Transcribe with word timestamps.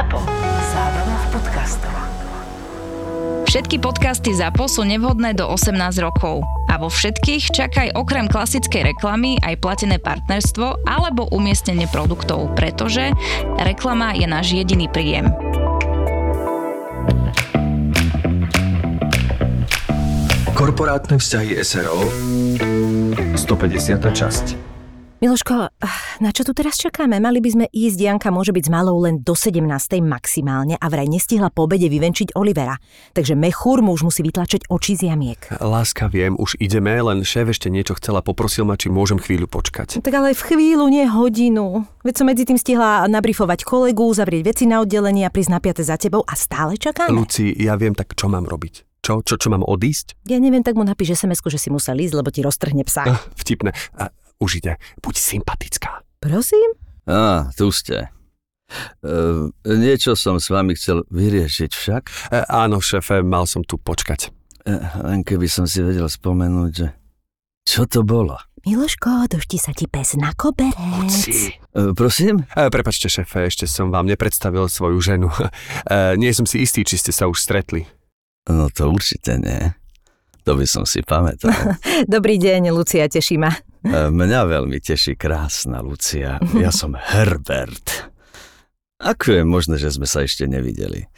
Zapo. 0.00 0.16
Zábrná 0.72 1.12
v 1.12 1.26
podcastov. 1.28 1.92
Všetky 3.44 3.76
podcasty 3.84 4.32
ZAPO 4.32 4.64
sú 4.64 4.88
nevhodné 4.88 5.36
do 5.36 5.44
18 5.44 5.76
rokov. 6.00 6.40
A 6.72 6.80
vo 6.80 6.88
všetkých 6.88 7.52
čakaj 7.52 7.92
okrem 7.92 8.24
klasickej 8.24 8.96
reklamy 8.96 9.36
aj 9.44 9.60
platené 9.60 10.00
partnerstvo 10.00 10.88
alebo 10.88 11.28
umiestnenie 11.28 11.84
produktov, 11.92 12.48
pretože 12.56 13.12
reklama 13.60 14.16
je 14.16 14.24
náš 14.24 14.56
jediný 14.56 14.88
príjem. 14.88 15.28
Korporátne 20.56 21.20
vzťahy 21.20 21.60
SRO 21.60 22.08
150. 23.36 23.36
časť 24.00 24.69
Miloško, 25.20 25.68
na 26.24 26.32
čo 26.32 26.48
tu 26.48 26.56
teraz 26.56 26.80
čakáme? 26.80 27.20
Mali 27.20 27.44
by 27.44 27.50
sme 27.52 27.66
ísť, 27.68 27.98
Janka 28.00 28.32
môže 28.32 28.56
byť 28.56 28.64
s 28.64 28.70
malou 28.72 29.04
len 29.04 29.20
do 29.20 29.36
17. 29.36 29.68
maximálne 30.00 30.80
a 30.80 30.86
vraj 30.88 31.12
nestihla 31.12 31.52
po 31.52 31.68
obede 31.68 31.92
vyvenčiť 31.92 32.32
Olivera. 32.40 32.80
Takže 33.12 33.36
mechúr 33.36 33.84
mu 33.84 33.92
už 33.92 34.08
musí 34.08 34.24
vytlačiť 34.24 34.72
oči 34.72 34.96
z 34.96 35.12
jamiek. 35.12 35.36
Láska, 35.60 36.08
viem, 36.08 36.40
už 36.40 36.56
ideme, 36.56 36.96
len 37.04 37.20
šéf 37.20 37.52
ešte 37.52 37.68
niečo 37.68 38.00
chcela, 38.00 38.24
poprosil 38.24 38.64
ma, 38.64 38.80
či 38.80 38.88
môžem 38.88 39.20
chvíľu 39.20 39.44
počkať. 39.44 40.00
Tak 40.00 40.14
ale 40.16 40.32
v 40.32 40.40
chvíľu, 40.40 40.88
nie 40.88 41.04
hodinu. 41.04 41.84
Veď 42.00 42.14
som 42.16 42.24
medzi 42.24 42.48
tým 42.48 42.56
stihla 42.56 43.04
nabrifovať 43.04 43.60
kolegu, 43.68 44.08
zavrieť 44.16 44.56
veci 44.56 44.64
na 44.64 44.80
oddelenie 44.80 45.28
a 45.28 45.30
prísť 45.30 45.52
napiate 45.52 45.84
za 45.84 46.00
tebou 46.00 46.24
a 46.24 46.32
stále 46.32 46.80
čakáme. 46.80 47.12
Luci, 47.12 47.52
ja 47.60 47.76
viem, 47.76 47.92
tak 47.92 48.16
čo 48.16 48.32
mám 48.32 48.48
robiť? 48.48 48.88
Čo, 49.00 49.24
čo, 49.24 49.40
čo 49.40 49.48
mám 49.48 49.64
odísť? 49.64 50.28
Ja 50.28 50.36
neviem, 50.36 50.60
tak 50.60 50.76
mu 50.76 50.84
napíš 50.84 51.24
sms 51.24 51.40
že 51.40 51.56
si 51.56 51.68
musel 51.72 51.96
ísť, 52.04 52.14
lebo 52.20 52.28
ti 52.28 52.44
roztrhne 52.44 52.84
psa. 52.84 53.08
Ah, 53.08 53.20
vtipné. 53.32 53.72
A, 53.96 54.12
už 54.40 54.64
ide. 54.64 54.80
Buď 55.04 55.14
sympatická. 55.20 56.02
Prosím? 56.18 56.74
Á, 57.06 57.52
tu 57.54 57.70
ste. 57.70 58.08
E, 59.02 59.50
niečo 59.66 60.16
som 60.16 60.40
s 60.40 60.48
vami 60.48 60.74
chcel 60.74 61.04
vyriešiť 61.12 61.70
však. 61.70 62.02
E, 62.32 62.38
áno, 62.48 62.80
šéfe, 62.80 63.20
mal 63.20 63.44
som 63.44 63.62
tu 63.62 63.76
počkať. 63.76 64.32
E, 64.64 64.74
len 65.04 65.20
keby 65.22 65.46
som 65.46 65.68
si 65.68 65.84
vedel 65.84 66.08
spomenúť, 66.08 66.70
že 66.72 66.88
čo 67.70 67.86
to 67.86 68.02
bolo? 68.02 68.34
Miloško, 68.66 69.30
došti 69.30 69.56
sa 69.56 69.72
ti 69.72 69.88
pes 69.88 70.18
na 70.20 70.36
koberec. 70.36 70.76
E, 71.72 71.96
prosím? 71.96 72.44
E, 72.52 72.68
prepačte, 72.68 73.08
šéfe, 73.08 73.46
ešte 73.48 73.64
som 73.64 73.88
vám 73.88 74.04
nepredstavil 74.10 74.68
svoju 74.68 74.98
ženu. 75.00 75.28
E, 75.90 76.14
nie 76.20 76.30
som 76.36 76.44
si 76.44 76.60
istý, 76.62 76.84
či 76.84 77.00
ste 77.00 77.10
sa 77.10 77.26
už 77.26 77.40
stretli. 77.40 77.88
No 78.46 78.68
to 78.68 78.92
určite 78.92 79.40
nie. 79.40 79.74
To 80.48 80.56
by 80.56 80.64
som 80.64 80.88
si 80.88 81.04
pamätal. 81.04 81.52
Dobrý 82.14 82.40
deň, 82.40 82.72
Lucia, 82.72 83.04
teší 83.06 83.36
ma. 83.36 83.52
E, 83.84 84.08
Mňa 84.08 84.40
veľmi 84.48 84.80
teší 84.80 85.16
krásna 85.16 85.84
Lucia. 85.84 86.40
Ja 86.56 86.72
som 86.80 86.96
Herbert. 86.96 88.08
Ako 89.00 89.40
je 89.40 89.42
možné, 89.44 89.76
že 89.80 89.92
sme 89.92 90.04
sa 90.04 90.24
ešte 90.24 90.44
nevideli? 90.48 91.04
E, 91.04 91.08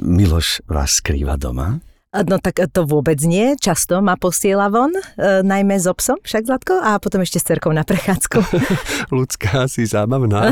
Miloš 0.00 0.64
vás 0.68 1.00
skrýva 1.00 1.40
doma? 1.40 1.80
No 2.10 2.42
tak 2.42 2.58
to 2.74 2.82
vôbec 2.90 3.22
nie, 3.22 3.54
často 3.54 4.02
ma 4.02 4.18
posiela 4.18 4.66
von, 4.66 4.90
e, 4.90 5.46
najmä 5.46 5.78
s 5.78 5.86
obsom, 5.86 6.18
však 6.18 6.42
Zlatko, 6.42 6.82
a 6.82 6.98
potom 6.98 7.22
ešte 7.22 7.38
s 7.38 7.46
cerkou 7.46 7.70
na 7.70 7.86
prechádzku. 7.86 8.42
Ľudská, 9.14 9.70
si 9.70 9.86
zábavná. 9.86 10.50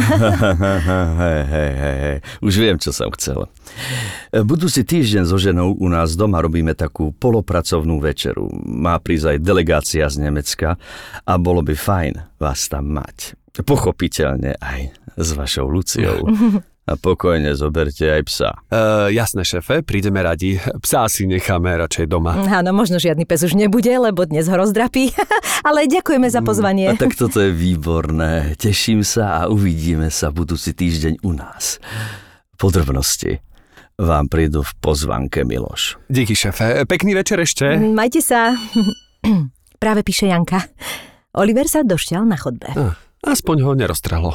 hej, 1.22 1.40
hej, 1.50 1.70
hej, 1.74 1.96
hej. 1.98 2.16
Už 2.46 2.54
viem, 2.62 2.78
čo 2.78 2.94
som 2.94 3.10
chcel. 3.18 3.50
E, 4.30 4.46
Budúci 4.46 4.86
týždeň 4.86 5.26
so 5.26 5.34
ženou 5.34 5.74
u 5.74 5.90
nás 5.90 6.14
doma 6.14 6.38
robíme 6.38 6.78
takú 6.78 7.10
polopracovnú 7.18 7.98
večeru. 7.98 8.46
Má 8.62 8.94
prísť 9.02 9.34
aj 9.34 9.38
delegácia 9.42 10.06
z 10.06 10.30
Nemecka 10.30 10.78
a 11.26 11.32
bolo 11.42 11.66
by 11.66 11.74
fajn 11.74 12.38
vás 12.38 12.70
tam 12.70 12.94
mať. 12.94 13.34
Pochopiteľne 13.66 14.54
aj 14.62 14.94
s 15.18 15.28
vašou 15.34 15.66
Luciou. 15.66 16.22
A 16.88 16.96
pokojne 16.96 17.52
zoberte 17.52 18.08
aj 18.08 18.22
psa. 18.24 18.50
E, 18.72 19.12
jasné, 19.12 19.44
šéfe, 19.44 19.84
prídeme 19.84 20.24
radi. 20.24 20.56
Psa 20.80 21.04
si 21.12 21.28
necháme 21.28 21.68
radšej 21.76 22.08
doma. 22.08 22.32
Áno, 22.48 22.72
možno 22.72 22.96
žiadny 22.96 23.28
pes 23.28 23.44
už 23.44 23.52
nebude, 23.52 23.92
lebo 23.92 24.24
dnes 24.24 24.48
ho 24.48 24.56
rozdrapí. 24.56 25.12
Ale 25.68 25.84
ďakujeme 25.84 26.32
za 26.32 26.40
pozvanie. 26.40 26.88
A 26.88 26.96
tak 26.96 27.12
toto 27.12 27.44
je 27.44 27.52
výborné. 27.52 28.56
Teším 28.56 29.04
sa 29.04 29.44
a 29.44 29.52
uvidíme 29.52 30.08
sa 30.08 30.32
budúci 30.32 30.72
týždeň 30.72 31.20
u 31.28 31.36
nás. 31.36 31.76
Podrobnosti 32.56 33.44
vám 33.98 34.30
prídu 34.30 34.62
v 34.62 34.72
pozvanke, 34.78 35.42
Miloš. 35.42 35.98
Díky, 36.06 36.38
šéfe. 36.38 36.86
Pekný 36.86 37.18
večer 37.18 37.42
ešte. 37.42 37.76
Majte 37.76 38.22
sa. 38.22 38.54
Práve 39.82 40.06
píše 40.06 40.30
Janka. 40.30 40.64
Oliver 41.34 41.66
sa 41.66 41.82
došťal 41.82 42.22
na 42.24 42.38
chodbe. 42.38 42.70
Ah, 42.78 42.94
aspoň 43.26 43.56
ho 43.66 43.72
neroztrhlo. 43.74 44.32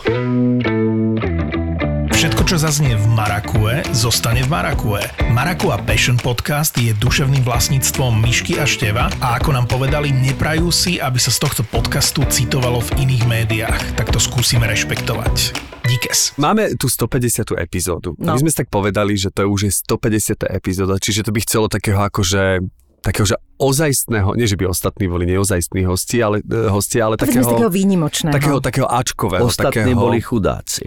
Všetko, 2.23 2.47
čo 2.47 2.55
zaznie 2.55 2.95
v 2.95 3.03
Marakue, 3.11 3.83
zostane 3.91 4.47
v 4.47 4.49
Marakue. 4.55 5.03
Marakua 5.35 5.75
Passion 5.83 6.15
Podcast 6.15 6.71
je 6.79 6.95
duševným 6.95 7.43
vlastníctvom 7.43 8.15
Myšky 8.15 8.55
a 8.55 8.63
Števa 8.63 9.11
a 9.19 9.35
ako 9.35 9.51
nám 9.51 9.67
povedali, 9.67 10.15
neprajú 10.15 10.71
si, 10.71 11.03
aby 11.03 11.19
sa 11.19 11.35
z 11.35 11.43
tohto 11.43 11.67
podcastu 11.67 12.23
citovalo 12.23 12.79
v 12.79 13.03
iných 13.03 13.23
médiách. 13.27 13.99
Tak 13.99 14.15
to 14.15 14.23
skúsime 14.23 14.63
rešpektovať. 14.71 15.51
Díkes. 15.83 16.39
Máme 16.39 16.79
tu 16.79 16.87
150. 16.87 17.59
epizódu. 17.59 18.15
No. 18.15 18.39
My 18.39 18.39
sme 18.39 18.55
si 18.55 18.57
tak 18.63 18.71
povedali, 18.71 19.19
že 19.19 19.27
to 19.27 19.43
už 19.43 19.67
je 19.67 19.71
150. 19.83 20.47
epizóda, 20.47 20.95
čiže 21.03 21.27
to 21.27 21.35
by 21.35 21.43
chcelo 21.43 21.67
takého 21.67 21.99
akože 22.07 22.63
takého, 23.03 23.27
že 23.27 23.35
ozajstného, 23.57 24.33
nie 24.33 24.49
že 24.49 24.57
by 24.57 24.69
ostatní 24.69 25.05
boli 25.07 25.29
neozajstní 25.29 25.85
hosti, 25.85 26.19
ale, 26.19 26.41
e, 26.43 26.69
hosti, 26.69 26.97
ale 26.99 27.15
Povedzme 27.15 27.41
takého, 27.41 27.53
takého 27.55 27.71
výnimočného. 27.71 28.33
takého, 28.33 28.57
takého 28.59 28.87
Ačkového. 28.89 29.45
Ostatní 29.45 29.93
takého, 29.93 30.01
boli 30.01 30.19
chudáci. 30.21 30.83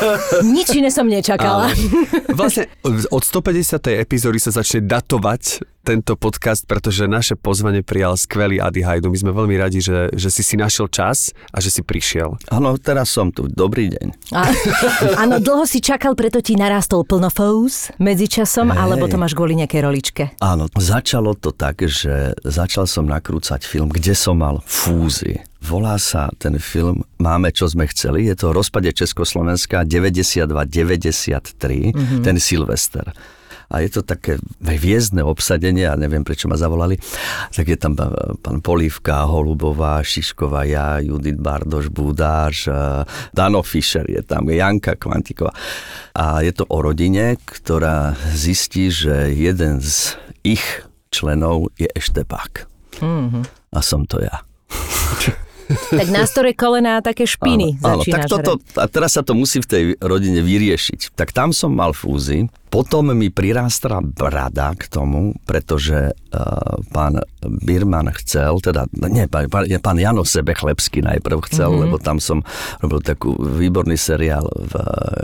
Nič 0.56 0.68
iné 0.74 0.90
som 0.90 1.06
nečakala. 1.06 1.70
Vlastne 2.32 2.68
od 2.86 3.22
150. 3.22 4.02
epizódy 4.02 4.38
sa 4.42 4.50
začne 4.50 4.84
datovať 4.84 5.64
tento 5.88 6.20
podcast, 6.20 6.68
pretože 6.68 7.08
naše 7.08 7.32
pozvanie 7.32 7.80
prijal 7.80 8.12
skvelý 8.20 8.60
Adi 8.60 8.84
Hajdu. 8.84 9.08
My 9.08 9.18
sme 9.24 9.32
veľmi 9.32 9.56
radi, 9.56 9.80
že, 9.80 10.12
že 10.12 10.28
si 10.28 10.44
si 10.44 10.60
našiel 10.60 10.84
čas 10.92 11.32
a 11.48 11.64
že 11.64 11.72
si 11.72 11.80
prišiel. 11.80 12.36
Áno, 12.52 12.76
teraz 12.76 13.08
som 13.08 13.32
tu. 13.32 13.48
Dobrý 13.48 13.88
deň. 13.96 14.36
Áno, 15.16 15.40
dlho 15.40 15.64
si 15.64 15.80
čakal, 15.80 16.12
preto 16.12 16.44
ti 16.44 16.60
narastol 16.60 17.08
plno 17.08 17.32
fous 17.32 17.88
medzičasom, 17.96 18.68
Hej. 18.68 18.76
alebo 18.76 19.08
to 19.08 19.16
máš 19.16 19.32
kvôli 19.32 19.56
nejakej 19.56 19.80
roličke? 19.80 20.22
Áno, 20.44 20.68
začalo 20.76 21.32
to 21.32 21.56
tak, 21.56 21.80
že 21.88 22.07
začal 22.44 22.86
som 22.88 23.06
nakrúcať 23.06 23.64
film, 23.64 23.88
kde 23.92 24.14
som 24.16 24.38
mal 24.38 24.62
fúzy. 24.64 25.38
Volá 25.58 25.98
sa 25.98 26.30
ten 26.38 26.54
film 26.62 27.02
Máme, 27.18 27.50
čo 27.50 27.66
sme 27.66 27.90
chceli. 27.90 28.30
Je 28.30 28.38
to 28.38 28.50
o 28.50 28.56
rozpade 28.56 28.94
Československa 28.94 29.82
92-93, 29.82 31.92
mm-hmm. 31.92 32.22
ten 32.22 32.38
Silvester. 32.38 33.10
A 33.68 33.84
je 33.84 33.92
to 33.92 34.00
také 34.00 34.40
hviezdne 34.64 35.20
obsadenie, 35.20 35.84
a 35.84 35.92
neviem, 35.92 36.24
prečo 36.24 36.48
ma 36.48 36.56
zavolali. 36.56 36.96
Tak 37.52 37.68
je 37.68 37.76
tam 37.76 37.92
pán 38.40 38.64
Polívka, 38.64 39.28
Holubová, 39.28 40.00
Šišková, 40.00 40.64
ja, 40.64 41.04
Judith 41.04 41.36
Bardoš, 41.36 41.92
Budáš, 41.92 42.72
eh, 42.72 43.04
Dano 43.36 43.60
Fischer 43.60 44.08
je 44.08 44.24
tam, 44.24 44.48
Janka 44.48 44.96
Kvantiková. 44.96 45.52
A 46.16 46.40
je 46.40 46.52
to 46.56 46.64
o 46.72 46.80
rodine, 46.80 47.36
ktorá 47.44 48.16
zistí, 48.32 48.88
že 48.88 49.36
jeden 49.36 49.84
z 49.84 50.16
ich 50.40 50.87
členov 51.08 51.72
je 51.76 51.88
Eštebák. 51.92 52.68
Mm-hmm. 53.00 53.44
A 53.74 53.78
som 53.84 54.04
to 54.08 54.20
ja. 54.20 54.42
Tak 55.68 56.08
nástore 56.08 56.56
kolena 56.56 56.96
a 56.96 57.04
také 57.04 57.28
špiny 57.28 57.76
áno, 57.84 58.00
začína 58.00 58.24
tak 58.24 58.32
toto, 58.32 58.52
a 58.80 58.88
teraz 58.88 59.20
sa 59.20 59.22
to 59.22 59.36
musí 59.36 59.60
v 59.60 59.68
tej 59.68 59.84
rodine 60.00 60.40
vyriešiť. 60.40 61.12
Tak 61.12 61.36
tam 61.36 61.52
som 61.52 61.76
mal 61.76 61.92
fúzy, 61.92 62.48
potom 62.72 63.12
mi 63.12 63.28
prirástla 63.28 64.00
brada 64.00 64.72
k 64.72 64.88
tomu, 64.88 65.36
pretože 65.44 66.16
uh, 66.16 66.76
pán 66.88 67.20
Birman 67.44 68.08
chcel, 68.16 68.64
teda, 68.64 68.88
nie, 69.12 69.28
pán, 69.28 69.52
pán, 69.52 69.68
pán 69.68 70.00
Jano 70.00 70.24
Sebechlebský 70.24 71.04
najprv 71.04 71.36
chcel, 71.52 71.68
mm-hmm. 71.68 71.84
lebo 71.84 71.96
tam 72.00 72.16
som 72.16 72.40
robil 72.80 73.04
takú 73.04 73.36
výborný 73.36 74.00
seriál 74.00 74.48
v, 74.48 74.72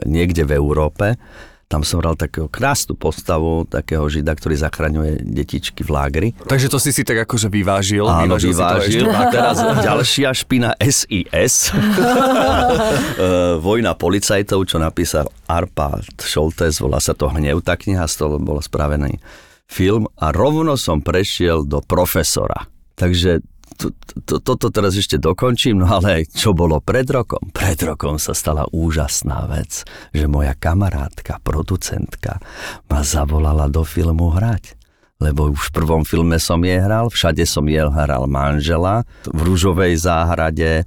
niekde 0.04 0.44
v 0.44 0.60
Európe. 0.60 1.16
Tam 1.66 1.80
som 1.80 1.98
hral 1.98 2.14
takého 2.14 2.46
krásnu 2.46 2.92
postavu, 2.92 3.64
takého 3.64 4.04
žida, 4.04 4.30
ktorý 4.30 4.54
zachraňuje 4.54 5.24
detičky 5.24 5.80
v 5.80 5.90
lágri. 5.90 6.28
Takže 6.38 6.66
to 6.66 6.76
si 6.76 6.90
si 6.90 7.02
tak 7.02 7.24
akože 7.24 7.48
vyvážil. 7.48 8.04
Áno, 8.04 8.36
vyvážil. 8.36 9.04
ešte- 9.04 9.10
A 9.10 9.22
teraz 9.28 9.56
ďalšia 9.80 10.28
špina 10.30 10.70
SIS. 10.76 11.54
Eh, 13.14 13.56
Vojna 13.56 13.94
policajtov, 13.94 14.64
čo 14.64 14.76
napísal 14.76 15.26
Arpad 15.46 16.04
Šoltes, 16.18 16.78
volá 16.78 16.98
sa 16.98 17.12
to 17.12 17.26
Hnev, 17.26 17.60
tá 17.60 17.74
kniha, 17.74 18.04
z 18.04 18.14
toho 18.16 18.36
bol 18.36 18.58
spravený 18.58 19.18
film 19.64 20.04
a 20.14 20.30
rovno 20.30 20.74
som 20.74 21.00
prešiel 21.00 21.62
do 21.62 21.80
profesora. 21.80 22.66
Takže 22.94 23.40
to, 23.74 23.90
to, 24.24 24.40
toto 24.40 24.70
teraz 24.70 24.94
ešte 24.94 25.18
dokončím, 25.20 25.82
no 25.82 25.90
ale 25.90 26.24
čo 26.24 26.54
bolo 26.54 26.78
pred 26.80 27.06
rokom? 27.10 27.50
Pred 27.50 27.94
rokom 27.94 28.16
sa 28.16 28.32
stala 28.32 28.64
úžasná 28.70 29.50
vec, 29.50 29.82
že 30.14 30.24
moja 30.30 30.54
kamarátka, 30.54 31.42
producentka 31.42 32.38
ma 32.88 33.00
zavolala 33.02 33.68
do 33.68 33.82
filmu 33.82 34.30
hrať 34.32 34.80
lebo 35.22 35.54
už 35.54 35.70
v 35.70 35.74
prvom 35.80 36.02
filme 36.04 36.36
som 36.36 36.60
jej 36.60 36.76
hral, 36.76 37.08
všade 37.08 37.46
som 37.48 37.64
jej 37.64 37.80
hral 37.80 38.28
manžela, 38.28 39.08
v 39.24 39.40
rúžovej 39.46 39.96
záhrade, 39.96 40.84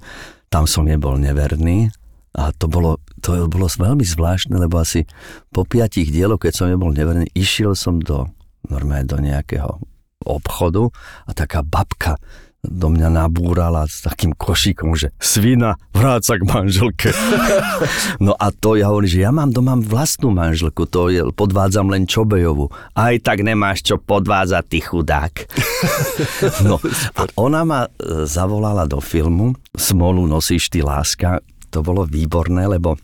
tam 0.52 0.68
som 0.68 0.84
nebol 0.84 1.16
neverný 1.18 1.90
A 2.38 2.54
to 2.54 2.70
bolo, 2.70 3.02
to 3.18 3.48
bolo 3.50 3.66
veľmi 3.66 4.04
zvláštne, 4.04 4.54
lebo 4.60 4.78
asi 4.78 5.08
po 5.50 5.66
piatich 5.66 6.12
dieloch, 6.12 6.44
keď 6.44 6.52
som 6.54 6.66
nebol 6.70 6.94
neverný, 6.94 7.26
išiel 7.34 7.74
som 7.74 7.98
do, 7.98 8.30
normálne 8.68 9.08
do 9.08 9.18
nejakého 9.18 9.80
obchodu 10.22 10.92
a 11.26 11.30
taká 11.34 11.64
babka 11.66 12.20
do 12.68 12.92
mňa 12.92 13.08
nabúrala 13.08 13.88
s 13.88 14.04
takým 14.04 14.36
košíkom, 14.36 14.94
že 14.94 15.10
svina, 15.18 15.80
vráca 15.90 16.36
k 16.36 16.44
manželke. 16.44 17.10
no 18.24 18.36
a 18.36 18.52
to 18.52 18.76
ja 18.76 18.92
hovorím, 18.92 19.10
že 19.10 19.24
ja 19.24 19.32
mám 19.32 19.50
doma 19.50 19.74
vlastnú 19.74 20.30
manželku, 20.30 20.84
to 20.86 21.08
je, 21.08 21.24
podvádzam 21.32 21.88
len 21.88 22.04
Čobejovu. 22.04 22.68
Aj 22.94 23.16
tak 23.24 23.42
nemáš 23.42 23.82
čo 23.82 23.96
podvádzať, 23.96 24.64
ty 24.68 24.78
chudák. 24.84 25.34
no 26.68 26.76
a 27.16 27.22
ona 27.40 27.64
ma 27.64 27.80
e, 27.88 27.90
zavolala 28.28 28.84
do 28.84 29.00
filmu 29.00 29.56
Smolu 29.78 30.26
nosíš 30.26 30.68
ty 30.68 30.82
láska. 30.82 31.40
To 31.70 31.84
bolo 31.84 32.02
výborné, 32.02 32.66
lebo 32.66 32.98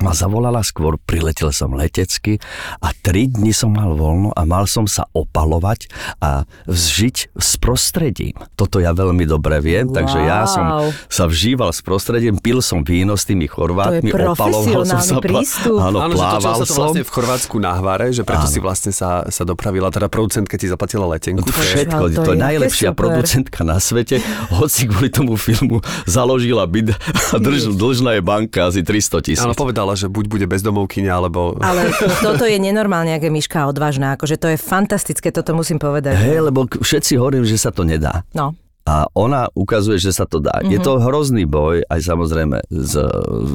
ma 0.00 0.16
zavolala 0.16 0.64
skôr, 0.64 0.96
priletel 0.96 1.52
som 1.52 1.76
letecky 1.76 2.40
a 2.80 2.94
tri 3.04 3.28
dni 3.28 3.52
som 3.52 3.74
mal 3.74 3.92
voľno 3.92 4.32
a 4.32 4.42
mal 4.48 4.64
som 4.64 4.88
sa 4.88 5.04
opalovať 5.12 5.92
a 6.24 6.48
žiť 6.70 7.36
s 7.36 7.50
prostredím. 7.60 8.38
Toto 8.56 8.80
ja 8.80 8.96
veľmi 8.96 9.28
dobre 9.28 9.60
viem, 9.60 9.90
wow. 9.90 9.96
takže 10.00 10.18
ja 10.24 10.48
som 10.48 10.94
sa 11.12 11.28
vžíval 11.28 11.74
s 11.74 11.84
prostredím, 11.84 12.40
pil 12.40 12.64
som 12.64 12.80
víno 12.86 13.18
s 13.18 13.28
tými 13.28 13.44
Chorvátmi, 13.50 14.14
opaloval 14.14 14.88
som 14.88 15.00
sa. 15.02 15.14
Prístup. 15.22 15.78
Áno, 15.78 16.02
áno 16.02 16.14
plával 16.16 16.62
sa 16.62 16.66
to 16.66 16.74
vlastne 16.74 17.02
v 17.04 17.10
Chorvátsku 17.12 17.56
na 17.60 17.76
Hvare, 17.78 18.10
že 18.10 18.24
preto 18.26 18.48
áno. 18.48 18.52
si 18.52 18.58
vlastne 18.58 18.90
sa, 18.90 19.28
sa 19.28 19.42
dopravila, 19.44 19.92
teda 19.92 20.08
producentka 20.08 20.56
ti 20.56 20.66
zaplatila 20.66 21.06
letenku. 21.06 21.44
To 21.46 21.52
všetko, 21.52 22.02
to, 22.10 22.20
to 22.26 22.30
je 22.34 22.40
najlepšia 22.40 22.90
super. 22.90 23.00
producentka 23.06 23.60
na 23.62 23.78
svete, 23.78 24.18
hoci 24.50 24.88
kvôli 24.88 25.10
tomu 25.12 25.38
filmu 25.38 25.78
založila 26.08 26.64
byt 26.66 26.96
a 27.32 27.36
drž, 27.38 27.74
dlžná 27.76 28.18
je 28.18 28.22
banka 28.22 28.70
asi 28.70 28.80
300 28.82 29.26
tisíc. 29.26 29.42
Áno, 29.42 29.54
povedala, 29.82 29.98
že 29.98 30.06
buď 30.06 30.24
bude 30.30 30.46
bezdomovkyňa, 30.46 31.10
alebo... 31.10 31.58
Ale 31.58 31.90
toto 32.22 32.46
je 32.46 32.54
nenormálne, 32.62 33.18
aké 33.18 33.34
myška 33.34 33.66
odvážna. 33.66 34.14
Akože 34.14 34.38
to 34.38 34.46
je 34.54 34.58
fantastické, 34.58 35.34
toto 35.34 35.58
musím 35.58 35.82
povedať. 35.82 36.14
Hej, 36.22 36.54
lebo 36.54 36.70
všetci 36.70 37.18
hovorím, 37.18 37.42
že 37.42 37.58
sa 37.58 37.74
to 37.74 37.82
nedá. 37.82 38.22
No. 38.30 38.54
A 38.82 39.06
ona 39.14 39.46
ukazuje, 39.54 39.98
že 39.98 40.14
sa 40.14 40.26
to 40.26 40.38
dá. 40.38 40.58
Mm-hmm. 40.58 40.74
Je 40.74 40.78
to 40.82 41.02
hrozný 41.02 41.46
boj, 41.46 41.82
aj 41.86 42.02
samozrejme 42.02 42.62
s, 42.66 42.94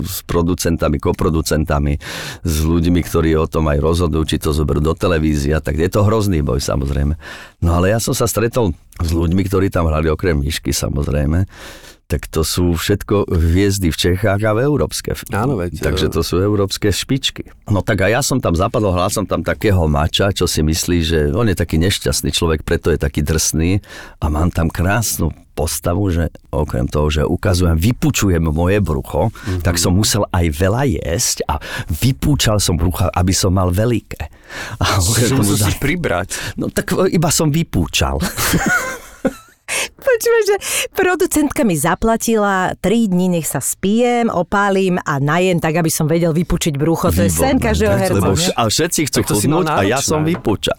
s 0.03 0.15
producentami, 0.24 1.00
koproducentami, 1.00 2.00
s 2.44 2.56
ľuďmi, 2.63 3.00
ktorí 3.03 3.35
o 3.39 3.47
tom 3.47 3.71
aj 3.71 3.79
rozhodujú, 3.79 4.24
či 4.24 4.39
to 4.39 4.51
zoberú 4.51 4.83
do 4.83 4.95
televízie, 4.95 5.56
tak 5.63 5.79
je 5.79 5.91
to 5.91 6.03
hrozný 6.03 6.44
boj 6.44 6.59
samozrejme. 6.59 7.15
No 7.63 7.69
ale 7.75 7.91
ja 7.91 8.00
som 8.00 8.15
sa 8.15 8.27
stretol 8.27 8.71
s 9.00 9.12
ľuďmi, 9.12 9.44
ktorí 9.47 9.68
tam 9.68 9.91
hrali 9.91 10.07
okrem 10.12 10.44
myšky 10.44 10.71
samozrejme 10.71 11.47
tak 12.07 12.31
to 12.31 12.48
sú 12.48 12.71
všetko 12.71 13.27
hviezdy 13.27 13.92
v 13.92 14.00
Čechách 14.00 14.39
a 14.48 14.56
v 14.56 14.63
európske. 14.63 15.12
Áno, 15.36 15.59
veď. 15.59 15.83
Takže 15.83 16.07
to 16.07 16.24
sú 16.24 16.39
európske 16.39 16.88
špičky. 16.88 17.51
No 17.68 17.83
tak 17.83 18.00
a 18.00 18.07
ja 18.07 18.24
som 18.24 18.39
tam 18.39 18.56
zapadol, 18.56 18.95
hľadal 18.95 19.12
som 19.12 19.25
tam 19.27 19.44
takého 19.44 19.83
mača, 19.92 20.31
čo 20.31 20.48
si 20.48 20.63
myslí, 20.63 20.98
že 21.04 21.19
on 21.36 21.51
je 21.51 21.56
taký 21.59 21.75
nešťastný 21.83 22.31
človek, 22.31 22.63
preto 22.63 22.95
je 22.95 23.00
taký 23.00 23.27
drsný 23.27 23.83
a 24.24 24.25
mám 24.31 24.56
tam 24.56 24.71
krásnu 24.71 25.36
postavu, 25.51 26.07
že 26.13 26.31
okrem 26.54 26.88
toho, 26.88 27.12
že 27.12 27.27
ukazujem, 27.27 27.75
vypučujem 27.75 28.45
moje 28.45 28.77
brucho, 28.80 29.27
mm-hmm. 29.33 29.65
tak 29.65 29.75
som 29.81 29.92
musel 29.92 30.24
aj 30.30 30.45
veľa 30.53 30.86
jesť 31.01 31.44
a 31.50 31.60
vypúčal 31.92 32.62
som 32.62 32.77
brucha, 32.80 33.10
aby 33.12 33.33
som 33.33 33.51
mal 33.51 33.74
veľké. 33.74 34.21
A 34.80 35.01
musel 35.01 35.44
si 35.44 35.74
pribrať. 35.81 36.56
No 36.56 36.71
tak 36.71 36.94
iba 37.12 37.27
som 37.33 37.51
vypúčal. 37.51 38.21
Počúvaj, 39.98 40.44
že 40.48 40.56
producentka 40.94 41.68
mi 41.68 41.75
zaplatila 41.75 42.72
3 42.80 43.12
dní, 43.12 43.28
nech 43.40 43.48
sa 43.48 43.60
spijem, 43.60 44.31
opálim 44.31 45.00
a 45.04 45.19
najem 45.19 45.60
tak, 45.60 45.80
aby 45.80 45.92
som 45.92 46.08
vedel 46.08 46.31
vypučiť 46.31 46.74
brucho. 46.80 47.12
To 47.12 47.22
je 47.25 47.31
sen 47.31 47.60
každého 47.60 47.96
herca. 47.96 48.18
Lebo 48.19 48.34
vš- 48.38 48.56
a 48.56 48.62
všetci 48.68 49.00
chcú 49.12 49.19
chudnúť 49.28 49.68
a 49.68 49.81
ja 49.84 50.00
som 50.00 50.24
vypučal. 50.24 50.78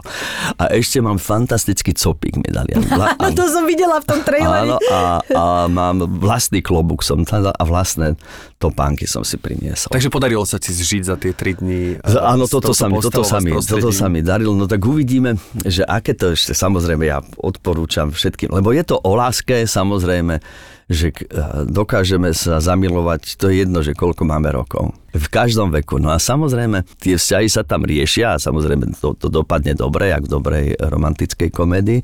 A 0.56 0.72
ešte 0.72 1.02
mám 1.02 1.20
fantastický 1.20 1.92
copík 1.92 2.40
mi 2.40 2.48
dali. 2.48 2.72
A, 3.18 3.28
to 3.32 3.44
som 3.50 3.68
videla 3.68 4.00
v 4.00 4.06
tom 4.08 4.20
traileri. 4.24 4.72
Áno, 4.72 4.76
a, 4.88 5.20
a 5.22 5.42
mám 5.68 6.08
vlastný 6.18 6.64
klobúk 6.64 7.04
som 7.04 7.22
tam 7.28 7.38
a 7.52 7.64
vlastné 7.64 8.18
topánky 8.58 9.06
som 9.06 9.22
si 9.22 9.38
priniesol. 9.38 9.94
Takže 9.94 10.10
podarilo 10.10 10.42
sa 10.42 10.58
ti 10.58 10.74
zžiť 10.74 11.02
za 11.06 11.14
tie 11.14 11.30
3 11.30 11.62
dní? 11.62 12.02
Áno, 12.02 12.50
toto 12.50 12.74
sa, 12.74 12.90
mi, 12.90 12.98
toto, 12.98 13.22
sa 13.22 13.38
mi, 13.38 13.54
toto 13.54 13.94
sa 13.94 14.10
mi 14.10 14.20
darilo. 14.20 14.52
No 14.58 14.66
tak 14.66 14.82
uvidíme, 14.82 15.38
že 15.62 15.86
aké 15.86 16.12
to 16.18 16.34
ešte, 16.34 16.52
samozrejme 16.58 17.06
ja 17.06 17.22
odporúčam 17.38 18.10
všetkým, 18.10 18.50
lebo 18.50 18.74
je 18.74 18.82
to 18.82 18.98
o 18.98 19.14
láske, 19.14 19.62
samozrejme, 19.62 20.42
že 20.90 21.14
eh, 21.14 21.24
dokážeme 21.68 22.34
sa 22.34 22.58
zamilovať, 22.58 23.38
to 23.38 23.52
je 23.52 23.62
jedno, 23.62 23.84
že 23.84 23.94
koľko 23.94 24.26
máme 24.26 24.50
rokov. 24.50 24.90
V 25.14 25.26
každom 25.30 25.70
veku. 25.72 26.02
No 26.02 26.10
a 26.10 26.18
samozrejme, 26.18 26.84
tie 26.98 27.14
vzťahy 27.16 27.48
sa 27.48 27.62
tam 27.62 27.86
riešia 27.86 28.36
a 28.36 28.42
samozrejme 28.42 28.98
to, 28.98 29.14
to 29.14 29.30
dopadne 29.30 29.72
dobre, 29.78 30.10
jak 30.10 30.26
v 30.26 30.32
dobrej 30.32 30.66
romantickej 30.76 31.48
komedii. 31.48 32.00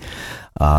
A 0.60 0.70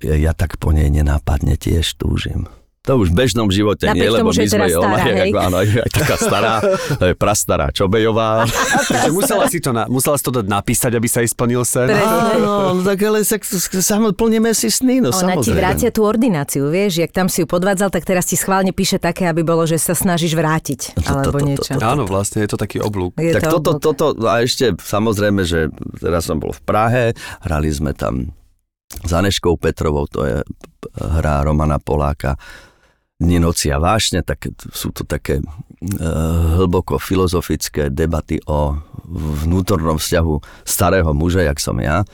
ja 0.00 0.32
tak 0.32 0.56
po 0.62 0.70
nej 0.70 0.86
nenápadne 0.86 1.58
tiež 1.58 1.98
túžim. 1.98 2.46
To 2.86 3.02
už 3.02 3.10
v 3.10 3.14
bežnom 3.18 3.50
živote 3.50 3.90
Napriek 3.90 3.98
nie, 3.98 4.14
lebo 4.14 4.30
my 4.30 4.46
sme 4.46 4.46
stará, 4.46 4.78
ona, 4.86 4.98
hej? 5.02 5.30
ako, 5.34 5.38
áno, 5.42 5.56
aj 5.58 5.68
taká 5.90 6.14
stará, 6.14 6.54
to 7.02 7.04
je 7.10 7.14
prastará 7.18 7.66
Čobejová. 7.74 8.46
Takže 8.94 9.10
musela 9.10 9.44
si 9.50 9.58
to, 9.58 9.74
na, 9.74 9.90
musela 9.90 10.14
si 10.14 10.22
to 10.22 10.30
dať 10.30 10.46
napísať, 10.46 10.94
aby 10.94 11.08
sa 11.10 11.18
jej 11.26 11.30
splnil 11.34 11.66
sen. 11.66 11.90
Áno, 11.90 12.78
no 12.78 12.80
tak 12.86 13.02
ale 13.02 13.26
sa, 13.26 13.42
samo 13.42 14.14
plníme 14.14 14.54
si 14.54 14.70
sny, 14.70 15.02
no 15.02 15.10
Ona 15.10 15.34
ti 15.42 15.50
samozrejme. 15.50 15.58
vrátia 15.58 15.90
tú 15.90 16.06
ordináciu, 16.06 16.70
vieš, 16.70 17.02
jak 17.02 17.10
tam 17.10 17.26
si 17.26 17.42
ju 17.42 17.46
podvádzal, 17.50 17.90
tak 17.90 18.06
teraz 18.06 18.30
ti 18.30 18.38
schválne 18.38 18.70
píše 18.70 19.02
také, 19.02 19.26
aby 19.26 19.42
bolo, 19.42 19.66
že 19.66 19.82
sa 19.82 19.98
snažíš 19.98 20.38
vrátiť, 20.38 20.94
alebo 21.10 21.42
niečo. 21.42 21.74
Áno, 21.82 22.06
vlastne 22.06 22.46
je 22.46 22.54
to 22.54 22.58
taký 22.58 22.78
oblúk. 22.78 23.18
Je 23.18 23.34
tak 23.34 23.50
to 23.50 23.58
toto, 23.58 23.82
toto, 23.82 24.06
a 24.30 24.46
ešte 24.46 24.78
samozrejme, 24.78 25.42
že 25.42 25.74
teraz 25.98 26.30
som 26.30 26.38
bol 26.38 26.54
v 26.54 26.62
Prahe, 26.62 27.04
hrali 27.42 27.66
sme 27.66 27.90
tam 27.98 28.30
s 28.86 29.10
Aneškou 29.10 29.58
Petrovou, 29.58 30.06
to 30.06 30.22
je 30.22 30.36
hra 30.94 31.42
Romana 31.42 31.82
Poláka, 31.82 32.38
Dni 33.16 33.40
noci 33.40 33.72
a 33.72 33.80
vášne, 33.80 34.20
tak 34.20 34.52
sú 34.76 34.92
to 34.92 35.00
také 35.08 35.40
e, 35.40 35.44
hlboko 36.60 37.00
filozofické 37.00 37.88
debaty 37.88 38.36
o 38.44 38.76
vnútornom 39.46 39.96
vzťahu 39.96 40.64
starého 40.68 41.10
muža, 41.16 41.48
jak 41.48 41.56
som 41.56 41.80
ja, 41.80 42.04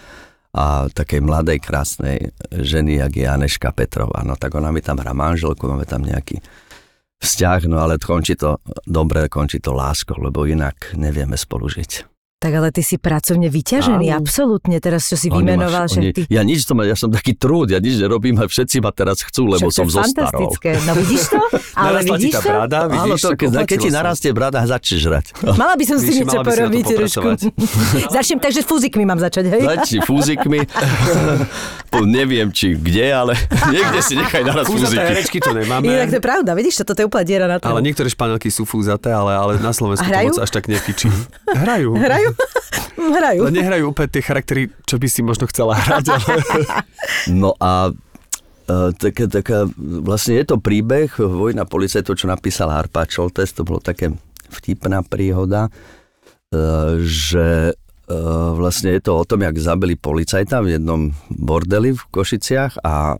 a 0.53 0.87
takej 0.93 1.25
mladej, 1.25 1.59
krásnej 1.65 2.31
ženy, 2.53 3.01
jak 3.01 3.13
je 3.17 3.27
Aneška 3.27 3.73
Petrová. 3.73 4.21
No 4.23 4.37
tak 4.37 4.55
ona 4.55 4.69
mi 4.69 4.85
tam 4.85 5.01
hrá 5.01 5.17
manželku, 5.17 5.65
máme 5.65 5.89
tam 5.89 6.05
nejaký 6.05 6.39
vzťah, 7.25 7.61
no 7.73 7.81
ale 7.81 7.97
končí 7.97 8.37
to 8.37 8.61
dobre, 8.85 9.27
končí 9.33 9.65
to 9.65 9.73
láskou, 9.73 10.21
lebo 10.21 10.45
inak 10.45 10.93
nevieme 10.95 11.41
spolu 11.41 11.73
žiť. 11.73 12.12
Tak 12.43 12.51
ale 12.53 12.75
ty 12.75 12.83
si 12.83 12.99
pracovne 12.99 13.47
vyťažený, 13.47 14.11
Áno. 14.11 14.19
absolútne, 14.19 14.83
teraz 14.83 15.07
čo 15.07 15.15
si 15.15 15.31
Oni 15.31 15.47
vymenoval, 15.47 15.87
ma- 15.87 15.93
že 15.95 15.99
oni, 16.03 16.11
ty... 16.11 16.23
Ja 16.27 16.43
nič 16.43 16.67
to, 16.67 16.75
ja 16.75 16.99
som 16.99 17.07
taký 17.07 17.39
trúd, 17.39 17.71
ja 17.71 17.79
nič 17.79 18.03
nerobím 18.03 18.35
a 18.43 18.51
všetci 18.51 18.83
ma 18.83 18.91
teraz 18.91 19.23
chcú, 19.23 19.47
lebo 19.47 19.71
Však 19.71 19.71
to 19.71 19.79
som 19.79 19.87
zostarol. 19.87 20.27
fantastické. 20.27 20.71
No 20.83 20.93
vidíš 20.99 21.23
to? 21.31 21.39
Ale 21.79 22.03
Narastla 22.03 22.17
ti 22.19 22.19
vidíš 22.19 22.35
to? 22.35 22.49
brada, 22.51 22.79
Áno, 22.83 22.91
vidíš, 22.99 23.21
to, 23.23 23.29
tak 23.31 23.39
keď, 23.39 23.51
keď 23.63 23.79
ti 23.79 23.91
narastie 23.95 24.31
brada, 24.35 24.59
začneš 24.67 24.99
žrať. 24.99 25.27
Mala 25.63 25.75
by 25.79 25.85
som 25.87 25.97
si 26.03 26.11
niečo 26.19 26.39
porobiť, 26.43 26.85
Rušku. 26.99 27.29
Začnem, 28.19 28.39
takže 28.43 28.61
fúzikmi 28.67 29.07
mám 29.07 29.23
začať, 29.23 29.45
hej? 29.47 29.63
Začni 29.63 29.99
fúzikmi. 30.03 30.67
Neviem, 32.03 32.51
či 32.51 32.75
kde, 32.75 33.07
ale 33.07 33.39
niekde 33.71 34.03
si 34.03 34.19
nechaj 34.19 34.43
naraz 34.43 34.67
fúziky. 34.67 34.99
herečky 34.99 35.39
tu 35.39 35.55
nemáme. 35.55 35.87
Inak 35.87 36.11
to 36.11 36.19
je 36.19 36.25
pravda, 36.25 36.51
vidíš 36.59 36.83
to, 36.83 36.91
toto 36.91 36.99
je 36.99 37.07
úplne 37.07 37.23
diera 37.23 37.47
na 37.47 37.63
to. 37.63 37.71
Ale 37.71 37.79
niektoré 37.79 38.11
španielky 38.11 38.51
sú 38.51 38.67
fúzaté, 38.67 39.15
ale, 39.15 39.31
ale 39.31 39.53
na 39.63 39.71
Slovensku 39.71 40.03
to 40.03 40.19
moc 40.27 40.41
až 40.41 40.51
tak 40.51 40.67
nefičí. 40.67 41.07
Hrajú. 41.47 41.95
Hrajú? 41.95 42.32
Hrajú. 43.17 43.41
Ale 43.49 43.55
nehrajú 43.55 43.85
úplne 43.91 44.11
tie 44.13 44.23
charaktery, 44.23 44.71
čo 44.87 44.97
by 45.01 45.09
si 45.11 45.21
možno 45.25 45.49
chcela 45.51 45.75
hrať, 45.75 46.05
ale 46.13 46.35
No 47.43 47.57
a 47.59 47.91
e, 47.91 48.73
taká, 48.95 49.27
taká, 49.27 49.67
vlastne 49.79 50.39
je 50.39 50.45
to 50.47 50.57
príbeh 50.63 51.11
Vojna 51.19 51.67
policajtov, 51.67 52.15
čo 52.15 52.31
napísal 52.31 52.71
Harpa 52.71 53.09
Čoltes, 53.09 53.57
to 53.57 53.67
bolo 53.67 53.83
také 53.83 54.13
vtipná 54.53 55.03
príhoda, 55.03 55.67
e, 55.67 55.71
že 57.03 57.73
e, 57.73 58.17
vlastne 58.55 58.95
je 58.95 59.03
to 59.03 59.19
o 59.19 59.27
tom, 59.27 59.43
jak 59.43 59.57
zabili 59.59 59.99
policajta 59.99 60.63
v 60.63 60.79
jednom 60.79 61.11
bordeli 61.33 61.97
v 61.97 62.03
Košiciach 62.13 62.85
a 62.87 63.19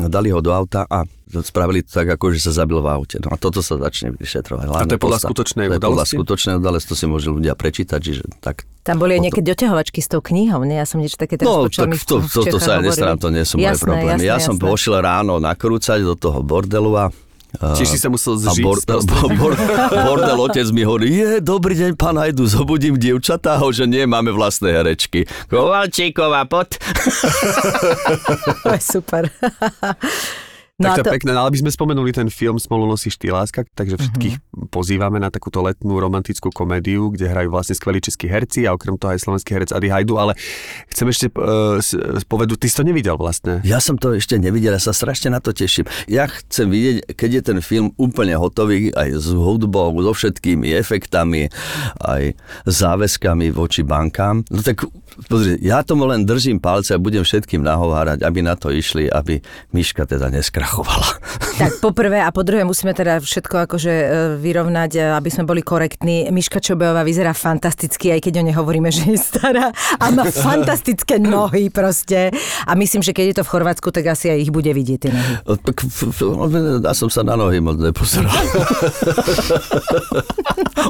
dali 0.00 0.32
ho 0.32 0.40
do 0.40 0.50
auta 0.50 0.88
a 0.88 1.04
spravili 1.40 1.80
to 1.80 1.90
tak, 1.94 2.10
ako 2.10 2.34
že 2.34 2.42
sa 2.42 2.52
zabil 2.52 2.78
v 2.78 2.88
aute. 2.90 3.22
No 3.22 3.30
a 3.30 3.38
toto 3.38 3.62
sa 3.62 3.78
začne 3.78 4.10
vyšetrovať. 4.12 4.66
A 4.66 4.82
to 4.84 4.94
je 4.94 5.00
podľa 5.00 5.18
Hlavne 5.18 5.28
skutočnej 5.30 5.66
to 5.66 5.72
je 5.72 5.78
podľa 5.78 5.86
udalosti? 6.02 6.14
skutočnej 6.18 6.54
udalosti, 6.58 6.88
to 6.90 6.96
si 6.98 7.06
môžu 7.06 7.28
ľudia 7.32 7.54
prečítať, 7.54 7.98
čiže 8.02 8.22
tak 8.42 8.66
Tam 8.82 8.98
boli 8.98 9.14
aj 9.14 9.30
nejaké 9.30 9.40
doťahovačky 9.40 10.00
s 10.02 10.08
tou 10.10 10.18
knihou, 10.18 10.66
nie? 10.66 10.76
Ja 10.76 10.84
som 10.84 10.98
niečo 10.98 11.14
také 11.14 11.38
teraz 11.38 11.46
No, 11.46 11.70
tak 11.70 11.94
to, 12.02 12.18
v 12.18 12.26
to, 12.26 12.40
to 12.42 12.58
Čechách 12.58 12.62
sa 12.62 12.72
ja 12.76 12.82
nestarám, 12.82 13.16
to 13.16 13.30
nie 13.30 13.44
sú 13.46 13.54
moje 13.56 13.70
Jasné, 13.70 13.84
problémy. 13.86 14.10
jasné, 14.18 14.26
ja 14.26 14.38
som 14.42 14.54
pošiel 14.58 14.94
ráno 14.98 15.38
nakrúcať 15.38 16.02
do 16.02 16.18
toho 16.18 16.42
bordelu 16.42 16.92
a 16.96 17.04
Čiže 17.50 17.90
si 17.90 17.98
sa 17.98 18.06
musel 18.06 18.38
a 18.38 18.54
zžiť 18.54 18.62
bor, 18.62 18.78
bor, 19.34 19.52
bordel 19.90 20.38
otec 20.38 20.70
mi 20.70 20.86
hovorí, 20.86 21.10
je, 21.10 21.30
dobrý 21.42 21.74
deň, 21.74 21.98
pán 21.98 22.14
Hajdu, 22.14 22.46
zobudím 22.46 22.94
dievčatá, 22.94 23.58
ho, 23.58 23.74
že 23.74 23.90
nie, 23.90 24.06
máme 24.06 24.30
vlastné 24.30 24.70
herečky. 24.70 25.26
Kovalčíková, 25.50 26.46
pod. 26.46 26.78
To 28.62 28.70
je 28.70 28.78
super. 28.80 29.26
No 30.80 30.96
tak 30.96 31.04
to, 31.04 31.12
je 31.12 31.20
pekné, 31.20 31.36
ale 31.36 31.52
aby 31.52 31.60
sme 31.60 31.70
spomenuli 31.70 32.10
ten 32.16 32.32
film 32.32 32.56
Smolu 32.56 32.88
nosíš 32.88 33.20
ty 33.20 33.28
láska, 33.28 33.68
takže 33.76 34.00
všetkých 34.00 34.34
pozývame 34.72 35.20
na 35.20 35.28
takúto 35.28 35.60
letnú 35.60 36.00
romantickú 36.00 36.48
komédiu, 36.48 37.12
kde 37.12 37.28
hrajú 37.28 37.52
vlastne 37.52 37.76
skvelí 37.76 38.00
českí 38.00 38.32
herci 38.32 38.64
a 38.64 38.72
okrem 38.72 38.96
toho 38.96 39.12
aj 39.12 39.20
slovenský 39.20 39.60
herec 39.60 39.76
Adi 39.76 39.92
Hajdu, 39.92 40.16
ale 40.16 40.32
chcem 40.88 41.06
ešte 41.12 41.26
uh, 41.36 41.76
povedu, 42.24 42.56
ty 42.56 42.72
si 42.72 42.80
to 42.80 42.84
nevidel 42.86 43.20
vlastne. 43.20 43.60
Ja 43.60 43.76
som 43.76 44.00
to 44.00 44.16
ešte 44.16 44.40
nevidel, 44.40 44.72
ja 44.72 44.80
sa 44.80 44.96
strašne 44.96 45.36
na 45.36 45.44
to 45.44 45.52
teším. 45.52 45.84
Ja 46.08 46.24
chcem 46.32 46.72
vidieť, 46.72 47.12
keď 47.12 47.30
je 47.30 47.42
ten 47.44 47.58
film 47.60 47.92
úplne 48.00 48.32
hotový, 48.40 48.88
aj 48.96 49.20
s 49.20 49.28
hudbou, 49.36 49.92
so 50.00 50.16
všetkými 50.16 50.72
efektami, 50.80 51.52
aj 52.00 52.32
záväzkami 52.64 53.52
voči 53.52 53.84
bankám. 53.84 54.48
No 54.48 54.64
tak 54.64 54.88
pozri, 55.28 55.58
ja 55.62 55.82
tomu 55.82 56.06
len 56.06 56.22
držím 56.22 56.62
palce 56.62 56.94
a 56.94 57.02
budem 57.02 57.22
všetkým 57.26 57.62
nahovárať, 57.62 58.22
aby 58.22 58.40
na 58.42 58.54
to 58.54 58.70
išli, 58.70 59.10
aby 59.10 59.42
Miška 59.74 60.06
teda 60.06 60.30
neskrachovala. 60.30 61.20
Tak 61.58 61.82
poprvé 61.82 62.22
a 62.26 62.30
po 62.30 62.46
druhé 62.46 62.62
musíme 62.64 62.94
teda 62.94 63.20
všetko 63.20 63.68
akože 63.68 63.92
e, 63.92 64.06
vyrovnať, 64.38 64.90
e, 64.96 65.00
aby 65.14 65.28
sme 65.28 65.44
boli 65.44 65.60
korektní. 65.60 66.28
Miška 66.30 66.62
Čobejová 66.62 67.04
vyzerá 67.04 67.34
fantasticky, 67.36 68.14
aj 68.14 68.20
keď 68.24 68.32
o 68.40 68.42
nej 68.46 68.56
hovoríme, 68.56 68.88
že 68.96 69.14
je 69.14 69.18
stará 69.20 69.74
a 69.74 70.04
má 70.14 70.24
fantastické 70.48 71.20
nohy 71.20 71.68
proste. 71.68 72.32
A 72.64 72.72
myslím, 72.78 73.04
že 73.04 73.14
keď 73.14 73.24
je 73.30 73.36
to 73.40 73.44
v 73.46 73.52
Chorvátsku, 73.52 73.88
tak 73.92 74.08
asi 74.10 74.30
aj 74.30 74.38
ich 74.48 74.52
bude 74.54 74.70
vidieť 74.70 74.98
tie 74.98 75.10
nohy. 75.12 75.34
Ja 76.82 76.94
som 76.96 77.12
sa 77.12 77.22
na 77.22 77.36
nohy 77.36 77.60
moc 77.60 77.78
nepozeral. 77.78 78.32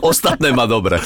Ostatné 0.00 0.54
má 0.54 0.64
dobre. 0.64 1.02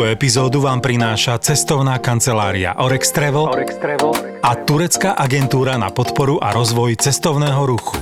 Túto 0.00 0.16
epizódu 0.16 0.64
vám 0.64 0.80
prináša 0.80 1.36
cestovná 1.44 2.00
kancelária 2.00 2.72
Orex 2.80 3.12
Travel, 3.12 3.52
a 4.40 4.56
turecká 4.56 5.12
agentúra 5.12 5.76
na 5.76 5.92
podporu 5.92 6.40
a 6.40 6.56
rozvoj 6.56 6.96
cestovného 6.96 7.60
ruchu. 7.68 8.00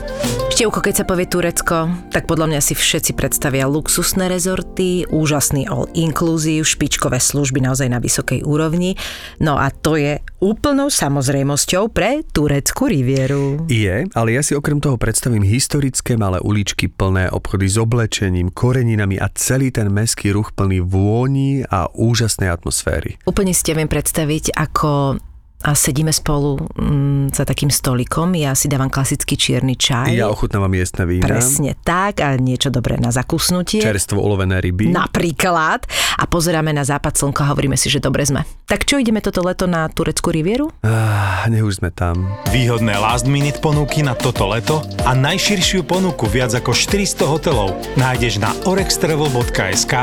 Števko, 0.55 0.79
keď 0.79 0.95
sa 0.95 1.05
povie 1.07 1.27
Turecko, 1.27 1.91
tak 2.15 2.31
podľa 2.31 2.55
mňa 2.55 2.61
si 2.63 2.75
všetci 2.79 3.15
predstavia 3.19 3.67
luxusné 3.67 4.31
rezorty, 4.31 5.07
úžasný 5.11 5.67
all-inclusive, 5.67 6.67
špičkové 6.67 7.19
služby 7.19 7.63
naozaj 7.63 7.91
na 7.91 7.99
vysokej 7.99 8.47
úrovni. 8.47 8.95
No 9.43 9.59
a 9.59 9.71
to 9.71 9.99
je 9.99 10.23
úplnou 10.39 10.91
samozrejmosťou 10.91 11.91
pre 11.91 12.23
tureckú 12.31 12.87
rivieru. 12.87 13.67
Je, 13.67 14.07
ale 14.15 14.29
ja 14.35 14.43
si 14.43 14.55
okrem 14.55 14.79
toho 14.79 14.99
predstavím 14.99 15.43
historické 15.43 16.15
malé 16.15 16.39
uličky 16.43 16.91
plné 16.91 17.31
obchody 17.31 17.67
s 17.67 17.79
oblečením, 17.79 18.55
koreninami 18.55 19.19
a 19.19 19.31
celý 19.35 19.75
ten 19.75 19.91
meský 19.91 20.31
ruch 20.35 20.55
plný 20.55 20.83
vôni 20.83 21.67
a 21.67 21.88
úžasnej 21.95 22.51
atmosféry. 22.51 23.21
Úplne 23.29 23.53
si 23.53 23.63
viem 23.73 23.89
predstaviť, 23.89 24.57
ako 24.57 25.21
a 25.59 25.75
sedíme 25.75 26.15
spolu 26.15 26.55
mm, 26.79 27.35
za 27.35 27.43
takým 27.43 27.67
stolikom, 27.67 28.31
ja 28.35 28.55
si 28.55 28.71
dávam 28.71 28.87
klasický 28.87 29.35
čierny 29.35 29.75
čaj. 29.75 30.15
Ja 30.15 30.31
ochutnávam 30.31 30.71
miestne 30.71 31.03
vína, 31.03 31.27
Presne 31.27 31.75
tak 31.83 32.23
a 32.23 32.39
niečo 32.39 32.71
dobré 32.71 32.95
na 32.95 33.11
zakusnutie. 33.11 33.83
čerstvo 33.83 34.23
ulovené 34.23 34.63
ryby. 34.63 34.91
Napríklad. 34.91 35.87
A 36.19 36.27
pozeráme 36.27 36.71
na 36.71 36.83
západ 36.83 37.15
slnka 37.15 37.47
a 37.47 37.51
hovoríme 37.55 37.75
si, 37.75 37.91
že 37.91 37.99
dobre 37.99 38.23
sme. 38.23 38.43
Tak 38.67 38.87
čo, 38.87 38.99
ideme 38.99 39.19
toto 39.19 39.43
leto 39.43 39.67
na 39.67 39.87
tureckú 39.87 40.31
rivieru? 40.31 40.71
Ah, 40.83 41.47
nech 41.47 41.63
už 41.63 41.79
sme 41.79 41.91
tam. 41.91 42.27
Výhodné 42.51 42.99
last 42.99 43.27
minute 43.27 43.59
ponuky 43.59 44.03
na 44.03 44.19
toto 44.19 44.51
leto 44.51 44.83
a 45.07 45.15
najširšiu 45.15 45.83
ponuku 45.83 46.27
viac 46.27 46.55
ako 46.55 46.75
400 46.75 47.23
hotelov 47.23 47.69
nájdeš 47.95 48.39
na 48.39 48.51
orextravel.sk 48.67 49.95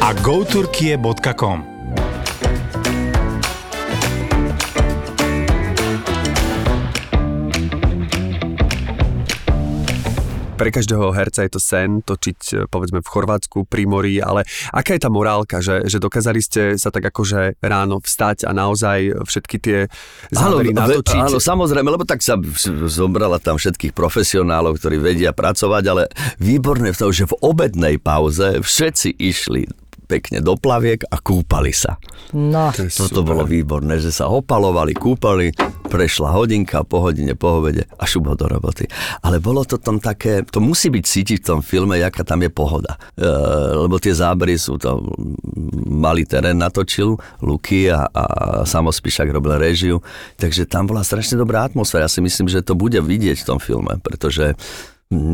a 0.00 0.08
goturkie.com. 0.24 1.77
Pre 10.58 10.74
každého 10.74 11.14
herca 11.14 11.46
je 11.46 11.52
to 11.54 11.60
sen 11.62 12.02
točiť 12.02 12.38
e, 12.52 12.54
povedzme 12.66 12.98
v 12.98 13.08
Chorvátsku, 13.08 13.64
pri 13.70 13.86
mori, 13.86 14.18
ale 14.18 14.42
aká 14.74 14.98
je 14.98 15.02
tá 15.06 15.10
morálka, 15.10 15.62
že, 15.62 15.86
že 15.86 16.02
dokázali 16.02 16.42
ste 16.42 16.62
sa 16.74 16.90
tak 16.90 17.06
akože 17.14 17.62
ráno 17.62 18.02
vstať 18.02 18.44
a 18.44 18.50
naozaj 18.50 19.22
všetky 19.22 19.56
tie 19.62 19.78
zábery 20.34 20.74
natočiť? 20.74 21.30
áno, 21.30 21.38
samozrejme, 21.38 21.88
lebo 21.88 22.02
tak 22.02 22.26
sa 22.26 22.34
zobrala 22.90 23.38
tam 23.38 23.54
všetkých 23.54 23.94
profesionálov, 23.94 24.82
ktorí 24.82 24.98
vedia 24.98 25.30
pracovať, 25.30 25.84
ale 25.86 26.02
výborné 26.42 26.90
v 26.90 26.98
tom, 26.98 27.10
že 27.14 27.30
v 27.30 27.38
obednej 27.38 28.02
pauze 28.02 28.58
všetci 28.58 29.14
išli 29.14 29.87
pekne 30.08 30.40
do 30.40 30.56
plaviek 30.56 31.04
a 31.12 31.20
kúpali 31.20 31.76
sa. 31.76 32.00
No. 32.32 32.72
To 32.72 32.88
Toto 32.88 33.20
super. 33.20 33.36
bolo 33.36 33.42
výborné, 33.44 34.00
že 34.00 34.08
sa 34.08 34.32
opalovali, 34.32 34.96
kúpali, 34.96 35.52
prešla 35.88 36.32
hodinka, 36.32 36.80
po 36.88 37.04
hodine, 37.04 37.36
po 37.36 37.60
obede 37.60 37.84
a 38.00 38.04
šubo 38.08 38.32
do 38.32 38.48
roboty. 38.48 38.88
Ale 39.20 39.36
bolo 39.44 39.68
to 39.68 39.76
tam 39.76 40.00
také, 40.00 40.40
to 40.48 40.64
musí 40.64 40.88
byť 40.88 41.04
cítiť 41.04 41.38
v 41.44 41.46
tom 41.46 41.60
filme, 41.60 42.00
jaká 42.00 42.24
tam 42.24 42.40
je 42.40 42.48
pohoda. 42.48 42.96
E, 43.12 43.28
lebo 43.84 44.00
tie 44.00 44.16
zábery 44.16 44.56
sú 44.56 44.80
to, 44.80 45.04
malý 45.84 46.24
terén 46.24 46.56
natočil, 46.56 47.20
Luky 47.44 47.92
a, 47.92 48.08
a 48.08 48.24
Samospíšak 48.64 49.28
robil 49.28 49.60
režiu, 49.60 50.00
takže 50.40 50.64
tam 50.64 50.88
bola 50.88 51.04
strašne 51.04 51.36
dobrá 51.36 51.68
atmosféra. 51.68 52.08
Ja 52.08 52.12
si 52.12 52.24
myslím, 52.24 52.48
že 52.48 52.64
to 52.64 52.72
bude 52.72 53.00
vidieť 53.00 53.44
v 53.44 53.48
tom 53.48 53.58
filme, 53.60 54.00
pretože 54.00 54.56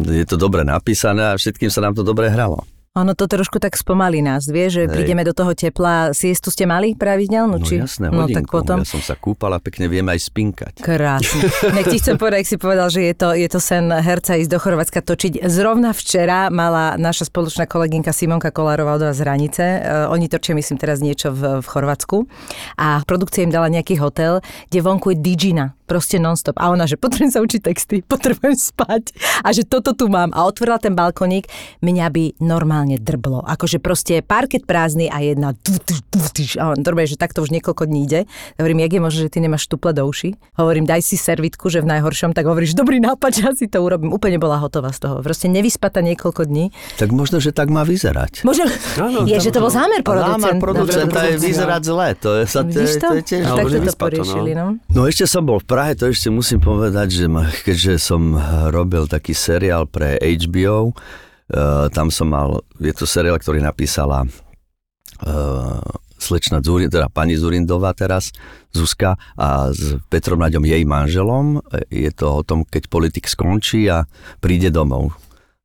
je 0.07 0.25
to 0.27 0.39
dobre 0.39 0.63
napísané 0.63 1.35
a 1.35 1.39
všetkým 1.39 1.71
sa 1.71 1.83
nám 1.83 1.99
to 1.99 2.07
dobre 2.07 2.31
hralo. 2.31 2.63
Ono 2.95 3.11
to 3.19 3.27
trošku 3.27 3.59
tak 3.59 3.75
spomalí 3.75 4.23
nás, 4.23 4.47
vie, 4.47 4.71
že 4.71 4.87
Hej. 4.87 4.95
prídeme 4.95 5.27
do 5.27 5.35
toho 5.35 5.51
tepla. 5.51 6.15
Siestu 6.15 6.55
ste 6.55 6.63
mali 6.63 6.95
pravidelnú? 6.95 7.59
No 7.59 7.67
či? 7.67 7.83
jasné, 7.83 8.07
no 8.07 8.31
tak 8.31 8.47
hodinku. 8.47 8.55
potom. 8.55 8.79
Ja 8.79 8.87
som 8.87 9.03
sa 9.03 9.19
kúpal 9.19 9.51
a 9.51 9.59
pekne 9.59 9.91
viem 9.91 10.07
aj 10.07 10.31
spinkať. 10.31 10.79
Krásne. 10.79 11.43
Nech 11.75 11.91
ti 11.91 11.99
chcem 11.99 12.15
povedať, 12.15 12.47
si 12.47 12.55
povedal, 12.55 12.87
že 12.95 13.03
je 13.11 13.15
to, 13.19 13.35
je 13.35 13.51
to 13.51 13.59
sen 13.59 13.91
herca 13.91 14.39
ísť 14.39 14.47
do 14.47 14.63
Chorvátska 14.63 15.03
točiť. 15.03 15.43
Zrovna 15.51 15.91
včera 15.91 16.55
mala 16.55 16.95
naša 16.95 17.27
spoločná 17.27 17.67
kolegynka 17.67 18.15
Simonka 18.15 18.55
Kolárová 18.55 18.95
od 18.95 19.11
vás 19.11 19.19
z. 19.19 19.27
Uh, 19.27 20.15
oni 20.15 20.31
točia, 20.31 20.55
myslím, 20.55 20.79
teraz 20.79 21.03
niečo 21.03 21.35
v, 21.35 21.59
v 21.59 21.67
Chorvátsku. 21.67 22.31
A 22.79 23.03
produkcia 23.03 23.43
im 23.43 23.51
dala 23.51 23.75
nejaký 23.75 23.99
hotel, 23.99 24.39
kde 24.71 24.79
vonku 24.87 25.11
je 25.11 25.19
Digina. 25.19 25.75
Proste 25.85 26.17
non-stop. 26.17 26.57
A 26.57 26.73
ona, 26.73 26.89
že 26.89 26.97
potrebujem 26.97 27.33
sa 27.33 27.41
učiť 27.45 27.61
texty, 27.61 27.97
potrebujem 28.13 28.57
spať. 28.57 29.13
A 29.45 29.53
že 29.53 29.69
toto 29.69 29.93
tu 29.93 30.09
mám. 30.09 30.33
A 30.33 30.49
otvorila 30.49 30.81
ten 30.81 30.97
balkoník, 30.97 31.49
mňa 31.85 32.07
by 32.09 32.25
normálne 32.41 32.97
drblo. 32.97 33.45
Akože 33.45 33.79
proste 33.79 34.25
parket 34.25 34.65
prázdny 34.65 35.13
a 35.13 35.21
jedna 35.21 35.53
tu, 35.53 35.77
tu, 35.85 36.01
tu, 36.09 36.19
tu, 36.21 36.43
a 36.57 36.73
on 36.73 36.81
normálne, 36.81 37.11
že 37.11 37.21
takto 37.21 37.45
už 37.45 37.53
niekoľko 37.53 37.85
dní 37.85 38.09
ide. 38.09 38.21
Hovorím, 38.57 38.85
jak 38.89 38.93
je 38.97 39.01
možné, 39.01 39.21
že 39.29 39.31
ty 39.31 39.39
nemáš 39.45 39.69
tuple 39.69 39.93
do 39.93 40.09
uši? 40.09 40.37
Hovorím, 40.57 40.89
daj 40.89 41.05
si 41.05 41.21
servitku, 41.21 41.69
že 41.69 41.85
v 41.85 41.89
najhoršom, 41.93 42.33
tak 42.33 42.49
hovoríš, 42.49 42.73
dobrý 42.77 42.99
nápad, 43.01 43.31
že 43.37 43.41
ja 43.45 43.53
si 43.53 43.67
to 43.69 43.85
urobím. 43.85 44.13
Úplne 44.15 44.41
bola 44.41 44.57
hotová 44.57 44.89
z 44.93 45.05
toho. 45.05 45.21
Proste 45.21 45.53
nevyspata 45.53 46.01
niekoľko 46.01 46.49
dní. 46.49 46.73
Tak 46.97 47.13
možno, 47.13 47.39
že 47.45 47.53
tak 47.53 47.69
má 47.69 47.85
vyzerať. 47.85 48.47
Možno, 48.49 48.65
Áno, 49.01 49.29
je, 49.29 49.37
tam- 49.37 49.45
že 49.45 49.51
to 49.53 49.59
bol 49.61 49.73
zámer 49.73 50.01
producent. 50.01 50.41
Zámer 50.41 50.61
producenta 50.63 51.21
je 51.29 51.37
vyzerať 51.37 51.83
zle. 51.85 52.09
To 52.25 52.31
je, 52.41 52.45
sa, 52.49 52.61
to, 52.65 52.79
je, 52.81 52.87
to? 52.97 53.09
to 53.11 53.15
je 53.21 53.25
tiež... 53.25 53.43
Tak 53.45 53.67
že 53.69 53.77
to 53.77 53.85
vyspať 53.85 53.93
to, 53.93 54.23
poriešili, 54.25 54.53
no. 54.57 54.67
No 54.89 55.01
ešte 55.05 55.25
som 55.29 55.43
bol 55.45 55.59
v 55.61 55.67
Prahe, 55.85 56.01
to 56.01 56.09
ešte 56.09 56.33
musím 56.33 56.65
povedať, 56.65 57.13
že 57.13 57.29
ma, 57.29 57.45
keďže 57.45 58.01
som 58.01 58.33
robil 58.73 59.05
taký 59.05 59.37
seriál 59.37 59.85
pre 59.85 60.17
HBO, 60.17 60.97
uh, 60.97 61.93
tam 61.93 62.09
som 62.09 62.33
mal, 62.33 62.65
je 62.81 62.89
to 62.97 63.05
seriál, 63.05 63.37
ktorý 63.37 63.61
napísala 63.61 64.25
uh, 64.25 65.85
slečna 66.17 66.65
Zurin, 66.65 66.89
teda 66.89 67.13
pani 67.13 67.37
Zurindová 67.37 67.93
teraz, 67.93 68.33
Zuzka 68.73 69.21
a 69.37 69.77
s 69.77 70.01
Petrom 70.09 70.41
Naďom 70.41 70.65
jej 70.65 70.81
manželom. 70.89 71.61
Je 71.93 72.09
to 72.17 72.41
o 72.41 72.41
tom, 72.41 72.65
keď 72.65 72.89
politik 72.89 73.29
skončí 73.29 73.85
a 73.85 74.09
príde 74.41 74.73
domov. 74.73 75.13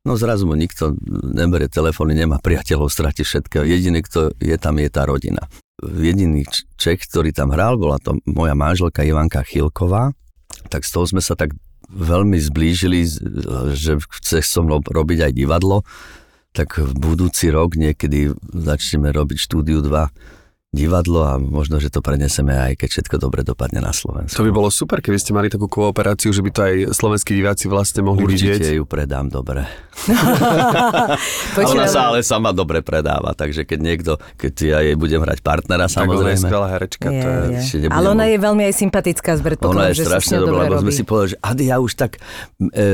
No 0.03 0.19
zrazu 0.19 0.43
mu 0.43 0.59
nikto 0.59 0.99
neberie 1.31 1.71
telefóny, 1.71 2.11
nemá 2.11 2.43
priateľov, 2.43 2.91
stratí 2.91 3.23
všetko. 3.23 3.63
Jediný, 3.63 4.03
kto 4.03 4.35
je 4.35 4.59
tam, 4.59 4.83
je 4.83 4.89
tá 4.91 5.07
rodina. 5.07 5.47
Jediný 5.83 6.43
Čech, 6.75 7.07
ktorý 7.07 7.31
tam 7.31 7.55
hral, 7.55 7.79
bola 7.79 7.99
to 7.99 8.19
moja 8.27 8.55
manželka 8.55 9.03
Ivanka 9.03 9.43
Chilková, 9.43 10.11
tak 10.67 10.83
z 10.83 10.91
toho 10.91 11.05
sme 11.07 11.23
sa 11.23 11.39
tak 11.39 11.55
veľmi 11.89 12.37
zblížili, 12.37 13.07
že 13.73 13.97
chce 14.21 14.45
so 14.45 14.61
mnou 14.61 14.83
robiť 14.83 15.29
aj 15.29 15.33
divadlo, 15.33 15.81
tak 16.53 16.77
v 16.81 16.93
budúci 16.97 17.49
rok 17.49 17.77
niekedy 17.77 18.33
začneme 18.41 19.09
robiť 19.09 19.37
štúdiu 19.37 19.81
2 19.81 20.38
divadlo 20.69 21.25
a 21.25 21.41
možno, 21.41 21.81
že 21.81 21.89
to 21.89 22.05
preneseme 22.05 22.53
aj 22.53 22.77
keď 22.77 22.89
všetko 22.93 23.15
dobre 23.17 23.41
dopadne 23.41 23.81
na 23.81 23.89
Slovensku. 23.89 24.37
To 24.37 24.45
by 24.45 24.53
bolo 24.53 24.69
super, 24.69 25.01
keby 25.01 25.17
ste 25.17 25.33
mali 25.33 25.49
takú 25.49 25.65
kooperáciu, 25.65 26.29
že 26.29 26.45
by 26.45 26.49
to 26.53 26.61
aj 26.61 26.73
slovenskí 26.93 27.33
diváci 27.33 27.65
vlastne 27.65 28.05
mohli 28.05 28.29
vidieť. 28.29 28.61
Určite 28.61 28.77
ju 28.77 28.85
predám 28.85 29.33
dobre. 29.33 29.65
Ona 31.73 31.89
sa 31.89 32.13
ale 32.13 32.21
sama 32.21 32.53
dobre 32.53 32.85
predáva, 32.85 33.33
takže 33.33 33.65
keď 33.65 33.79
niekto, 33.81 34.11
keď 34.37 34.53
ja 34.61 34.79
jej 34.85 34.93
budem 34.93 35.25
hrať 35.25 35.41
partnera, 35.41 35.89
Tak 35.89 36.05
ona 36.05 36.37
je 36.37 36.37
samozrejme. 36.37 36.45
skvelá 36.45 36.67
herečka. 36.69 37.07
je, 37.09 37.17
to 37.17 37.27
je... 37.27 37.41
je. 37.81 37.87
Ale 37.89 38.05
ona 38.13 38.29
mov- 38.29 38.31
je 38.31 38.37
veľmi 38.37 38.63
aj 38.69 38.73
sympatická, 38.77 39.31
z 39.35 39.41
Ona 39.65 39.89
je 39.89 39.95
že 39.97 40.03
strašne 40.05 40.37
dobrá, 40.45 40.69
lebo 40.69 40.85
sme 40.85 40.93
si 40.93 41.01
povedali, 41.01 41.33
že 41.33 41.37
Ady, 41.41 41.63
ja 41.65 41.77
už 41.81 41.91
tak 41.97 42.21
e, 42.61 42.85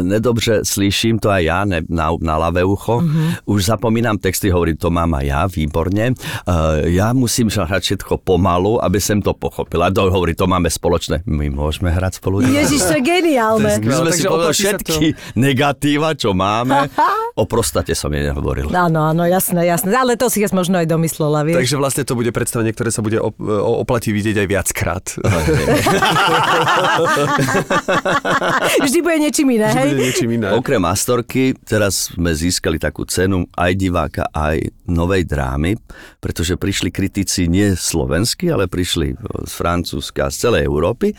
nedobře 0.00 0.64
slyším 0.64 1.20
to 1.20 1.28
aj 1.28 1.42
ja 1.44 1.60
ne, 1.68 1.84
na, 1.92 2.08
na 2.24 2.34
ľavé 2.40 2.64
ucho. 2.64 3.04
Mhm. 3.04 3.04
Uh-huh. 3.04 3.52
Už 3.52 3.68
zapomínam 3.68 4.16
texty, 4.16 4.48
hovorím, 4.48 4.80
to 4.80 4.88
mám 4.88 5.12
aj 5.12 5.24
ja, 5.28 5.42
výborne. 5.44 6.16
E, 6.16 6.56
ja 6.88 7.12
musím 7.18 7.50
hrať 7.50 7.82
všetko 7.82 8.22
pomalu, 8.22 8.78
aby 8.78 9.02
som 9.02 9.18
to 9.18 9.34
pochopil. 9.34 9.82
A 9.82 9.90
to 9.90 10.06
hovorí, 10.06 10.38
to 10.38 10.46
máme 10.46 10.70
spoločné. 10.70 11.26
My 11.26 11.50
môžeme 11.50 11.90
hrať 11.90 12.22
spolu. 12.22 12.46
Ježiš, 12.46 12.86
to 12.86 12.94
je 12.96 13.02
geniálne. 13.02 13.82
My 13.82 13.92
sme 14.06 14.10
si 14.14 14.22
povedali 14.22 14.54
všetky 14.54 15.04
negatíva, 15.34 16.14
čo 16.14 16.30
máme. 16.32 16.86
O 17.38 17.46
prostate 17.46 17.94
som 17.94 18.10
jej 18.10 18.26
nehovoril. 18.26 18.66
Áno, 18.74 19.14
áno, 19.14 19.22
jasné, 19.22 19.62
jasné. 19.62 19.94
Ale 19.94 20.18
to 20.18 20.26
si 20.26 20.42
ja 20.42 20.50
možno 20.50 20.82
aj 20.82 20.90
domyslela, 20.90 21.46
vieš. 21.46 21.62
Takže 21.62 21.78
vlastne 21.78 22.02
to 22.02 22.18
bude 22.18 22.34
predstavenie, 22.34 22.74
ktoré 22.74 22.90
sa 22.90 22.98
bude 22.98 23.22
op- 23.22 23.38
o- 23.38 23.78
oplatí 23.78 24.10
vidieť 24.10 24.42
aj 24.42 24.46
viackrát. 24.50 25.06
Vždy 28.82 28.98
bude 28.98 29.22
niečím 29.22 29.54
iné, 29.54 29.70
hej? 29.70 29.94
bude 29.94 30.02
niečím 30.02 30.34
iné. 30.34 30.50
Okrem 30.50 30.82
Astorky, 30.82 31.54
teraz 31.62 32.10
sme 32.10 32.34
získali 32.34 32.82
takú 32.82 33.06
cenu 33.06 33.46
aj 33.54 33.70
diváka, 33.78 34.26
aj 34.34 34.74
novej 34.90 35.22
drámy, 35.22 35.78
pretože 36.18 36.58
prišli 36.58 36.90
kritici 36.90 37.07
nie 37.48 37.72
slovenskí, 37.74 38.52
ale 38.52 38.68
prišli 38.68 39.16
z 39.44 39.52
Francúzska, 39.52 40.28
z 40.28 40.48
celej 40.48 40.62
Európy 40.68 41.16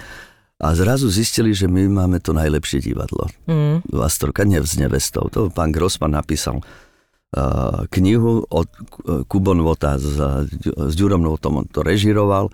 a 0.59 0.75
zrazu 0.75 1.07
zistili, 1.07 1.55
že 1.55 1.71
my 1.71 1.87
máme 1.87 2.19
to 2.19 2.35
najlepšie 2.35 2.83
divadlo. 2.83 3.31
Mm. 3.47 3.79
Astorka 3.95 4.43
nev 4.43 4.67
s 4.67 4.75
nevestou. 4.75 5.31
To 5.31 5.47
pán 5.47 5.71
Grossman 5.71 6.13
napísal 6.13 6.59
uh, 6.59 7.87
knihu 7.95 8.43
od 8.51 8.67
Kubon 9.31 9.63
Vota 9.63 9.95
s, 9.95 10.19
s 10.59 10.93
Ďurom 10.99 11.23
Notom, 11.23 11.63
on 11.63 11.67
to 11.71 11.79
režiroval 11.79 12.51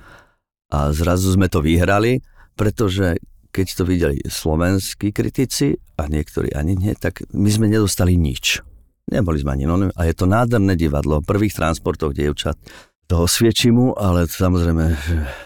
a 0.70 0.94
zrazu 0.94 1.34
sme 1.34 1.50
to 1.50 1.66
vyhrali, 1.66 2.22
pretože 2.54 3.18
keď 3.56 3.68
to 3.72 3.84
videli 3.88 4.18
slovenskí 4.28 5.16
kritici 5.16 5.80
a 5.96 6.12
niektorí 6.12 6.52
ani 6.52 6.76
nie, 6.76 6.92
tak 6.92 7.24
my 7.32 7.48
sme 7.48 7.72
nedostali 7.72 8.20
nič. 8.20 8.60
Neboli 9.06 9.40
sme 9.40 9.56
ani 9.56 9.66
no, 9.70 9.80
a 9.94 10.02
je 10.04 10.14
to 10.18 10.26
nádherné 10.28 10.76
divadlo, 10.76 11.24
prvých 11.24 11.56
transportov 11.56 12.18
dievčat. 12.18 12.58
To 13.06 13.30
osviečí 13.30 13.70
mu, 13.70 13.94
ale 13.94 14.26
samozrejme, 14.26 14.98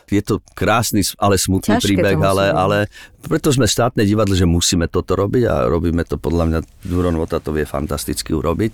je 0.07 0.23
to 0.23 0.39
krásny, 0.55 1.03
ale 1.19 1.35
smutný 1.35 1.75
Ťažké 1.75 1.91
príbeh, 1.91 2.15
ale, 2.23 2.45
ale 2.55 2.77
preto 3.19 3.51
sme 3.51 3.67
štátne 3.67 4.07
divadlo, 4.07 4.31
že 4.31 4.47
musíme 4.47 4.87
toto 4.87 5.19
robiť 5.19 5.43
a 5.43 5.67
robíme 5.67 6.07
to 6.07 6.15
podľa 6.15 6.43
mňa, 6.47 6.59
Duron 6.87 7.19
Vota 7.19 7.43
to 7.43 7.51
vie 7.51 7.67
fantasticky 7.67 8.31
urobiť, 8.31 8.71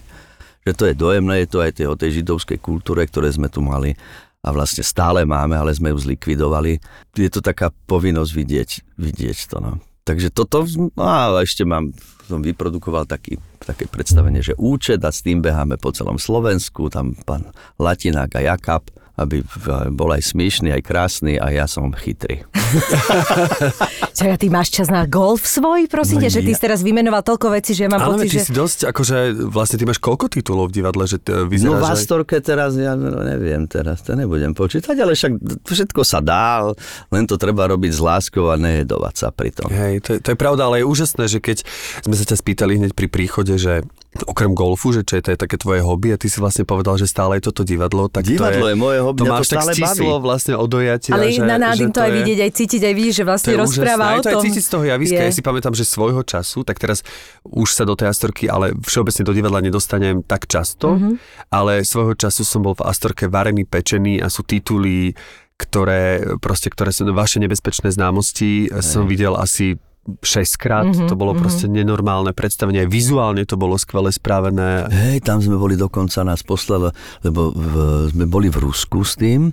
že 0.69 0.71
to 0.77 0.85
je 0.85 0.93
dojemné, 0.93 1.45
je 1.45 1.49
to 1.49 1.65
aj 1.65 1.71
tie, 1.81 1.89
o 1.89 1.97
tej 1.97 2.21
židovskej 2.21 2.61
kultúre, 2.61 3.01
ktoré 3.09 3.33
sme 3.33 3.49
tu 3.49 3.65
mali 3.65 3.97
a 4.45 4.53
vlastne 4.53 4.85
stále 4.85 5.25
máme, 5.25 5.57
ale 5.57 5.73
sme 5.73 5.89
ju 5.89 5.97
zlikvidovali. 6.05 6.77
Je 7.17 7.29
to 7.33 7.41
taká 7.41 7.73
povinnosť 7.89 8.31
vidieť, 8.37 8.69
vidieť 9.01 9.37
to. 9.49 9.57
No. 9.65 9.81
Takže 10.05 10.29
toto, 10.29 10.69
no 10.93 11.01
a 11.01 11.33
ešte 11.41 11.65
mám, 11.65 11.89
som 12.29 12.37
vyprodukoval 12.37 13.09
taký, 13.09 13.41
také 13.57 13.89
predstavenie, 13.89 14.37
že 14.45 14.53
účet 14.53 15.01
a 15.01 15.09
s 15.09 15.25
tým 15.25 15.41
beháme 15.41 15.81
po 15.81 15.89
celom 15.89 16.21
Slovensku, 16.21 16.93
tam 16.93 17.17
pán 17.25 17.49
Latinák 17.81 18.37
a 18.37 18.53
Jakab, 18.53 18.85
aby 19.15 19.41
bol 19.89 20.09
aj 20.09 20.27
smiešný, 20.27 20.69
aj 20.69 20.81
krásny 20.81 21.35
a 21.35 21.47
ja 21.49 21.65
som 21.65 21.91
chytrý. 21.91 22.43
Čaká, 24.15 24.35
ty 24.35 24.47
máš 24.47 24.71
čas 24.71 24.87
na 24.87 25.03
golf 25.05 25.43
svoj, 25.43 25.87
prosím 25.87 26.19
No 26.19 26.23
ťa, 26.23 26.29
že 26.29 26.41
ty 26.41 26.51
ja- 26.51 26.55
si 26.55 26.61
teraz 26.61 26.79
vymenoval 26.79 27.21
toľko 27.21 27.47
vecí, 27.49 27.71
že 27.71 27.83
ja 27.83 27.89
mám 27.89 28.01
Ale 28.01 28.15
pocit, 28.17 28.27
ty 28.29 28.37
že... 28.37 28.41
si 28.41 28.51
dosť, 28.51 28.79
akože 28.87 29.17
vlastne 29.45 29.75
ty 29.75 29.85
máš 29.85 29.99
koľko 29.99 30.27
titulov 30.29 30.67
v 30.67 30.75
divadle, 30.75 31.03
že 31.05 31.17
t- 31.17 31.31
No 31.31 31.45
vyzeráš 31.45 31.75
v 31.75 31.85
aj- 31.85 31.95
Astorke 31.95 32.35
teraz, 32.39 32.71
ja 32.75 32.93
no, 32.93 33.07
neviem 33.17 33.63
teraz, 33.65 34.01
to 34.01 34.13
nebudem 34.13 34.51
počítať, 34.51 34.95
ale 34.95 35.13
však 35.13 35.31
všetko 35.63 36.01
sa 36.01 36.19
dá, 36.19 36.67
len 37.09 37.23
to 37.23 37.35
treba 37.35 37.65
robiť 37.65 37.91
s 37.91 37.99
láskou 37.99 38.47
a 38.47 38.55
nejedovať 38.55 39.15
sa 39.15 39.27
pri 39.29 39.51
tom. 39.51 39.67
Hej, 39.67 39.99
to 40.01 40.09
je, 40.11 40.19
to 40.19 40.29
je 40.29 40.37
pravda, 40.37 40.65
ale 40.65 40.79
je 40.79 40.87
úžasné, 40.87 41.25
že 41.25 41.39
keď 41.39 41.63
sme 42.01 42.15
sa 42.15 42.23
ťa 42.25 42.35
spýtali 42.35 42.77
hneď 42.77 42.91
pri 42.91 43.07
príchode, 43.07 43.55
že 43.55 43.83
okrem 44.23 44.51
golfu, 44.51 44.89
že 44.89 45.01
čo 45.01 45.15
je 45.15 45.21
to 45.21 45.29
je 45.29 45.37
také 45.37 45.55
tvoje 45.55 45.79
hobby 45.79 46.09
a 46.09 46.17
ty 46.17 46.25
si 46.25 46.37
vlastne 46.37 46.63
povedal, 46.63 46.95
že 46.95 47.03
stále 47.05 47.35
je 47.35 47.45
toto 47.45 47.61
divadlo, 47.61 48.07
tak 48.07 48.23
Divadlo 48.23 48.61
to 48.61 48.69
je 48.69 48.77
moje 48.77 48.99
hobby, 48.99 49.17
to 49.17 49.23
mňa 49.23 49.27
to 49.27 49.35
máš 49.35 49.45
tak 49.45 49.57
stále 49.57 49.71
stislo 49.73 50.13
baví. 50.13 50.23
vlastne 50.23 50.53
od 50.53 50.67
dojatia, 50.69 51.11
Ale 51.11 51.25
že, 51.27 51.41
na 51.41 51.57
nádym 51.57 51.79
že 51.81 51.91
to 51.91 51.99
aj 51.99 52.05
je- 52.05 52.15
vidieť, 52.15 52.39
aj 52.39 52.51
cítiť, 52.53 52.81
aj 52.81 52.93
vidíš, 52.93 53.13
že 53.13 53.19
To 53.19 53.27
vlastne 53.27 53.51
je 53.51 53.57
rozpráva 53.59 53.91
úžasné. 53.97 54.07
o 54.07 54.15
Aj 54.15 54.21
to 54.21 54.29
tom. 54.29 54.31
aj 54.31 54.45
cítiť 54.45 54.63
z 54.63 54.69
toho 54.69 54.83
javiska. 54.85 55.17
Je. 55.17 55.25
Ja 55.25 55.33
si 55.33 55.43
pamätám, 55.43 55.73
že 55.73 55.83
svojho 55.83 56.21
času, 56.21 56.59
tak 56.61 56.77
teraz 56.77 57.03
už 57.43 57.67
sa 57.67 57.83
do 57.83 57.93
tej 57.93 58.07
Astorky, 58.07 58.45
ale 58.45 58.71
všeobecne 58.79 59.21
do 59.21 59.33
divadla 59.33 59.59
nedostanem 59.59 60.15
tak 60.21 60.45
často, 60.45 60.95
Mhm. 60.95 61.11
ale 61.49 61.83
svojho 61.83 62.13
času 62.13 62.41
som 62.41 62.61
bol 62.61 62.71
v 62.73 62.85
Astorke 62.85 63.27
varený, 63.27 63.63
pečený 63.63 64.17
a 64.17 64.27
sú 64.27 64.41
tituly, 64.41 65.11
ktoré 65.55 66.03
proste, 66.37 66.67
ktoré 66.67 66.91
sú 66.91 67.07
vaše 67.09 67.39
nebezpečné 67.39 67.87
známosti, 67.89 68.67
som 68.79 69.03
videl 69.05 69.33
asi 69.33 69.75
6 70.05 70.61
krát, 70.61 70.85
Mhm, 70.85 71.09
to 71.09 71.17
bolo 71.17 71.33
proste 71.33 71.65
nenormálne 71.65 72.29
predstavenie, 72.31 72.85
aj 72.85 72.89
vizuálne 72.93 73.41
to 73.43 73.57
bolo 73.57 73.73
skvele 73.75 74.13
spravené. 74.13 74.85
Hej, 74.85 75.25
tam 75.25 75.41
sme 75.41 75.57
boli 75.57 75.73
dokonca 75.73 76.21
nás 76.21 76.45
poslali, 76.45 76.93
lebo 77.25 77.49
v, 77.49 77.73
sme 78.13 78.25
boli 78.29 78.53
v 78.53 78.61
Rusku 78.69 79.01
s 79.01 79.17
tým, 79.17 79.49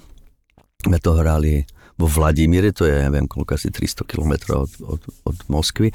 sme 0.84 0.98
to 1.00 1.16
hrali 1.16 1.64
vo 1.96 2.04
Vladimíre, 2.04 2.72
to 2.76 2.84
je, 2.84 3.00
neviem, 3.08 3.24
koľko 3.24 3.56
asi 3.56 3.72
300 3.72 4.04
km 4.04 4.32
od, 4.60 4.72
od, 4.84 5.00
od 5.24 5.36
Moskvy. 5.48 5.88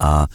A 0.00 0.28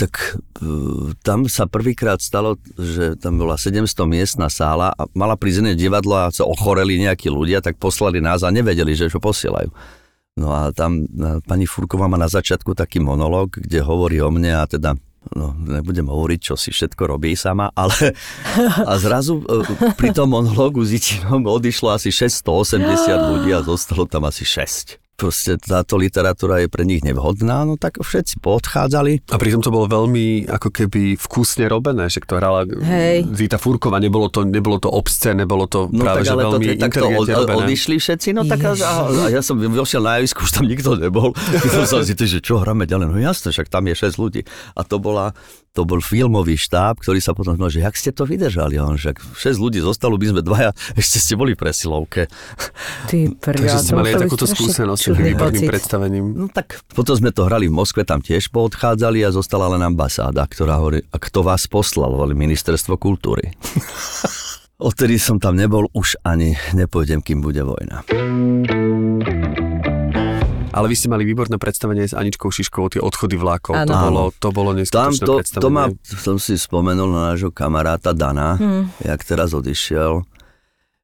tak 0.00 0.40
uh, 0.64 1.12
tam 1.20 1.44
sa 1.44 1.68
prvýkrát 1.68 2.24
stalo, 2.24 2.56
že 2.78 3.20
tam 3.20 3.36
bola 3.36 3.60
700 3.60 3.84
miestna 4.08 4.48
sála 4.48 4.96
a 4.96 5.02
mala 5.12 5.36
prísť 5.36 5.60
iné 5.60 5.72
divadlo 5.76 6.16
a 6.16 6.32
sa 6.32 6.48
ochoreli 6.48 6.96
nejakí 7.04 7.28
ľudia, 7.28 7.60
tak 7.60 7.76
poslali 7.76 8.22
nás 8.24 8.40
a 8.40 8.48
nevedeli, 8.48 8.96
že 8.96 9.12
čo 9.12 9.20
posielajú. 9.20 9.68
No 10.38 10.54
a 10.54 10.70
tam 10.70 11.04
e, 11.04 11.42
pani 11.42 11.66
Furková 11.66 12.06
má 12.06 12.14
na 12.14 12.30
začiatku 12.30 12.78
taký 12.78 13.02
monológ, 13.02 13.58
kde 13.58 13.82
hovorí 13.82 14.22
o 14.22 14.30
mne 14.30 14.62
a 14.62 14.64
teda 14.64 14.94
no, 15.34 15.52
nebudem 15.58 16.06
hovoriť, 16.06 16.40
čo 16.40 16.54
si 16.54 16.70
všetko 16.70 17.02
robí 17.10 17.34
sama, 17.34 17.68
ale 17.74 18.14
a 18.90 18.92
zrazu 18.96 19.42
e, 19.42 19.94
pri 19.98 20.14
tom 20.14 20.32
monológu 20.32 20.86
s 20.86 20.94
Itinom 20.96 21.44
odišlo 21.44 21.92
asi 21.92 22.14
680 22.14 23.30
ľudí 23.34 23.50
a 23.52 23.60
zostalo 23.66 24.06
tam 24.06 24.24
asi 24.30 24.46
6. 24.46 25.09
Proste 25.20 25.60
táto 25.60 26.00
literatúra 26.00 26.64
je 26.64 26.72
pre 26.72 26.88
nich 26.88 27.04
nevhodná, 27.04 27.68
no 27.68 27.76
tak 27.76 28.00
všetci 28.00 28.40
poodchádzali. 28.40 29.28
A 29.28 29.36
pritom 29.36 29.60
to 29.60 29.68
bolo 29.68 29.84
veľmi 29.84 30.48
ako 30.48 30.72
keby 30.72 31.20
vkusne 31.20 31.68
robené, 31.68 32.08
že 32.08 32.24
to 32.24 32.40
hrala 32.40 32.64
Hej. 32.64 33.28
Zita 33.36 33.60
Furkova, 33.60 34.00
nebolo 34.00 34.32
to, 34.32 34.48
nebolo 34.48 34.80
to 34.80 34.88
obscén, 34.88 35.36
nebolo 35.36 35.68
to 35.68 35.92
No 35.92 36.08
práve 36.08 36.24
tak 36.24 36.24
že 36.24 36.32
ale 36.32 36.42
to, 36.42 36.50
veľmi 36.56 36.68
takto 36.80 37.06
od, 37.12 37.28
odišli 37.52 38.00
všetci, 38.00 38.28
no 38.32 38.48
tak 38.48 38.64
a, 38.64 38.72
a, 38.72 38.92
a 39.12 39.26
ja 39.28 39.44
som 39.44 39.60
vošiel 39.60 40.00
na 40.00 40.16
javisku, 40.16 40.40
už 40.40 40.52
tam 40.56 40.64
nikto 40.64 40.96
nebol. 40.96 41.36
Ja 41.60 41.84
som 41.84 41.84
sa 41.84 41.98
zistil, 42.00 42.26
že 42.26 42.40
čo 42.40 42.56
hráme 42.56 42.88
ďalej, 42.88 43.12
no 43.12 43.20
jasne, 43.20 43.52
však 43.52 43.68
tam 43.68 43.84
je 43.84 43.94
6 44.00 44.16
ľudí. 44.16 44.48
A 44.72 44.80
to 44.88 44.96
bola, 44.96 45.36
to 45.70 45.86
bol 45.86 46.02
filmový 46.02 46.58
štáb, 46.58 46.98
ktorý 46.98 47.22
sa 47.22 47.30
potom 47.30 47.54
znal, 47.54 47.70
že 47.70 47.86
jak 47.86 47.94
ste 47.94 48.10
to 48.10 48.26
vydržali, 48.26 48.74
a 48.74 48.90
on, 48.90 48.98
že 48.98 49.14
6 49.14 49.54
ľudí 49.62 49.78
zostalo, 49.78 50.18
by 50.18 50.26
sme 50.34 50.40
dvaja, 50.42 50.74
ešte 51.00 51.18
ste 51.22 51.34
boli 51.38 51.54
v 51.54 51.62
presilovke. 51.62 52.26
Ty 53.06 53.18
prja, 53.42 53.70
Takže 53.70 53.76
ste 53.78 53.92
to 53.94 53.98
mali 53.98 54.10
aj 54.10 54.22
takúto 54.26 54.46
skúsenosť 54.50 55.02
s 55.14 55.18
výborným 55.18 55.70
predstavením. 55.70 56.24
No 56.34 56.46
tak 56.50 56.82
potom 56.90 57.14
sme 57.14 57.30
to 57.30 57.46
hrali 57.46 57.70
v 57.70 57.74
Moskve, 57.74 58.02
tam 58.02 58.18
tiež 58.18 58.50
poodchádzali 58.50 59.22
a 59.22 59.30
zostala 59.30 59.70
len 59.70 59.82
ambasáda, 59.86 60.42
ktorá 60.50 60.82
hovorí, 60.82 61.06
a 61.06 61.16
kto 61.22 61.46
vás 61.46 61.70
poslal, 61.70 62.18
hovorí 62.18 62.34
ministerstvo 62.34 62.98
kultúry. 62.98 63.54
Odtedy 64.80 65.20
som 65.20 65.36
tam 65.36 65.60
nebol, 65.60 65.92
už 65.92 66.16
ani 66.24 66.56
nepôjdem, 66.72 67.20
kým 67.20 67.44
bude 67.44 67.60
vojna. 67.60 68.00
Ale 70.70 70.86
vy 70.86 70.94
ste 70.94 71.10
mali 71.10 71.26
výborné 71.26 71.58
predstavenie 71.58 72.06
s 72.06 72.14
Aničkou 72.14 72.46
Šiškovou, 72.46 72.94
tie 72.94 73.02
odchody 73.02 73.34
vlákov. 73.34 73.74
Áno. 73.74 73.90
To 73.90 73.98
bolo, 73.98 74.22
to 74.38 74.48
bolo 74.54 74.70
Tam 74.86 75.10
to, 75.10 75.42
predstavenie. 75.42 75.62
to 75.62 75.68
ma, 75.70 75.84
som 76.14 76.36
si 76.38 76.54
spomenul 76.54 77.10
na 77.10 77.34
nášho 77.34 77.50
kamaráta 77.50 78.14
Dana, 78.14 78.54
hmm. 78.54 79.02
jak 79.02 79.20
teraz 79.26 79.50
odišiel, 79.50 80.22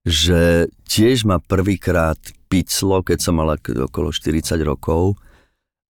že 0.07 0.71
tiež 0.87 1.27
ma 1.27 1.43
prvýkrát 1.43 2.19
piclo, 2.47 3.03
keď 3.03 3.19
som 3.19 3.43
mal 3.43 3.59
okolo 3.59 4.15
40 4.15 4.55
rokov, 4.63 5.19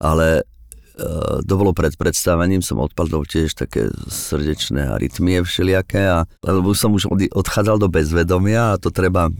ale 0.01 0.41
e, 0.41 1.45
to 1.45 1.55
bolo 1.61 1.77
pred 1.77 1.93
predstavením, 2.01 2.65
som 2.65 2.81
odpadol 2.81 3.29
tiež 3.29 3.53
také 3.53 3.93
srdečné 4.09 4.89
arytmie 4.89 5.45
všelijaké, 5.45 6.01
a, 6.09 6.25
lebo 6.41 6.73
som 6.73 6.97
už 6.97 7.13
odi- 7.13 7.29
odchádzal 7.29 7.77
do 7.77 7.93
bezvedomia 7.93 8.73
a 8.73 8.81
to 8.81 8.89
treba 8.89 9.29
e, 9.29 9.33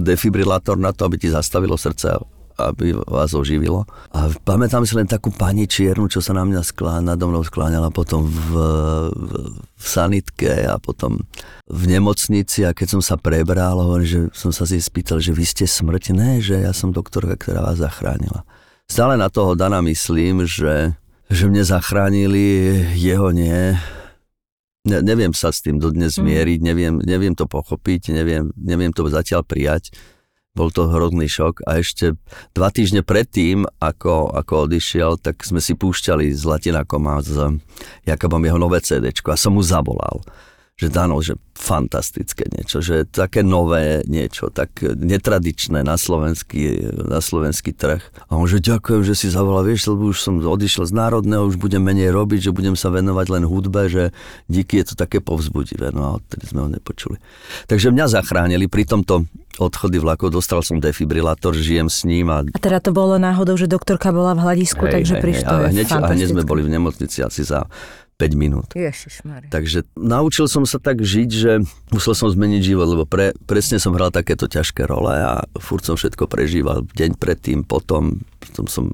defibrilátor 0.00 0.80
na 0.80 0.96
to, 0.96 1.04
aby 1.04 1.20
ti 1.20 1.28
zastavilo 1.28 1.76
srdce 1.76 2.39
aby 2.68 2.92
vás 2.92 3.32
oživilo. 3.32 3.88
A 4.12 4.28
pamätám 4.44 4.84
si 4.84 4.92
len 4.92 5.08
takú 5.08 5.32
pani 5.32 5.64
čiernu, 5.64 6.12
čo 6.12 6.20
sa 6.20 6.36
na 6.36 6.44
mňa 6.44 6.60
sklá, 6.60 7.00
nado 7.00 7.30
mnou 7.30 7.40
skláňala 7.40 7.88
potom 7.88 8.28
v, 8.28 8.36
v, 8.36 9.30
v 9.80 9.84
sanitke 9.84 10.68
a 10.68 10.76
potom 10.76 11.24
v 11.64 11.82
nemocnici 11.88 12.68
a 12.68 12.76
keď 12.76 12.98
som 12.98 13.02
sa 13.02 13.16
prebral, 13.16 13.80
hovorím, 13.80 14.08
že 14.08 14.20
som 14.36 14.52
sa 14.52 14.68
si 14.68 14.76
spýtal, 14.76 15.22
že 15.22 15.32
vy 15.32 15.44
ste 15.48 15.64
smrť? 15.64 16.12
Ne, 16.12 16.44
že 16.44 16.60
ja 16.60 16.76
som 16.76 16.92
doktorka, 16.92 17.40
ktorá 17.40 17.64
vás 17.64 17.80
zachránila. 17.80 18.44
Stále 18.90 19.14
na 19.14 19.30
toho 19.30 19.54
Dana 19.54 19.78
myslím, 19.86 20.44
že, 20.44 20.98
že 21.30 21.46
mne 21.46 21.62
zachránili, 21.62 22.74
jeho 22.98 23.30
nie. 23.30 23.78
Ne, 24.82 24.98
neviem 24.98 25.30
sa 25.30 25.54
s 25.54 25.62
tým 25.62 25.78
dodnes 25.78 26.18
zmieriť, 26.18 26.58
neviem, 26.58 26.98
neviem 26.98 27.38
to 27.38 27.46
pochopiť, 27.46 28.10
neviem, 28.10 28.50
neviem 28.58 28.90
to 28.90 29.06
zatiaľ 29.06 29.46
prijať. 29.46 29.94
Bol 30.50 30.74
to 30.74 30.90
hrozný 30.90 31.30
šok 31.30 31.62
a 31.62 31.78
ešte 31.78 32.18
dva 32.58 32.74
týždne 32.74 33.06
predtým, 33.06 33.62
ako, 33.78 34.34
ako 34.34 34.66
odišiel, 34.66 35.22
tak 35.22 35.46
sme 35.46 35.62
si 35.62 35.78
púšťali 35.78 36.26
s 36.34 36.42
Latinakom 36.42 37.06
a 37.06 37.22
s 37.22 37.38
Jakobom 38.02 38.42
jeho 38.42 38.58
nové 38.58 38.82
CD 38.82 39.14
a 39.14 39.36
som 39.38 39.54
mu 39.54 39.62
zavolal 39.62 40.26
že 40.80 40.88
Dano, 40.88 41.20
že 41.20 41.36
fantastické 41.52 42.48
niečo, 42.48 42.80
že 42.80 43.04
také 43.04 43.44
nové 43.44 44.00
niečo, 44.08 44.48
tak 44.48 44.80
netradičné 44.80 45.84
na 45.84 46.00
slovenský, 46.00 46.88
na 47.04 47.20
slovenský 47.20 47.76
trh. 47.76 48.00
A 48.32 48.40
on, 48.40 48.48
že 48.48 48.64
ďakujem, 48.64 49.04
že 49.04 49.12
si 49.12 49.28
zavolal, 49.28 49.68
vieš, 49.68 49.92
lebo 49.92 50.08
už 50.08 50.24
som 50.24 50.40
odišiel 50.40 50.88
z 50.88 50.96
Národného, 50.96 51.44
už 51.44 51.60
budem 51.60 51.84
menej 51.84 52.16
robiť, 52.16 52.48
že 52.48 52.56
budem 52.56 52.80
sa 52.80 52.88
venovať 52.88 53.26
len 53.28 53.44
hudbe, 53.44 53.92
že 53.92 54.08
díky 54.48 54.80
je 54.80 54.92
to 54.92 54.94
také 54.96 55.20
povzbudivé. 55.20 55.92
No 55.92 56.00
a 56.00 56.10
odtedy 56.16 56.48
sme 56.48 56.64
ho 56.64 56.68
nepočuli. 56.72 57.20
Takže 57.68 57.92
mňa 57.92 58.06
zachránili 58.08 58.64
pri 58.64 58.88
tomto 58.88 59.28
odchody 59.60 60.00
vlakov, 60.00 60.32
dostal 60.32 60.64
som 60.64 60.80
defibrilátor, 60.80 61.52
žijem 61.52 61.92
s 61.92 62.08
ním. 62.08 62.32
A, 62.32 62.40
A 62.40 62.56
teda 62.56 62.80
to 62.80 62.96
bolo 62.96 63.20
náhodou, 63.20 63.60
že 63.60 63.68
doktorka 63.68 64.08
bola 64.16 64.32
v 64.32 64.48
hľadisku, 64.48 64.80
takže 64.80 65.20
prišlo. 65.20 65.68
a 65.68 65.68
hneď, 65.68 65.92
a 65.92 66.08
hneď 66.08 66.32
sme 66.32 66.48
boli 66.48 66.64
v 66.64 66.72
nemocnici 66.72 67.20
asi 67.20 67.44
za 67.44 67.68
5 68.20 68.36
minút. 68.36 68.68
Ježišmarja. 68.76 69.48
Takže 69.48 69.88
naučil 69.96 70.44
som 70.44 70.68
sa 70.68 70.76
tak 70.76 71.00
žiť, 71.00 71.30
že 71.32 71.52
musel 71.88 72.12
som 72.12 72.28
zmeniť 72.28 72.60
život, 72.60 72.84
lebo 72.92 73.04
pre, 73.08 73.32
presne 73.48 73.80
som 73.80 73.96
hral 73.96 74.12
takéto 74.12 74.44
ťažké 74.44 74.84
role 74.84 75.16
a 75.16 75.48
furt 75.56 75.88
som 75.88 75.96
všetko 75.96 76.28
prežíval. 76.28 76.84
Deň 76.92 77.16
predtým, 77.16 77.64
potom, 77.64 78.20
potom 78.40 78.64
som 78.66 78.88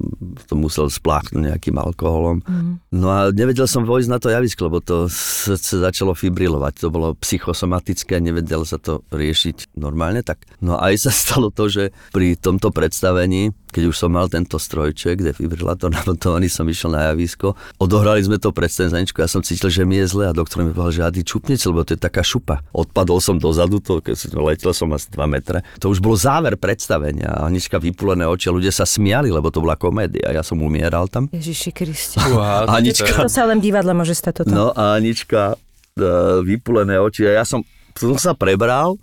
to 0.45 0.53
musel 0.59 0.91
spláchnuť 0.91 1.55
nejakým 1.55 1.79
alkoholom. 1.79 2.43
Mm. 2.43 2.83
No 2.91 3.07
a 3.07 3.31
nevedel 3.31 3.65
som 3.65 3.87
vojsť 3.87 4.09
na 4.11 4.19
to 4.19 4.27
javisko, 4.27 4.67
lebo 4.67 4.83
to 4.83 5.07
srdce 5.07 5.79
začalo 5.79 6.11
fibrilovať. 6.11 6.83
To 6.83 6.91
bolo 6.91 7.15
psychosomatické 7.15 8.19
nevedel 8.19 8.67
sa 8.67 8.75
to 8.75 9.07
riešiť 9.09 9.79
normálne. 9.79 10.19
Tak. 10.21 10.43
No 10.59 10.75
a 10.75 10.91
aj 10.91 11.07
sa 11.07 11.11
stalo 11.15 11.47
to, 11.47 11.71
že 11.71 11.95
pri 12.11 12.35
tomto 12.35 12.75
predstavení 12.75 13.55
keď 13.67 13.93
už 13.93 13.99
som 13.99 14.09
mal 14.09 14.25
tento 14.31 14.55
strojček, 14.57 15.21
defibrilátor 15.21 15.91
namontovaný, 15.97 16.47
som 16.47 16.65
išiel 16.65 16.97
na 16.97 17.13
javisko. 17.13 17.53
Odohrali 17.77 18.23
sme 18.23 18.39
to 18.39 18.55
predstaveničku, 18.55 19.21
ja 19.21 19.29
som 19.29 19.43
cítil, 19.43 19.69
že 19.69 19.83
mi 19.83 19.99
je 20.01 20.09
zle 20.09 20.31
a 20.31 20.33
doktor 20.33 20.63
mi 20.63 20.71
povedal, 20.71 20.95
že 20.95 21.05
Adi 21.05 21.21
čupnec, 21.21 21.59
lebo 21.67 21.83
to 21.85 21.93
je 21.93 22.01
taká 22.01 22.23
šupa. 22.23 22.63
Odpadol 22.71 23.19
som 23.21 23.37
dozadu, 23.37 23.83
to, 23.83 23.99
keď 24.01 24.15
som 24.17 24.41
letel 24.41 24.73
som 24.73 24.89
asi 24.95 25.11
2 25.13 25.21
metre. 25.29 25.61
To 25.83 25.91
už 25.91 25.99
bol 25.99 26.15
záver 26.17 26.55
predstavenia. 26.57 27.29
Anička 27.43 27.77
vypulené 27.77 28.25
oči, 28.25 28.49
ľudia 28.49 28.73
sa 28.73 28.87
smiali, 28.87 29.29
lebo 29.37 29.53
to 29.53 29.61
bola 29.61 29.77
komédia. 29.77 30.33
Ja 30.33 30.41
som 30.41 30.57
umieral 30.59 31.05
tam. 31.07 31.29
Ježiši 31.29 31.69
Kriste. 31.71 32.17
Uha, 32.33 32.65
Anička, 32.65 33.23
To 33.23 33.29
sa 33.29 33.45
len 33.45 33.61
divadla 33.61 33.93
môže 33.93 34.17
stať 34.17 34.43
toto. 34.43 34.49
no 34.49 34.73
a 34.73 34.97
Anička 34.97 35.53
e, 35.53 35.55
vypulené 36.41 36.97
oči 36.97 37.29
a 37.29 37.41
ja 37.41 37.43
som, 37.45 37.61
som 37.93 38.17
sa 38.17 38.33
prebral 38.33 38.97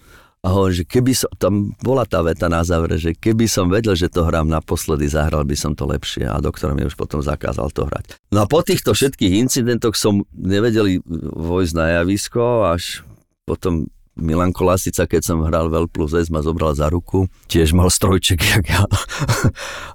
a 0.44 0.52
hovorím, 0.52 0.76
že 0.76 0.84
keby 0.84 1.12
som, 1.16 1.30
tam 1.40 1.72
bola 1.80 2.04
tá 2.04 2.20
veta 2.20 2.52
na 2.52 2.60
záver, 2.60 3.00
že 3.00 3.16
keby 3.16 3.48
som 3.48 3.72
vedel, 3.72 3.96
že 3.96 4.12
to 4.12 4.28
hrám 4.28 4.44
naposledy, 4.44 5.08
zahral 5.08 5.40
by 5.40 5.56
som 5.56 5.72
to 5.72 5.88
lepšie 5.88 6.28
a 6.28 6.36
doktor 6.36 6.76
mi 6.76 6.84
už 6.84 7.00
potom 7.00 7.24
zakázal 7.24 7.72
to 7.72 7.88
hrať. 7.88 8.20
No 8.28 8.44
a 8.44 8.46
po 8.46 8.60
týchto 8.60 8.92
všetkých 8.92 9.40
incidentoch 9.40 9.96
som 9.96 10.28
nevedel 10.36 11.00
vojsť 11.32 11.72
na 11.72 11.86
javisko, 11.96 12.68
až 12.68 13.00
potom 13.48 13.88
Milan 14.14 14.54
Kolasica, 14.54 15.10
keď 15.10 15.22
som 15.22 15.42
hral 15.42 15.66
Veľ 15.70 15.90
plus 15.90 16.14
S, 16.14 16.30
ma 16.30 16.38
zobral 16.38 16.74
za 16.78 16.86
ruku, 16.86 17.26
tiež 17.50 17.74
mal 17.74 17.90
strojček, 17.90 18.40
jak 18.58 18.64
ja. 18.70 18.86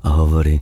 A 0.03 0.07
hovorí, 0.19 0.59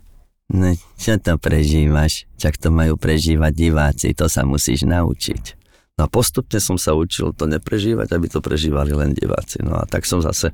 no 0.53 0.73
čo 0.97 1.17
to 1.17 1.41
prežívaš? 1.41 2.29
Čak 2.37 2.61
to 2.61 2.69
majú 2.69 2.95
prežívať 2.95 3.51
diváci, 3.53 4.13
to 4.13 4.29
sa 4.29 4.45
musíš 4.45 4.85
naučiť. 4.85 5.57
No 5.97 6.05
a 6.05 6.07
postupne 6.07 6.61
som 6.61 6.77
sa 6.77 6.93
učil 6.93 7.33
to 7.33 7.49
neprežívať, 7.49 8.13
aby 8.13 8.29
to 8.29 8.37
prežívali 8.37 8.93
len 8.93 9.17
diváci. 9.17 9.65
No 9.65 9.81
a 9.81 9.83
tak 9.89 10.05
som 10.05 10.21
zase 10.21 10.53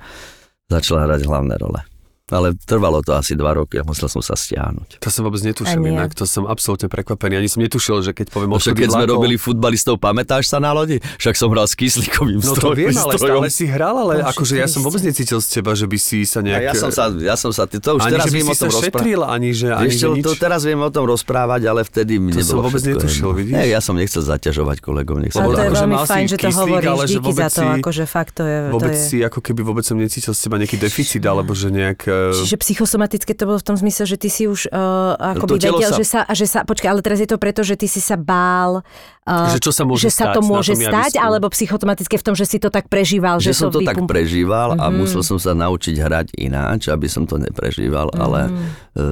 začal 0.71 1.03
hrať 1.03 1.27
hlavné 1.27 1.59
role. 1.59 1.83
Ale 2.31 2.55
trvalo 2.55 3.03
to 3.03 3.11
asi 3.11 3.35
dva 3.35 3.51
roky 3.51 3.75
a 3.75 3.83
musel 3.83 4.07
som 4.07 4.23
sa 4.23 4.39
stiahnuť. 4.39 5.03
To 5.03 5.11
som 5.11 5.27
vôbec 5.27 5.43
netušil 5.43 5.75
Ani 5.75 5.91
ja. 5.91 6.07
inak, 6.07 6.15
to 6.15 6.23
som 6.23 6.47
absolútne 6.47 6.87
prekvapený. 6.87 7.35
Ani 7.35 7.51
som 7.51 7.59
netušil, 7.59 7.99
že 7.99 8.15
keď 8.15 8.31
poviem 8.31 8.47
No, 8.47 8.63
však 8.63 8.79
odchody 8.79 8.79
keď 8.79 8.89
sme 8.95 9.05
robili 9.11 9.35
futbalistov, 9.35 9.99
pamätáš 9.99 10.47
sa 10.47 10.63
na 10.63 10.71
lodi? 10.71 11.03
Však 11.19 11.35
som 11.35 11.51
hral 11.51 11.67
s 11.67 11.75
kyslíkovým 11.75 12.39
No 12.39 12.55
stroj, 12.55 12.63
to 12.63 12.79
viem, 12.79 12.95
ale 12.95 13.13
strojom. 13.19 13.43
stále 13.43 13.49
si 13.51 13.65
hral, 13.67 13.95
ale 13.99 14.23
Bože 14.23 14.31
akože 14.39 14.53
ja 14.55 14.67
som 14.71 14.81
vôbec 14.87 15.03
necítil 15.03 15.43
z 15.43 15.47
teba, 15.51 15.75
že 15.75 15.83
by 15.83 15.97
si 15.99 16.23
sa 16.23 16.39
A 16.39 16.47
nejak... 16.47 16.61
ja 16.63 16.73
som 16.79 16.89
sa, 16.95 17.03
ja 17.11 17.35
som 17.35 17.51
sa, 17.51 17.67
to 17.67 17.75
už 17.91 18.01
ani 18.07 18.13
teraz 18.15 18.27
viem 18.31 18.47
si 18.47 18.47
o 18.47 18.55
tom 18.55 18.55
sa 18.55 18.67
rozprávať. 18.71 18.87
šetril, 19.03 19.21
ani 19.27 19.49
že, 19.51 19.67
ani 19.67 19.83
Vieš 19.83 19.93
že 19.99 20.07
nič. 20.07 20.23
to 20.23 20.31
teraz 20.39 20.61
viem 20.63 20.79
o 20.79 20.91
tom 20.95 21.03
rozprávať, 21.03 21.61
ale 21.67 21.81
vtedy 21.83 22.23
mi 22.23 22.31
To 22.31 22.39
nebolo 22.39 22.47
som 22.47 22.57
vôbec 22.63 22.79
všetko 22.79 22.97
netušil, 23.03 23.19
jedno. 23.27 23.35
vidíš? 23.35 23.53
Nie, 23.59 23.65
ja 23.67 23.79
som 23.83 23.93
nechcel 23.99 24.23
zaťažovať 24.23 24.77
kolegov, 24.79 25.19
nech 25.19 25.35
sa 25.35 25.43
Ale 25.43 25.51
to 25.51 25.59
je 25.59 25.67
akože 25.67 25.75
veľmi 25.75 25.97
fajn, 26.07 26.25
že 26.31 26.37
to 26.39 26.47
hovoríš. 26.55 26.99
Díky 27.19 27.31
za 27.35 27.47
to, 27.51 27.61
akože 27.83 28.03
fakt 28.07 28.31
to 28.39 28.43
je... 28.47 28.57
Vôbec 28.71 28.95
si 28.95 29.19
ako 29.19 29.43
keby 29.43 29.59
vôbec 29.59 29.83
som 29.83 29.99
necítil 29.99 30.31
z 30.31 30.39
teba 30.39 30.55
nejaký 30.55 30.79
deficit, 30.79 31.23
alebo 31.27 31.51
že 31.51 31.67
nejak... 31.67 31.99
eh, 32.13 32.35
Čiže 32.35 32.55
psychosomatické 32.55 33.31
to 33.31 33.43
bolo 33.43 33.55
v 33.55 33.65
tom 33.65 33.75
zmysle, 33.75 34.05
že 34.05 34.15
ty 34.15 34.27
si 34.27 34.45
už 34.45 34.67
uh, 34.67 35.13
akoby 35.15 35.57
To 35.57 35.63
telo 35.63 35.77
vedel, 35.77 35.89
sa- 35.89 35.95
že 35.95 36.05
sa, 36.05 36.19
že 36.27 36.45
sa, 36.45 36.59
počkaj, 36.61 36.87
ale 36.87 37.01
teraz 37.01 37.17
je 37.17 37.25
to 37.25 37.35
preto, 37.35 37.61
že 37.61 37.73
ty 37.73 37.85
si 37.85 37.97
sa 37.97 38.15
bál, 38.15 38.85
uh, 39.23 39.49
Že 39.49 39.59
čo 39.59 39.71
sa 39.71 39.83
môže 39.83 40.01
že 40.01 40.11
sa 40.11 40.29
to 40.29 40.39
stať 40.39 40.47
môže 40.47 40.73
stať, 40.75 40.89
javisku. 41.11 41.19
alebo 41.19 41.45
psychotomatické 41.47 42.15
v 42.15 42.23
tom, 42.23 42.33
že 42.33 42.45
si 42.45 42.57
to 42.57 42.67
tak 42.67 42.87
prežíval, 42.87 43.37
že 43.37 43.49
že, 43.49 43.59
som 43.59 43.69
to 43.69 43.81
tak 43.81 43.95
vypum- 43.95 44.07
prežíval 44.07 44.75
a 44.75 44.85
Mhm. 44.85 44.95
musel 44.95 45.21
som 45.21 45.37
sa 45.37 45.53
naučiť 45.53 45.95
hrať 45.95 46.27
ináč, 46.35 46.87
aby 46.87 47.05
som 47.05 47.23
to 47.23 47.35
neprežíval, 47.35 48.07
ale 48.13 48.39
Mhm. 48.45 48.63
e, 48.93 49.07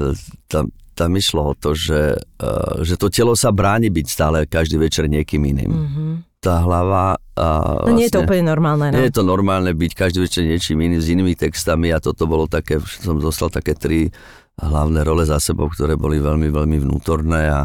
tam, 0.48 0.66
tam 0.94 1.10
išlo 1.14 1.42
o 1.48 1.54
to, 1.54 1.72
že, 1.72 2.14
e, 2.18 2.50
že 2.82 2.96
to 2.96 3.08
telo 3.08 3.34
sa 3.34 3.50
bráni 3.50 3.88
byť 3.88 4.06
stále 4.06 4.46
každý 4.46 4.78
večer 4.78 5.06
niekým 5.06 5.42
iným. 5.42 5.72
Mhm. 5.72 6.08
Tá 6.42 6.58
hlava... 6.60 7.22
A 7.38 7.46
No 7.86 7.94
nie 7.94 8.06
je 8.06 8.12
to 8.12 8.22
vlastne- 8.22 8.28
úplne 8.28 8.44
normálne, 8.44 8.86
no. 8.90 8.98
Nie 8.98 9.08
je 9.08 9.16
to 9.16 9.24
normálne 9.24 9.72
byť 9.72 9.92
každý 9.94 10.20
večer 10.20 10.44
niečím 10.44 10.82
iným, 10.82 10.98
s 10.98 11.08
inými 11.08 11.34
textami 11.34 11.90
a 11.90 11.98
toto 11.98 12.26
bolo 12.26 12.46
také, 12.46 12.78
som 12.82 13.16
dostal 13.16 13.48
také 13.48 13.74
tri 13.74 14.10
hlavné 14.58 15.02
role 15.02 15.22
za 15.22 15.38
sebou, 15.38 15.70
ktoré 15.70 15.94
boli 15.96 16.18
veľmi, 16.18 16.50
veľmi 16.50 16.78
vnútorné 16.82 17.46
a 17.48 17.60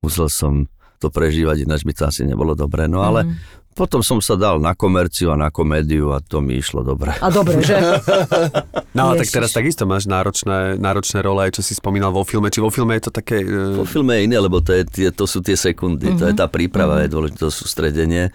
musel 0.00 0.26
som 0.26 0.64
to 0.96 1.08
prežívať, 1.08 1.64
ináč 1.64 1.84
by 1.84 1.92
to 1.92 2.04
asi 2.04 2.24
nebolo 2.24 2.52
dobré. 2.52 2.88
No 2.88 3.00
ale 3.00 3.20
Mhm. 3.22 3.36
Potom 3.76 4.00
som 4.00 4.18
sa 4.18 4.34
dal 4.34 4.56
na 4.56 4.72
komerciu 4.72 5.28
a 5.28 5.36
na 5.36 5.48
komédiu 5.48 6.10
a 6.10 6.18
to 6.18 6.40
mi 6.40 6.56
išlo 6.56 6.80
dobre. 6.80 7.12
A 7.14 7.28
dobre, 7.28 7.60
že? 7.60 7.76
No 8.96 9.12
ale 9.12 9.20
tak 9.20 9.28
teraz 9.30 9.52
takisto 9.52 9.84
máš 9.84 10.08
náročné, 10.08 10.80
náročné 10.80 11.20
role, 11.20 11.44
aj 11.44 11.52
čo 11.52 11.62
si 11.62 11.76
spomínal 11.76 12.08
vo 12.08 12.24
filme. 12.24 12.48
Či 12.48 12.58
vo 12.58 12.72
filme 12.72 12.96
je 12.96 13.04
to 13.04 13.12
také... 13.12 13.38
eh, 13.38 13.76
Po 13.76 13.84
filme 13.84 14.16
je 14.16 14.24
iné, 14.24 14.40
lebo 14.40 14.64
to, 14.64 14.72
je, 14.72 14.82
tie- 14.82 15.12
to 15.12 15.28
sú 15.28 15.38
tie 15.38 15.52
sekundy, 15.52 16.16
to 16.16 16.24
je 16.24 16.32
tá 16.32 16.48
príprava, 16.48 17.04
je 17.04 17.12
dôležité 17.12 17.36
to 17.38 17.52
sústredenie. 17.52 18.32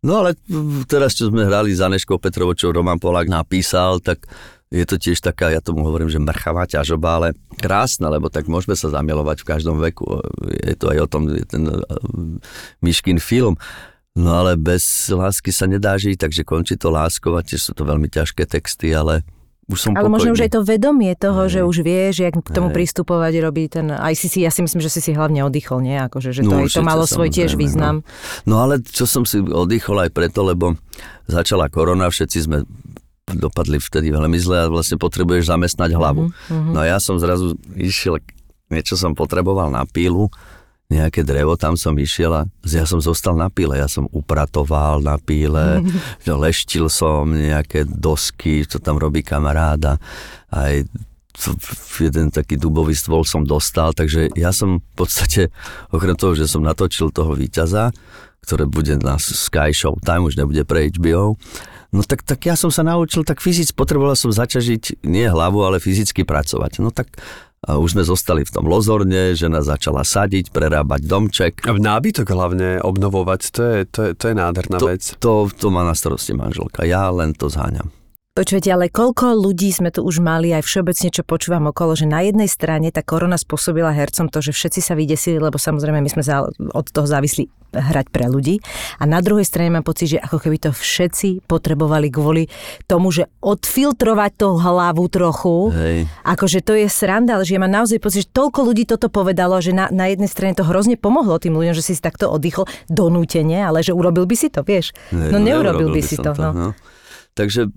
No 0.00 0.24
ale 0.24 0.32
teraz, 0.86 1.12
čo 1.12 1.28
sme 1.28 1.44
hrali 1.44 1.76
za 1.76 1.92
Neškou 1.92 2.16
Petrovou, 2.16 2.56
čo 2.56 2.72
Roman 2.72 2.96
Polák 2.96 3.28
napísal, 3.28 4.00
tak 4.00 4.24
je 4.68 4.84
to 4.84 4.96
tiež 4.96 5.20
taká, 5.20 5.48
ja 5.48 5.60
tomu 5.60 5.84
hovorím, 5.84 6.08
že 6.08 6.16
mrchavá 6.16 6.64
ťažoba, 6.64 7.08
ale 7.10 7.28
krásna, 7.56 8.08
lebo 8.08 8.28
tak 8.28 8.48
môžeme 8.48 8.76
sa 8.76 8.88
zamilovať 8.88 9.44
v 9.44 9.48
každom 9.48 9.76
veku. 9.76 10.24
Je 10.48 10.72
to 10.72 10.88
aj 10.88 10.98
o 11.04 11.08
tom, 11.08 11.22
ten 11.44 11.68
uh, 11.68 11.80
Myškin 12.80 13.16
film. 13.18 13.56
No 14.18 14.34
ale 14.34 14.58
bez 14.58 14.82
lásky 15.14 15.54
sa 15.54 15.70
nedá 15.70 15.94
žiť, 15.94 16.18
takže 16.18 16.42
končí 16.42 16.74
to 16.74 16.90
láskou 16.90 17.38
a 17.38 17.46
tiež 17.46 17.70
sú 17.70 17.72
to 17.72 17.86
veľmi 17.86 18.10
ťažké 18.10 18.50
texty, 18.50 18.90
ale 18.90 19.22
už 19.68 19.78
som 19.78 19.92
Ale 19.94 20.08
možno 20.10 20.34
už 20.34 20.48
aj 20.48 20.58
to 20.58 20.60
vedomie 20.64 21.12
toho, 21.14 21.44
Hej. 21.46 21.60
že 21.60 21.60
už 21.62 21.76
vieš, 21.86 22.14
jak 22.24 22.34
k 22.34 22.50
tomu 22.50 22.72
Hej. 22.72 22.76
pristupovať, 22.82 23.32
robí 23.38 23.68
ten... 23.68 23.92
Aj 23.92 24.16
si 24.16 24.26
si, 24.26 24.42
ja 24.42 24.50
si 24.50 24.64
myslím, 24.64 24.80
že 24.80 24.88
si 24.88 25.04
si 25.04 25.12
hlavne 25.12 25.44
oddychol, 25.44 25.84
nie? 25.84 25.94
Akože, 26.00 26.32
že 26.32 26.40
to, 26.42 26.50
No, 26.50 26.64
aj 26.64 26.72
to 26.72 26.82
malo 26.82 27.04
svoj 27.04 27.28
tiež 27.28 27.52
samozrejme, 27.52 27.62
význam. 27.62 27.94
No. 28.48 28.48
no 28.48 28.54
ale 28.64 28.80
čo 28.80 29.04
som 29.04 29.28
si 29.28 29.38
oddychol 29.44 30.08
aj 30.08 30.10
preto, 30.10 30.40
lebo 30.40 30.74
začala 31.28 31.68
korona, 31.68 32.08
všetci 32.08 32.38
sme 32.42 32.64
dopadli 33.28 33.76
vtedy 33.76 34.08
veľmi 34.08 34.40
zle 34.40 34.66
a 34.66 34.72
vlastne 34.72 34.96
potrebuješ 34.96 35.52
zamestnať 35.52 35.94
hlavu. 35.94 36.32
Mhm, 36.32 36.72
No 36.72 36.80
ja 36.80 36.96
som 36.96 37.20
zrazu 37.20 37.60
išiel, 37.76 38.24
niečo 38.72 38.96
som 38.96 39.12
potreboval 39.12 39.68
na 39.68 39.84
pílu, 39.84 40.32
nejaké 40.88 41.20
drevo, 41.20 41.52
tam 41.60 41.76
som 41.76 41.92
išiel 41.92 42.32
a 42.32 42.42
ja 42.64 42.88
som 42.88 42.96
zostal 42.96 43.36
na 43.36 43.52
píle. 43.52 43.76
Ja 43.76 43.88
som 43.88 44.08
upratoval 44.08 45.04
na 45.04 45.20
píle, 45.20 45.84
leštil 46.24 46.88
som 46.88 47.28
nejaké 47.28 47.84
dosky, 47.84 48.64
čo 48.64 48.80
tam 48.80 48.96
robí 48.96 49.20
kamaráda. 49.20 50.00
Aj 50.48 50.80
jeden 51.98 52.30
taký 52.34 52.58
dubový 52.58 52.94
stôl 52.94 53.22
som 53.22 53.46
dostal, 53.46 53.94
takže 53.94 54.30
ja 54.34 54.50
som 54.50 54.82
v 54.82 54.94
podstate, 54.94 55.42
okrem 55.94 56.18
toho, 56.18 56.34
že 56.34 56.50
som 56.50 56.62
natočil 56.62 57.14
toho 57.14 57.34
víťaza, 57.34 57.94
ktoré 58.42 58.64
bude 58.66 58.96
na 58.98 59.18
Sky 59.20 59.70
Show 59.74 59.98
Time, 60.02 60.26
už 60.26 60.38
nebude 60.38 60.62
pre 60.66 60.88
HBO, 60.90 61.38
No 61.88 62.04
tak, 62.04 62.20
tak 62.20 62.44
ja 62.44 62.52
som 62.52 62.68
sa 62.68 62.84
naučil, 62.84 63.24
tak 63.24 63.40
fyzicky 63.40 63.72
potreboval 63.72 64.12
som 64.12 64.28
zaťažiť 64.28 65.08
nie 65.08 65.24
hlavu, 65.24 65.64
ale 65.64 65.80
fyzicky 65.80 66.20
pracovať. 66.20 66.84
No 66.84 66.92
tak 66.92 67.16
a 67.58 67.74
už 67.74 67.98
sme 67.98 68.04
zostali 68.06 68.46
v 68.46 68.54
tom 68.54 68.70
lozorne, 68.70 69.34
žena 69.34 69.66
začala 69.66 70.06
sadiť, 70.06 70.54
prerábať 70.54 71.00
domček. 71.02 71.66
A 71.66 71.74
nábytok 71.74 72.30
hlavne 72.30 72.78
obnovovať, 72.78 73.40
to 73.50 73.60
je, 73.66 73.78
to 73.90 74.00
je, 74.06 74.10
to 74.14 74.24
je 74.30 74.34
nádherná 74.38 74.76
To, 74.78 74.86
vec. 74.86 75.02
to, 75.18 75.32
to 75.50 75.66
má 75.66 75.82
na 75.82 75.90
starosti 75.98 76.38
manželka, 76.38 76.86
ja 76.86 77.10
len 77.10 77.34
to 77.34 77.50
zháňam. 77.50 77.90
Počujete, 78.38 78.70
ale 78.70 78.86
koľko 78.86 79.34
ľudí 79.34 79.66
sme 79.74 79.90
tu 79.90 80.06
už 80.06 80.22
mali 80.22 80.54
aj 80.54 80.62
všeobecne, 80.62 81.10
čo 81.10 81.26
počúvam 81.26 81.74
okolo, 81.74 81.98
že 81.98 82.06
na 82.06 82.22
jednej 82.22 82.46
strane 82.46 82.86
tá 82.94 83.02
korona 83.02 83.34
spôsobila 83.34 83.90
hercom 83.90 84.30
to, 84.30 84.38
že 84.38 84.54
všetci 84.54 84.78
sa 84.78 84.94
vydesili, 84.94 85.42
lebo 85.42 85.58
samozrejme 85.58 85.98
my 85.98 86.06
sme 86.06 86.22
za, 86.22 86.46
od 86.46 86.86
toho 86.86 87.02
závisli 87.02 87.50
hrať 87.74 88.14
pre 88.14 88.30
ľudí. 88.30 88.62
A 89.02 89.10
na 89.10 89.18
druhej 89.26 89.42
strane 89.42 89.74
mám 89.74 89.82
pocit, 89.82 90.14
že 90.14 90.22
ako 90.22 90.38
keby 90.38 90.54
to 90.62 90.70
všetci 90.70 91.50
potrebovali 91.50 92.14
kvôli 92.14 92.46
tomu, 92.86 93.10
že 93.10 93.26
odfiltrovať 93.42 94.30
tú 94.38 94.54
hlavu 94.54 95.02
trochu. 95.10 95.74
Hej. 95.74 95.98
Akože 96.22 96.62
to 96.62 96.78
je 96.78 96.86
sranda, 96.86 97.34
ale 97.34 97.42
že 97.42 97.58
ja 97.58 97.60
mám 97.66 97.74
naozaj 97.74 97.98
pocit, 97.98 98.30
že 98.30 98.38
toľko 98.38 98.70
ľudí 98.70 98.86
toto 98.86 99.10
povedalo, 99.10 99.58
že 99.58 99.74
na, 99.74 99.90
na 99.90 100.14
jednej 100.14 100.30
strane 100.30 100.54
to 100.54 100.62
hrozne 100.62 100.94
pomohlo 100.94 101.42
tým 101.42 101.58
ľuďom, 101.58 101.74
že 101.74 101.82
si 101.82 101.98
takto 101.98 102.30
oddychol 102.30 102.70
donútene, 102.86 103.66
ale 103.66 103.82
že 103.82 103.90
urobil 103.90 104.30
by 104.30 104.36
si 104.38 104.46
to, 104.46 104.62
vieš? 104.62 104.94
Ne, 105.10 105.34
no 105.34 105.42
neurobil 105.42 105.90
by 105.90 106.06
si 106.06 106.14
som 106.14 106.30
to. 106.30 106.32
No. 106.38 106.50
no. 106.54 106.68
Takže 107.34 107.74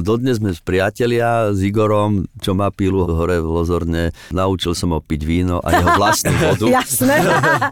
dodnes 0.00 0.38
sme 0.38 0.54
priatelia 0.62 1.50
s 1.50 1.58
Igorom, 1.60 2.30
čo 2.38 2.54
má 2.54 2.70
pilu 2.70 3.02
hore 3.10 3.42
v 3.42 3.48
Lozorne. 3.50 4.14
Naučil 4.30 4.72
som 4.78 4.94
ho 4.94 5.00
piť 5.02 5.26
víno 5.26 5.58
a 5.60 5.74
jeho 5.74 5.90
vlastnú 5.98 6.34
vodu. 6.46 6.66
Jasné. 6.70 7.16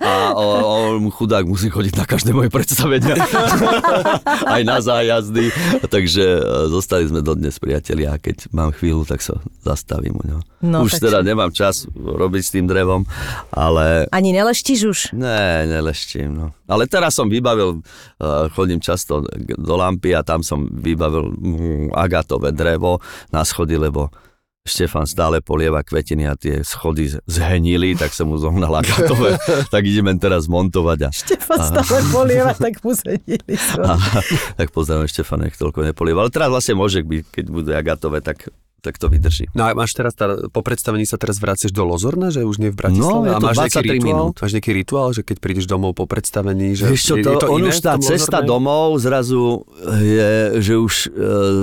A 0.03 0.35
on 0.35 1.09
chudák 1.09 1.47
musí 1.47 1.71
chodiť 1.71 1.95
na 1.95 2.05
každé 2.05 2.35
moje 2.35 2.51
predstavenie. 2.51 3.15
Aj 4.55 4.63
na 4.67 4.83
zájazdy. 4.83 5.55
Takže 5.87 6.25
e, 6.25 6.43
zostali 6.69 7.07
sme 7.07 7.23
dodnes 7.23 7.57
priatelia 7.63 8.19
a 8.19 8.21
keď 8.21 8.51
mám 8.51 8.75
chvíľu, 8.75 9.07
tak 9.07 9.23
sa 9.23 9.39
zastavím 9.63 10.19
u 10.19 10.25
neho. 10.27 10.43
No, 10.65 10.83
už 10.83 10.97
teda 10.97 11.21
nemám 11.21 11.53
čas 11.53 11.85
robiť 11.93 12.43
s 12.43 12.51
tým 12.57 12.65
drevom, 12.65 13.05
ale 13.53 14.09
Ani 14.09 14.33
neleštíš 14.33 14.81
už? 14.89 14.99
Ne, 15.13 15.69
neleštím, 15.69 16.33
no. 16.33 16.47
Ale 16.65 16.89
teraz 16.89 17.13
som 17.13 17.29
vybavil, 17.29 17.85
uh, 17.85 18.49
chodím 18.57 18.81
často 18.81 19.21
do 19.37 19.75
lampy 19.77 20.17
a 20.17 20.25
tam 20.25 20.41
som 20.41 20.65
vybavil 20.65 21.37
agatové 21.93 22.55
drevo 22.55 23.03
na 23.35 23.45
schody, 23.45 23.77
lebo 23.77 24.09
Štefan 24.65 25.05
stále 25.05 25.45
polieva 25.45 25.85
kvetiny 25.85 26.25
a 26.25 26.41
tie 26.41 26.65
schody 26.65 27.13
zhenili, 27.29 27.93
tak 27.93 28.17
som 28.17 28.33
mu 28.33 28.41
zohnal 28.41 28.81
agatové, 28.81 29.37
tak 29.75 29.85
ideme 29.85 30.17
teraz 30.17 30.49
montovať 30.49 30.99
a, 31.05 31.09
Štefan 31.13 31.61
stále 31.61 32.01
polieva, 32.09 32.57
tak 32.57 32.81
mu 32.81 32.97
sedili. 32.97 33.61
a 33.85 34.01
tak 34.57 34.73
pozdravím 34.73 35.05
Štefan, 35.05 35.45
nech 35.45 35.61
toľko 35.61 35.85
nepolieva. 35.85 36.25
Ale 36.25 36.33
teraz 36.33 36.49
vlastne 36.49 36.81
môže, 36.81 37.05
byť, 37.05 37.29
keď 37.29 37.45
budú 37.53 37.77
agatové, 37.77 38.25
tak, 38.25 38.49
tak 38.85 39.01
to 39.01 39.09
vydrží. 39.09 39.49
No 39.57 39.65
a 39.65 39.73
máš 39.73 39.97
teraz, 39.97 40.13
tá, 40.13 40.37
po 40.53 40.61
predstavení 40.61 41.09
sa 41.09 41.17
teraz 41.17 41.41
vraciaš 41.41 41.73
do 41.73 41.89
Lozorna, 41.89 42.29
že 42.29 42.45
už 42.45 42.61
nie 42.61 42.69
v 42.69 42.77
Bratislave? 42.77 43.33
No, 43.33 43.37
a 43.37 43.41
máš 43.41 43.57
nejaký 43.65 43.81
23 43.81 43.97
rituál? 43.97 44.05
minút. 44.05 44.35
Máš 44.45 44.53
nejaký 44.53 44.73
rituál, 44.77 45.09
že 45.17 45.23
keď 45.25 45.37
prídeš 45.41 45.65
domov 45.65 45.97
po 45.97 46.05
predstavení, 46.05 46.77
že 46.77 46.85
Vieš 46.93 47.03
čo, 47.03 47.15
to, 47.17 47.31
je 47.33 47.37
to 47.41 47.49
on 47.49 47.65
iné 47.65 47.73
už 47.73 47.81
tá 47.81 47.97
cesta 47.97 48.45
Lozorne? 48.45 48.51
domov 48.53 48.89
zrazu 49.01 49.65
je, 50.05 50.33
že 50.61 50.75
už 50.77 50.95
e, 50.95 51.09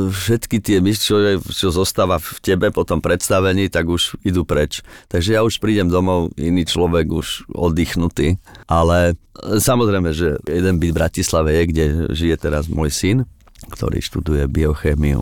všetky 0.10 0.58
tie 0.58 0.78
myšly, 0.82 1.04
čo, 1.06 1.16
čo 1.46 1.68
zostáva 1.70 2.18
v 2.18 2.42
tebe 2.42 2.74
po 2.74 2.82
tom 2.82 2.98
predstavení, 3.00 3.70
tak 3.70 3.86
už 3.86 4.18
idú 4.26 4.42
preč. 4.42 4.82
Takže 5.14 5.38
ja 5.38 5.46
už 5.46 5.62
prídem 5.62 5.86
domov, 5.86 6.34
iný 6.42 6.66
človek 6.66 7.06
už 7.14 7.46
oddychnutý, 7.54 8.42
ale 8.66 9.14
e, 9.14 9.62
samozrejme, 9.62 10.10
že 10.16 10.42
jeden 10.50 10.82
byt 10.82 10.92
v 10.92 10.98
Bratislave 10.98 11.54
je, 11.54 11.64
kde 11.70 11.86
žije 12.16 12.36
teraz 12.42 12.66
môj 12.66 12.90
syn, 12.90 13.18
ktorý 13.70 14.02
študuje 14.02 14.50
biochémiu 14.50 15.22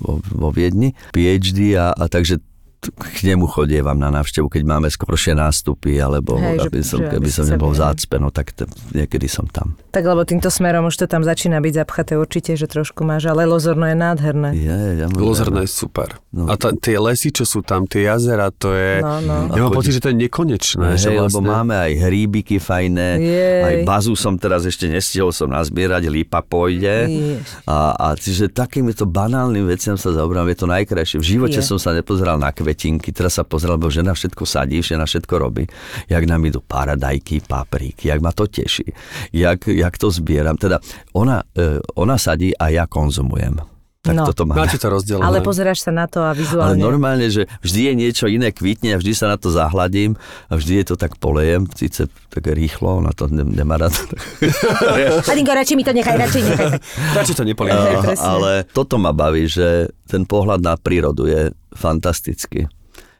vo, 0.00 0.20
vo 0.22 0.48
Viedni, 0.54 0.96
PhD 1.12 1.76
a, 1.76 1.92
a 1.92 2.08
takže 2.08 2.40
k 2.80 3.18
nemu 3.24 3.46
chodievam 3.46 3.96
na 3.96 4.12
návštevu, 4.12 4.46
keď 4.46 4.62
máme 4.62 4.86
skoršie 4.86 5.32
nástupy, 5.32 5.98
alebo 5.98 6.36
Hej, 6.38 6.60
že- 6.60 6.68
aby 6.68 6.78
som, 6.80 6.98
že 7.00 7.06
keby 7.08 7.16
aby 7.18 7.30
som 7.30 7.44
nebol 7.46 7.72
zácpe, 7.72 8.14
no 8.16 8.28
tak 8.30 8.52
t- 8.52 8.68
niekedy 8.92 9.26
som 9.26 9.44
tam. 9.48 9.74
Tak 9.90 10.04
lebo 10.04 10.22
týmto 10.22 10.48
smerom 10.48 10.86
už 10.86 10.96
to 10.96 11.06
tam 11.06 11.24
začína 11.24 11.58
byť 11.58 11.72
zapchaté 11.82 12.14
určite, 12.14 12.54
že 12.54 12.68
trošku 12.68 13.02
máš, 13.02 13.26
ale 13.26 13.48
Lozorno 13.48 13.88
je 13.88 13.96
nádherné. 13.96 14.50
Je, 14.54 14.78
ja 15.00 15.06
Lozorno 15.08 15.64
je 15.64 15.70
super. 15.70 16.20
No. 16.30 16.46
A 16.46 16.54
ta, 16.54 16.70
tie 16.76 17.00
lesy, 17.00 17.32
čo 17.32 17.48
sú 17.48 17.64
tam, 17.64 17.88
tie 17.88 18.04
jazera, 18.04 18.52
to 18.52 18.76
je... 18.76 19.00
No, 19.00 19.24
no. 19.24 19.56
Ja 19.56 19.60
mám 19.64 19.72
pocit, 19.72 19.96
že 19.96 20.04
to 20.04 20.12
je 20.12 20.18
nekonečné. 20.20 21.00
že 21.00 21.10
Hej, 21.10 21.24
lebo 21.24 21.40
vlastne... 21.40 21.48
máme 21.48 21.74
aj 21.74 21.92
hríbiky 21.96 22.60
fajné, 22.60 23.08
Jej. 23.16 23.60
aj 23.64 23.74
bazu 23.88 24.12
som 24.12 24.36
teraz 24.36 24.68
ešte 24.68 24.84
nestihol 24.84 25.32
som 25.32 25.48
nazbierať, 25.48 26.12
lípa 26.12 26.44
pôjde. 26.44 27.08
Jež. 27.08 27.40
A, 27.64 27.96
a 27.96 28.06
čiže 28.12 28.52
takýmito 28.52 29.08
banálnym 29.08 29.64
veciam 29.64 29.96
sa 29.96 30.12
zaoberám, 30.12 30.46
je 30.52 30.58
to 30.60 30.68
najkrajšie. 30.68 31.16
V 31.18 31.26
živote 31.40 31.58
Je. 31.58 31.64
som 31.64 31.80
sa 31.80 31.96
nepozeral 31.96 32.36
na 32.36 32.52
kvetinky, 32.66 33.14
teraz 33.14 33.38
sa 33.38 33.46
pozeral, 33.46 33.78
lebo 33.78 33.86
žena 33.94 34.10
všetko 34.10 34.42
sadí, 34.42 34.82
žena 34.82 35.06
všetko 35.06 35.34
robí. 35.38 35.70
Jak 36.10 36.26
nám 36.26 36.42
idú 36.50 36.58
paradajky, 36.58 37.46
papriky, 37.46 38.10
jak 38.10 38.18
ma 38.18 38.34
to 38.34 38.50
teší. 38.50 38.90
Jak, 39.30 39.70
jak 39.70 39.94
to 39.94 40.10
zbieram. 40.10 40.58
Teda 40.58 40.82
ona, 41.14 41.46
e, 41.54 41.78
ona 41.94 42.18
sadí 42.18 42.50
a 42.58 42.74
ja 42.74 42.90
konzumujem. 42.90 43.75
Tak 44.06 44.14
No. 44.14 44.24
toto 44.24 44.42
máme. 44.42 44.62
Máte 44.62 44.76
to 44.76 44.86
rozdelené. 44.86 45.20
Ale 45.20 45.38
pozeráš 45.40 45.80
sa 45.80 45.90
na 45.90 46.06
to 46.06 46.20
a 46.20 46.30
Ale 46.30 46.38
vizuálne. 46.38 46.78
normálne, 46.78 47.26
že 47.26 47.44
vždy 47.60 47.80
je 47.82 47.92
niečo 47.96 48.26
iné 48.26 48.48
kvitne 48.48 48.94
a 48.94 48.98
vždy 48.98 49.12
sa 49.12 49.26
na 49.26 49.34
to 49.34 49.50
zahladím 49.50 50.14
a 50.46 50.54
vždy 50.54 50.72
je 50.76 50.86
to 50.86 50.94
tak 50.94 51.16
polejem, 51.16 51.66
síce 51.68 52.06
také 52.28 52.52
rýchlo, 52.52 52.98
ona 52.98 53.10
to 53.10 53.26
ne, 53.26 53.42
nemá 53.42 53.76
rád. 53.76 53.92
Adinko, 55.26 55.52
radšej 55.52 55.74
mi 55.74 55.82
to 55.82 55.92
nechaj, 55.92 56.16
radšej 56.16 56.42
nechaj. 56.44 56.66
Radšej 57.12 57.34
to 57.34 57.44
nepoliem. 57.44 57.76
Presne. 57.98 58.22
ale 58.22 58.50
toto 58.66 58.96
ma 58.96 59.10
baví, 59.10 59.44
že 59.44 59.66
ten 60.04 60.22
pohľad 60.22 60.60
na 60.60 60.74
prírodu 60.74 61.24
je 61.24 61.42
fantastický. 61.72 62.70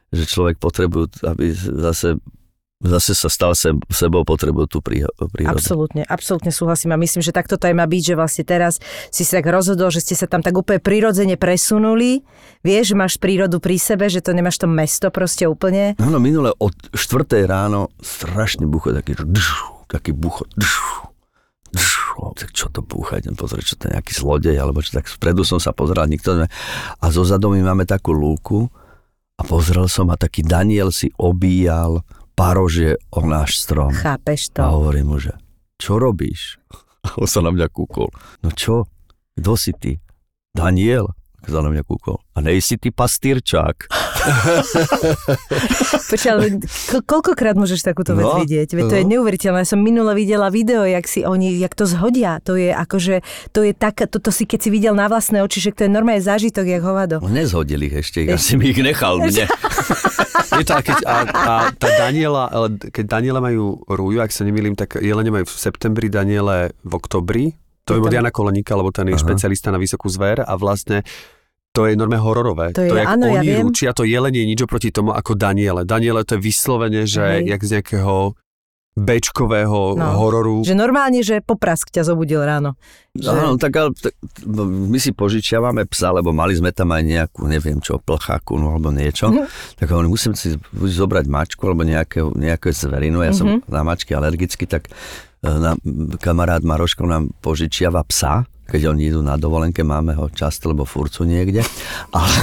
Že 0.07 0.23
človek 0.23 0.55
potrebuje, 0.55 1.19
aby 1.21 1.51
zase 1.53 2.15
zase 2.77 3.17
sa 3.17 3.25
stal 3.25 3.57
se, 3.57 3.73
sebou 3.89 4.21
potrebujú 4.21 4.67
tú 4.69 4.79
prího- 4.85 5.09
prírodu. 5.33 5.57
Absolútne, 5.57 6.05
absolútne 6.05 6.53
súhlasím 6.53 6.93
a 6.93 7.01
myslím, 7.01 7.25
že 7.25 7.33
takto 7.33 7.57
to 7.57 7.65
aj 7.65 7.75
má 7.75 7.89
byť, 7.89 8.03
že 8.13 8.13
vlastne 8.13 8.43
teraz 8.45 8.77
si 9.09 9.25
sa 9.25 9.41
tak 9.41 9.49
rozhodol, 9.49 9.89
že 9.89 10.05
ste 10.05 10.13
sa 10.13 10.29
tam 10.29 10.45
tak 10.45 10.53
úplne 10.53 10.77
prirodzene 10.77 11.41
presunuli, 11.41 12.21
vieš, 12.61 12.93
že 12.93 12.95
máš 12.95 13.13
prírodu 13.17 13.57
pri 13.57 13.81
sebe, 13.81 14.05
že 14.13 14.21
to 14.21 14.37
nemáš 14.37 14.61
to 14.61 14.69
mesto 14.69 15.09
proste 15.09 15.49
úplne. 15.49 15.97
No, 15.97 16.13
no 16.13 16.21
minule 16.21 16.53
od 16.61 16.73
4. 16.93 17.49
ráno 17.49 17.89
strašne 17.97 18.69
bucho, 18.69 18.93
taký, 18.93 19.17
džu, 19.17 19.89
taký 19.89 20.13
bucho, 20.13 20.45
džu, 20.53 21.09
džu, 21.73 22.29
tak 22.37 22.53
čo 22.53 22.69
to 22.69 22.85
búcha, 22.85 23.17
idem 23.17 23.33
pozrieť, 23.33 23.73
čo 23.73 23.75
to 23.81 23.83
je 23.89 23.93
nejaký 23.97 24.13
zlodej, 24.13 24.57
alebo 24.61 24.85
čo 24.85 25.01
tak 25.01 25.09
vpredu 25.09 25.41
som 25.41 25.57
sa 25.57 25.73
pozeral, 25.73 26.05
nikto 26.05 26.45
ne... 26.45 26.45
A 27.01 27.05
zo 27.09 27.25
zadu 27.25 27.49
my 27.49 27.61
máme 27.65 27.89
takú 27.89 28.13
lúku 28.13 28.69
a 29.37 29.41
pozrel 29.41 29.89
som 29.89 30.09
a 30.13 30.17
taký 30.17 30.45
Daniel 30.45 30.93
si 30.93 31.09
obíjal 31.17 32.05
parožie 32.37 33.01
o 33.09 33.25
náš 33.25 33.65
strom. 33.65 33.89
Chápeš 33.89 34.53
to? 34.53 34.61
A 34.61 34.77
hovorím 34.77 35.09
mu, 35.09 35.17
že 35.17 35.33
čo 35.81 35.97
robíš? 35.97 36.61
A 37.07 37.17
on 37.17 37.25
sa 37.25 37.41
na 37.41 37.49
mňa 37.49 37.67
kúkol. 37.73 38.13
No 38.45 38.53
čo? 38.53 38.85
Kto 39.33 39.57
si 39.57 39.73
ty? 39.73 39.97
Daniel? 40.53 41.09
Sa 41.47 41.63
na 41.63 41.71
mňa 41.71 41.87
kúkol. 41.87 42.19
A 42.35 42.43
nej 42.43 42.59
si 42.59 42.75
ty 42.75 42.91
pastýrčák. 42.91 43.87
Počkaj, 46.11 46.31
ale 46.31 46.59
ko- 46.63 47.03
koľkokrát 47.03 47.55
môžeš 47.55 47.83
takúto 47.83 48.13
vec 48.13 48.25
No, 48.27 48.39
vidieť? 48.43 48.69
Veď 48.75 48.83
to 48.87 48.95
je 48.99 49.05
no. 49.07 49.11
neuveriteľné. 49.17 49.63
Ja 49.63 49.69
som 49.69 49.79
minule 49.81 50.11
videla 50.13 50.51
video, 50.51 50.83
jak 50.83 51.07
si 51.07 51.23
oni, 51.23 51.57
jak 51.57 51.73
to 51.73 51.87
zhodia. 51.87 52.39
To 52.43 52.59
je 52.59 52.71
akože, 52.71 53.23
to 53.51 53.63
je 53.63 53.71
tak, 53.71 54.03
toto 54.07 54.29
si 54.31 54.43
keď 54.43 54.59
si 54.59 54.69
videl 54.69 54.93
na 54.93 55.07
vlastné 55.07 55.39
oči, 55.39 55.59
že 55.59 55.71
to 55.71 55.87
je 55.87 55.91
normálne 55.91 56.23
zážitok, 56.23 56.65
jak 56.67 56.83
hovado. 56.83 57.19
On 57.23 57.31
nezhodil 57.31 57.79
ich 57.87 57.95
ešte, 57.95 58.23
asi 58.27 58.55
mi 58.59 58.71
ich 58.71 58.79
nechal 58.79 59.19
mne. 59.19 59.47
Je 60.57 60.65
to, 60.65 60.73
a, 60.73 60.81
keď, 60.81 60.97
a, 61.05 61.15
a 61.27 61.53
tá 61.75 61.89
Daniela, 62.01 62.49
ale 62.49 62.79
keď 62.79 63.05
Daniela 63.19 63.37
majú 63.37 63.83
rúju, 63.85 64.23
ak 64.23 64.33
sa 64.33 64.41
nemýlim, 64.41 64.73
tak 64.73 64.97
jelene 64.97 65.29
majú 65.29 65.45
v 65.45 65.53
septembri, 65.53 66.09
Daniele 66.09 66.73
v 66.81 66.93
oktobri. 66.97 67.45
To 67.85 67.95
je 67.95 68.01
od 68.01 68.09
Jana 68.09 68.33
Koleníka, 68.33 68.73
lebo 68.73 68.89
ten 68.89 69.07
je 69.07 69.15
Aha. 69.15 69.21
špecialista 69.21 69.69
na 69.69 69.79
vysokú 69.79 70.11
zver 70.11 70.41
a 70.41 70.53
vlastne 70.57 71.05
to 71.77 71.85
je 71.85 71.93
normálne 71.93 72.19
hororové. 72.19 72.73
To 72.73 72.81
je- 72.81 72.89
jak 72.91 73.05
áno, 73.07 73.29
ja 73.29 73.37
oni 73.37 73.47
viem. 73.47 73.61
rúčia, 73.61 73.93
to 73.93 74.01
jelenie 74.03 74.41
je 74.41 74.49
nič 74.49 74.59
oproti 74.59 74.89
tomu 74.89 75.13
ako 75.13 75.37
Daniele. 75.37 75.85
Daniele 75.85 76.25
to 76.25 76.33
je 76.33 76.41
vyslovene, 76.41 77.05
že 77.05 77.21
Hej. 77.37 77.45
jak 77.47 77.61
z 77.61 77.69
nejakého 77.71 78.15
bečkového 78.97 79.93
No. 79.93 80.17
hororu. 80.17 80.65
Že 80.65 80.73
normálne, 80.73 81.21
že 81.21 81.37
poprask 81.39 81.85
ťa 81.87 82.01
zobudil 82.03 82.41
ráno. 82.41 82.73
Že... 83.13 83.29
Áno, 83.29 83.53
tak, 83.55 83.69
ale, 83.71 83.93
tak 83.93 84.17
my 84.89 84.97
si 84.97 85.13
požičiavame 85.13 85.85
psa, 85.85 86.09
lebo 86.11 86.33
mali 86.33 86.53
sme 86.53 86.73
tam 86.73 86.89
aj 86.89 87.03
nejakú, 87.03 87.45
neviem 87.45 87.77
čo, 87.77 88.01
plcháku 88.01 88.57
no, 88.57 88.73
alebo 88.73 88.89
niečo. 88.89 89.29
Mhm. 89.29 89.45
Tak 89.77 89.87
hovorím, 89.87 90.11
musím 90.11 90.33
si 90.33 90.57
zobrať 90.73 91.25
mačku 91.27 91.61
alebo 91.63 91.85
nejaké, 91.85 92.25
nejaké 92.25 92.73
zverinu. 92.73 93.21
Ja 93.21 93.31
som 93.31 93.61
Mhm. 93.61 93.69
na 93.69 93.81
mačky 93.83 94.11
alergický, 94.11 94.65
tak 94.65 94.89
e, 95.37 95.47
na, 95.47 95.77
kamarát 96.17 96.59
Maroško 96.59 97.05
nám 97.05 97.29
požičiava 97.37 98.01
psa, 98.03 98.49
keď 98.67 98.91
oni 98.91 99.09
idú 99.09 99.19
na 99.19 99.35
dovolenke, 99.35 99.81
máme 99.81 100.13
ho 100.13 100.27
často, 100.27 100.67
lebo 100.67 100.83
furt 100.83 101.09
sú 101.09 101.23
niekde. 101.23 101.63
Ale, 102.11 102.35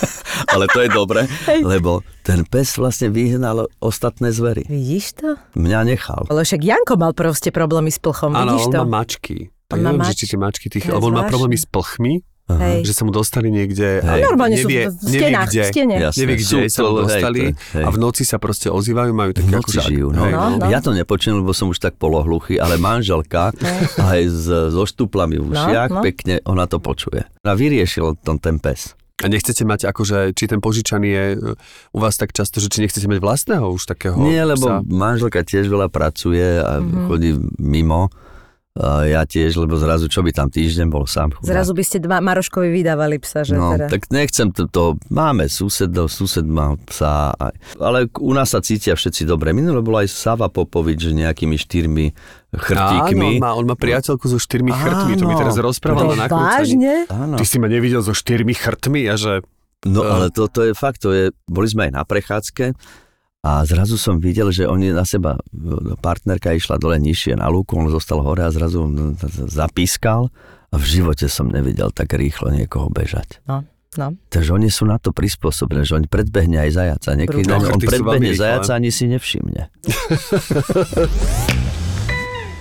ale 0.52 0.64
to 0.68 0.78
je 0.82 0.90
dobre, 0.90 1.20
lebo 1.48 2.02
ten 2.20 2.42
pes 2.44 2.76
vlastne 2.76 3.08
vyhnal 3.08 3.70
ostatné 3.78 4.28
zvery. 4.28 4.66
Vidíš 4.66 5.06
to? 5.16 5.28
Mňa 5.54 5.80
nechal. 5.86 6.26
Ale 6.28 6.42
však 6.42 6.60
Janko 6.60 6.94
mal 6.98 7.14
proste 7.14 7.48
problémy 7.48 7.88
s 7.88 7.96
plchom, 7.96 8.34
Áno, 8.34 8.58
vidíš 8.58 8.66
on 8.66 8.72
to? 8.72 8.78
má 8.82 8.88
mačky. 9.00 9.36
Tak 9.68 9.76
On 9.76 9.84
má 9.84 9.90
neviem, 9.92 10.00
že 10.02 10.12
mač- 10.12 10.18
či 10.18 10.26
tie 10.26 10.38
mačky 10.40 10.66
tých, 10.72 10.84
lebo 10.88 11.08
on 11.08 11.16
má 11.16 11.28
problémy 11.28 11.56
s 11.56 11.68
plchmi 11.68 12.24
Hej. 12.50 12.80
že 12.82 12.92
sa 12.92 13.02
mu 13.02 13.10
dostali 13.10 13.48
niekde 13.48 14.00
a 14.00 14.16
Hej. 14.16 14.22
Normálne 14.24 14.56
sú 14.56 14.66
nevie, 14.66 14.88
v 14.88 14.96
nevie 15.04 15.20
stenách, 15.20 15.48
kde. 15.48 15.60
v 15.60 15.68
stene. 15.68 15.94
Jasné, 16.00 16.20
Nevie, 16.24 16.36
sú 16.38 16.56
kde 16.56 16.68
sa 16.68 16.80
mu 16.80 16.88
hej, 16.88 17.00
dostali 17.04 17.40
to- 17.44 17.56
hej. 17.70 17.84
a 17.84 17.88
v 17.88 17.98
noci 17.98 18.22
sa 18.22 18.36
proste 18.36 18.68
ozývajú, 18.68 19.10
majú 19.12 19.30
V 19.30 19.36
také 19.36 19.50
noci 19.50 19.76
akože- 19.76 19.84
žijú, 19.86 20.08
no. 20.08 20.22
hej. 20.22 20.32
No, 20.32 20.44
no. 20.56 20.64
Ja 20.66 20.78
to 20.78 20.90
nepočujem, 20.90 21.36
lebo 21.36 21.52
som 21.52 21.66
už 21.66 21.78
tak 21.78 21.94
polohluchý, 21.94 22.56
ale 22.56 22.76
manželka 22.76 23.52
aj 24.00 24.20
s, 24.24 24.44
so 24.48 24.82
štuplami 24.82 25.36
v 25.36 25.44
ušiach, 25.46 25.90
no. 25.90 26.00
pekne, 26.00 26.40
ona 26.42 26.64
to 26.64 26.78
počuje. 26.78 27.20
A 27.42 27.52
vyriešil 27.52 28.16
ten, 28.18 28.38
ten 28.38 28.56
pes. 28.56 28.96
A 29.18 29.26
nechcete 29.26 29.66
mať 29.66 29.84
akože, 29.84 30.30
či 30.30 30.46
ten 30.46 30.62
požičaný 30.62 31.08
je 31.08 31.24
e, 31.32 31.38
u 31.90 31.98
vás 31.98 32.14
tak 32.14 32.30
často, 32.30 32.62
že 32.62 32.70
či 32.70 32.80
nechcete 32.80 33.02
mať 33.04 33.18
vlastného 33.18 33.66
už 33.66 33.82
takého 33.84 34.14
Nie, 34.16 34.46
psa? 34.46 34.50
lebo 34.54 34.66
manželka 34.86 35.42
tiež 35.42 35.66
veľa 35.66 35.90
pracuje 35.90 36.38
a 36.56 36.78
chodí 37.10 37.34
mimo. 37.58 38.14
Ja 38.76 39.24
tiež, 39.24 39.58
lebo 39.58 39.74
zrazu 39.74 40.06
čo 40.06 40.22
by 40.22 40.30
tam 40.30 40.46
týždeň 40.46 40.86
bol 40.86 41.02
sám. 41.02 41.34
chudák. 41.34 41.50
Zrazu 41.50 41.72
by 41.72 41.82
ste 41.82 41.98
dva 41.98 42.20
Maroškovi 42.20 42.70
vydávali 42.70 43.18
psa, 43.18 43.42
že 43.42 43.58
No, 43.58 43.74
teda. 43.74 43.90
tak 43.90 44.06
nechcem 44.06 44.48
to, 44.48 44.66
to 44.66 44.82
máme 45.08 45.46
susedov, 45.46 46.06
sused 46.06 46.44
má 46.44 46.78
psa, 46.84 47.34
aj, 47.34 47.58
ale 47.74 47.98
u 48.14 48.30
nás 48.30 48.46
sa 48.48 48.60
cítia 48.60 48.94
všetci 48.94 49.24
dobre. 49.24 49.50
Minule 49.50 49.80
bol 49.80 49.98
aj 49.98 50.06
Sava 50.06 50.46
Popovič 50.46 51.00
s 51.02 51.14
nejakými 51.16 51.56
štyrmi 51.56 52.06
Áno, 52.06 52.14
on 52.46 52.60
chrtíkmi. 52.60 53.28
má, 53.36 53.50
on 53.52 53.66
má 53.66 53.74
priateľku 53.74 54.24
so 54.24 54.38
štyrmi 54.38 54.70
Áno. 54.70 54.78
chrtmi, 54.78 55.12
to 55.16 55.24
mi 55.24 55.34
teraz 55.34 55.56
rozprával 55.56 56.06
To 56.06 56.14
na 56.14 56.26
vážne? 56.26 56.94
Áno. 57.08 57.34
Ty 57.34 57.44
si 57.44 57.56
ma 57.56 57.66
nevidel 57.66 57.98
so 57.98 58.12
štyrmi 58.12 58.52
chrtmi 58.52 59.04
a 59.04 59.16
že... 59.16 59.42
No 59.80 60.00
Eh. 60.00 60.10
ale 60.12 60.26
to, 60.28 60.46
to 60.46 60.62
je 60.64 60.72
fakt, 60.72 60.98
to 61.00 61.10
je, 61.10 61.24
boli 61.44 61.66
sme 61.66 61.86
aj 61.86 61.92
na 61.92 62.02
prechádzke 62.02 62.78
a 63.48 63.64
zrazu 63.64 63.96
som 63.96 64.20
videl, 64.20 64.52
že 64.52 64.68
oni 64.68 64.92
na 64.92 65.08
seba, 65.08 65.40
partnerka 66.04 66.52
išla 66.52 66.76
dole 66.76 67.00
nižšie 67.00 67.40
na 67.40 67.48
lúku, 67.48 67.80
on 67.80 67.88
zostal 67.88 68.20
hore 68.20 68.44
a 68.44 68.52
zrazu 68.52 68.84
zapískal 69.48 70.28
a 70.68 70.74
v 70.76 70.84
živote 70.84 71.32
som 71.32 71.48
nevidel 71.48 71.88
tak 71.88 72.12
rýchlo 72.12 72.52
niekoho 72.52 72.92
bežať. 72.92 73.40
No, 73.48 73.64
no. 73.96 74.20
Takže 74.28 74.52
oni 74.52 74.68
sú 74.68 74.84
na 74.84 75.00
to 75.00 75.16
prispôsobené, 75.16 75.88
že 75.88 75.96
oni 75.96 76.04
predbehne 76.04 76.60
aj 76.60 76.76
zajaca. 76.76 77.16
Niekedy 77.16 77.48
Brutálne. 77.48 77.72
on 77.72 77.80
predbehne 77.80 78.36
zajaca 78.36 78.76
ani 78.76 78.92
si 78.92 79.08
nevšimne. 79.08 79.62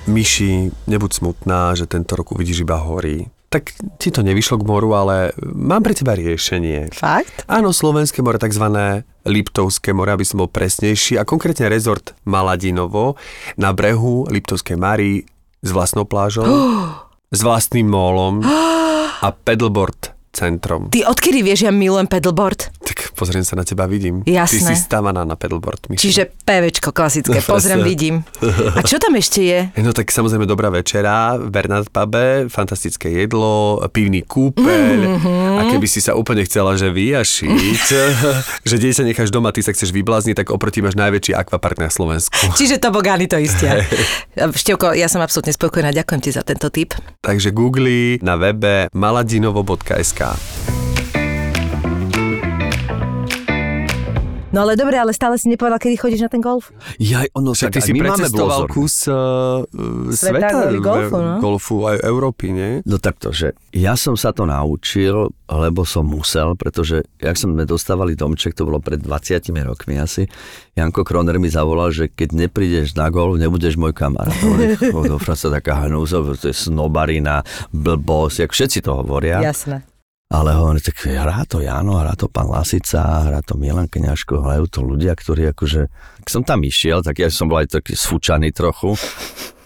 Myši, 0.08 0.71
nebuď 0.88 1.12
smutná, 1.19 1.76
že 1.76 1.84
tento 1.84 2.15
rok 2.15 2.32
uvidíš 2.32 2.63
iba 2.63 2.80
hory. 2.80 3.28
Tak 3.48 3.72
ti 3.96 4.12
to 4.12 4.28
nevyšlo 4.28 4.60
k 4.60 4.68
moru, 4.68 4.92
ale 4.92 5.32
mám 5.40 5.80
pre 5.80 5.96
teba 5.96 6.20
riešenie. 6.20 6.92
Fakt? 6.92 7.48
Áno, 7.48 7.72
Slovenské 7.72 8.20
more, 8.20 8.36
takzvané 8.36 9.08
Liptovské 9.24 9.96
more, 9.96 10.12
aby 10.12 10.28
som 10.28 10.44
bol 10.44 10.52
presnejší, 10.52 11.16
a 11.16 11.24
konkrétne 11.24 11.72
rezort 11.72 12.12
Maladinovo 12.28 13.16
na 13.56 13.72
brehu 13.72 14.28
Liptovskej 14.28 14.76
Mary 14.76 15.24
s 15.64 15.70
vlastnou 15.72 16.04
plážou, 16.04 16.44
s 17.38 17.40
vlastným 17.40 17.88
mólom 17.88 18.44
a 19.26 19.28
pedalboard 19.32 20.18
centrom. 20.38 20.94
Ty 20.94 21.10
odkedy 21.10 21.42
vieš, 21.42 21.66
ja 21.66 21.74
milujem 21.74 22.06
pedalboard? 22.06 22.70
Pozriem 23.10 23.41
sa 23.41 23.54
na 23.54 23.62
teba, 23.62 23.86
vidím. 23.86 24.22
Jasné. 24.22 24.60
Ty 24.60 24.67
si 24.67 24.76
stavaná 24.78 25.22
na 25.22 25.34
pedalboard, 25.34 25.88
Myši. 25.88 26.02
Čiže 26.02 26.22
PVčko 26.39 26.89
klasické, 26.89 27.39
pozriem, 27.46 27.80
vidím. 27.82 28.26
A 28.74 28.82
čo 28.82 28.98
tam 28.98 29.13
ešte 29.13 29.39
je? 29.39 29.60
No 29.80 29.91
tak 29.91 30.10
samozrejme 30.10 30.43
dobrá 30.43 30.67
večera 30.67 31.08
Bernard 31.38 31.88
Pube, 31.88 32.48
fantastické 32.48 33.08
jedlo, 33.13 33.48
pivný 33.88 34.22
kúpeľ 34.22 34.89
Mhm. 35.08 35.34
a 35.56 35.72
keby 35.72 35.86
si 35.86 36.00
sa 36.00 36.13
úplne 36.13 36.43
chcela, 36.43 36.74
že 36.74 36.89
vyjašiť, 36.89 37.84
že 38.70 38.76
dieťa 38.76 39.04
necháš 39.04 39.30
doma, 39.30 39.50
ty 39.50 39.60
sa 39.60 39.70
chceš 39.70 39.91
vyblázniť, 39.91 40.36
tak 40.36 40.48
oproti 40.50 40.80
máš 40.80 40.96
najväčší 40.96 41.34
akvapark 41.34 41.78
na 41.78 41.88
Slovensku. 41.88 42.36
Čiže 42.54 42.78
tobogány 42.78 43.26
to 43.26 43.38
istia. 43.38 43.86
Števko, 44.36 44.91
ja 44.91 45.06
som 45.06 45.20
absolútne 45.20 45.52
spokojná, 45.52 45.91
ďakujem 45.91 46.20
ti 46.20 46.30
za 46.30 46.41
tento 46.41 46.67
tip. 46.67 46.93
Takže 47.20 47.50
googli 47.50 48.20
na 48.20 48.36
webe 48.36 48.88
maladinovo.sk 48.91 50.77
No 54.56 54.64
ale 54.64 54.80
dobre, 54.80 54.96
ale 54.96 55.12
stále 55.12 55.36
si 55.36 55.52
nepovedal, 55.52 55.76
kedy 55.76 56.00
chodíš 56.00 56.24
na 56.24 56.32
ten 56.32 56.40
golf? 56.40 56.72
Ja, 57.04 57.28
ono, 57.36 57.52
Však 57.52 57.68
ty 57.68 57.84
si 57.84 57.92
my 57.92 58.16
máme 58.16 58.32
kus 58.72 59.04
uh, 59.12 59.68
Sveta 60.08 60.72
sveta, 60.72 60.80
golfu, 60.80 61.20
no. 61.20 61.36
golfu 61.44 61.76
aj 61.84 62.00
Európy, 62.00 62.56
nie? 62.56 62.80
No 62.88 62.96
takto, 62.96 63.36
že 63.36 63.52
ja 63.76 64.00
som 64.00 64.16
sa 64.16 64.32
to 64.32 64.48
naučil, 64.48 65.36
lebo 65.52 65.84
som 65.84 66.08
musel, 66.08 66.56
pretože 66.56 67.04
jak 67.20 67.36
sme 67.36 67.68
dostávali 67.68 68.16
domček, 68.16 68.56
to 68.56 68.64
bolo 68.64 68.80
pred 68.80 69.04
20 69.04 69.52
rokmi 69.68 70.00
asi, 70.00 70.32
Janko 70.80 71.04
Kroner 71.04 71.36
mi 71.44 71.52
zavolal, 71.52 71.92
že 71.92 72.08
keď 72.08 72.48
neprídeš 72.48 72.96
na 72.96 73.12
golf, 73.12 73.36
nebudeš 73.36 73.76
môj 73.76 73.92
kamarát. 73.92 74.32
Sa 75.38 75.54
taká 75.54 75.86
hnúza, 75.86 76.24
to 76.24 76.50
je 76.50 76.56
snobarina, 76.56 77.44
blbosť, 77.76 78.48
jak 78.48 78.52
všetci 78.56 78.80
to 78.82 78.92
hovoria. 78.96 79.44
Jasné. 79.44 79.97
Ale 80.28 80.60
hovorí, 80.60 80.84
tak 80.84 81.08
hrá 81.08 81.48
to 81.48 81.63
Jano, 81.63 82.04
hrá 82.04 82.12
to 82.20 82.28
pán 82.28 82.52
Lasica, 82.52 83.00
hrá 83.00 83.40
to 83.40 83.56
Milan 83.56 83.88
Kňažko, 83.88 84.44
hrajú 84.44 84.68
to 84.68 84.84
ľudia, 84.84 85.16
ktorí 85.16 85.56
akože... 85.56 85.88
Tak 86.24 86.28
som 86.28 86.44
tam 86.44 86.68
išiel, 86.68 87.00
tak 87.00 87.24
ja 87.24 87.32
som 87.32 87.48
bol 87.48 87.63
aj 87.63 87.80
taký 87.80 87.96
sfúčaný 87.96 88.52
trochu. 88.52 89.00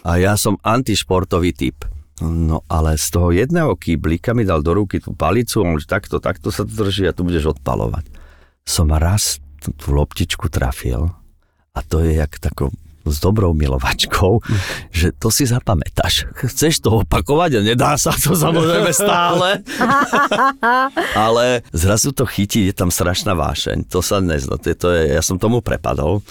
A 0.05 0.21
ja 0.21 0.37
som 0.37 0.61
antišportový 0.61 1.57
typ. 1.57 1.81
No 2.21 2.61
ale 2.69 3.01
z 3.01 3.07
toho 3.09 3.33
jedného 3.33 3.73
kýblika 3.73 4.37
mi 4.37 4.45
dal 4.45 4.61
do 4.61 4.77
ruky 4.77 5.01
tú 5.01 5.17
palicu, 5.17 5.65
on 5.65 5.81
že 5.81 5.89
takto, 5.89 6.21
takto 6.21 6.53
sa 6.53 6.61
to 6.61 6.69
drží 6.69 7.09
a 7.09 7.15
tu 7.17 7.25
budeš 7.25 7.57
odpalovať. 7.57 8.13
Som 8.61 8.93
raz 8.93 9.41
tú, 9.57 9.73
tú 9.73 9.97
loptičku 9.97 10.45
trafil 10.53 11.09
a 11.73 11.79
to 11.81 12.05
je 12.05 12.21
jak 12.21 12.37
takou 12.37 12.69
s 13.05 13.17
dobrou 13.19 13.53
milovačkou, 13.53 14.41
že 14.93 15.11
to 15.15 15.33
si 15.33 15.47
zapamätáš. 15.47 16.29
Chceš 16.35 16.83
to 16.83 17.03
opakovať 17.03 17.59
a 17.59 17.65
nedá 17.65 17.97
sa 17.97 18.13
to 18.13 18.37
samozrejme 18.37 18.91
stále. 18.93 19.65
Ale 21.27 21.65
zrazu 21.73 22.13
to 22.13 22.27
chytí, 22.27 22.69
je 22.69 22.75
tam 22.75 22.93
strašná 22.93 23.33
vášeň. 23.33 23.89
To 23.89 23.99
sa 23.99 24.21
je, 24.21 24.75
to 24.77 24.87
je, 24.93 25.01
ja 25.17 25.21
som 25.25 25.41
tomu 25.41 25.59
prepadol. 25.65 26.21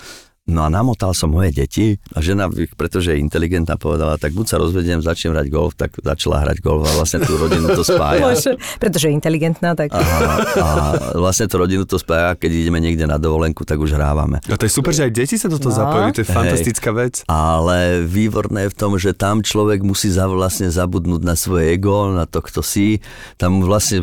No 0.50 0.66
a 0.66 0.68
namotal 0.68 1.14
som 1.14 1.30
moje 1.30 1.54
deti 1.54 1.96
a 2.10 2.18
žena, 2.18 2.50
pretože 2.74 3.14
je 3.14 3.22
inteligentná, 3.22 3.78
povedala, 3.78 4.18
tak 4.18 4.34
buď 4.34 4.46
sa 4.50 4.56
rozvediem, 4.58 4.98
začnem 4.98 5.30
hrať 5.30 5.46
golf, 5.46 5.78
tak 5.78 5.94
začala 5.96 6.42
hrať 6.42 6.58
golf 6.58 6.82
a 6.84 6.92
vlastne 6.98 7.22
tú 7.22 7.38
rodinu 7.38 7.70
to 7.70 7.86
spája. 7.86 8.26
Bože, 8.26 8.52
pretože 8.82 9.06
je 9.08 9.12
inteligentná, 9.14 9.78
tak... 9.78 9.94
A, 9.94 10.00
a 10.58 10.66
vlastne 11.14 11.46
tú 11.46 11.62
rodinu 11.62 11.86
to 11.86 11.96
spája, 11.96 12.34
keď 12.34 12.50
ideme 12.50 12.82
niekde 12.82 13.06
na 13.06 13.16
dovolenku, 13.16 13.62
tak 13.62 13.78
už 13.78 13.94
hrávame. 13.94 14.42
A 14.50 14.58
to 14.58 14.66
je 14.66 14.72
super, 14.74 14.90
že 14.90 15.06
aj 15.06 15.12
deti 15.14 15.38
sa 15.38 15.46
do 15.46 15.56
toho 15.56 15.70
No. 15.70 15.78
zapojili, 15.86 16.10
to 16.10 16.26
je 16.26 16.28
Hej. 16.28 16.34
fantastická 16.34 16.90
vec. 16.90 17.14
Ale 17.30 18.02
výborné 18.02 18.66
je 18.66 18.72
v 18.74 18.76
tom, 18.76 18.98
že 18.98 19.14
tam 19.14 19.38
človek 19.38 19.86
musí 19.86 20.10
za, 20.10 20.26
vlastne 20.26 20.66
zabudnúť 20.66 21.22
na 21.22 21.38
svoje 21.38 21.78
ego, 21.78 22.10
na 22.10 22.26
to, 22.26 22.42
kto 22.42 22.58
si. 22.58 22.98
Tam 23.38 23.62
vlastne 23.62 24.02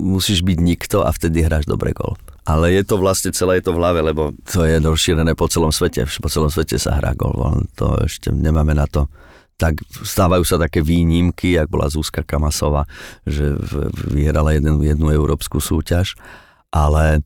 musíš 0.00 0.40
byť 0.40 0.56
nikto 0.56 1.04
a 1.04 1.12
vtedy 1.12 1.44
hráš 1.44 1.68
dobre 1.68 1.92
golf. 1.92 2.16
Ale 2.42 2.74
je 2.74 2.82
to 2.82 2.98
vlastne 2.98 3.30
celé 3.30 3.62
je 3.62 3.70
to 3.70 3.72
v 3.74 3.80
hlave, 3.80 4.02
lebo 4.02 4.34
to 4.42 4.66
je 4.66 4.82
rozšírené 4.82 5.38
po 5.38 5.46
celom 5.46 5.70
svete. 5.70 6.02
Po 6.18 6.26
celom 6.26 6.50
svete 6.50 6.74
sa 6.74 6.98
hrá 6.98 7.14
golf, 7.14 7.38
to 7.78 8.02
ešte 8.02 8.34
nemáme 8.34 8.74
na 8.74 8.90
to. 8.90 9.06
Tak 9.54 9.78
stávajú 10.02 10.42
sa 10.42 10.58
také 10.58 10.82
výnimky, 10.82 11.54
jak 11.54 11.70
bola 11.70 11.86
Zuzka 11.86 12.26
Kamasová, 12.26 12.82
že 13.22 13.54
vyhrala 14.10 14.58
jeden, 14.58 14.82
jednu 14.82 15.14
európsku 15.14 15.62
súťaž, 15.62 16.18
ale 16.74 17.22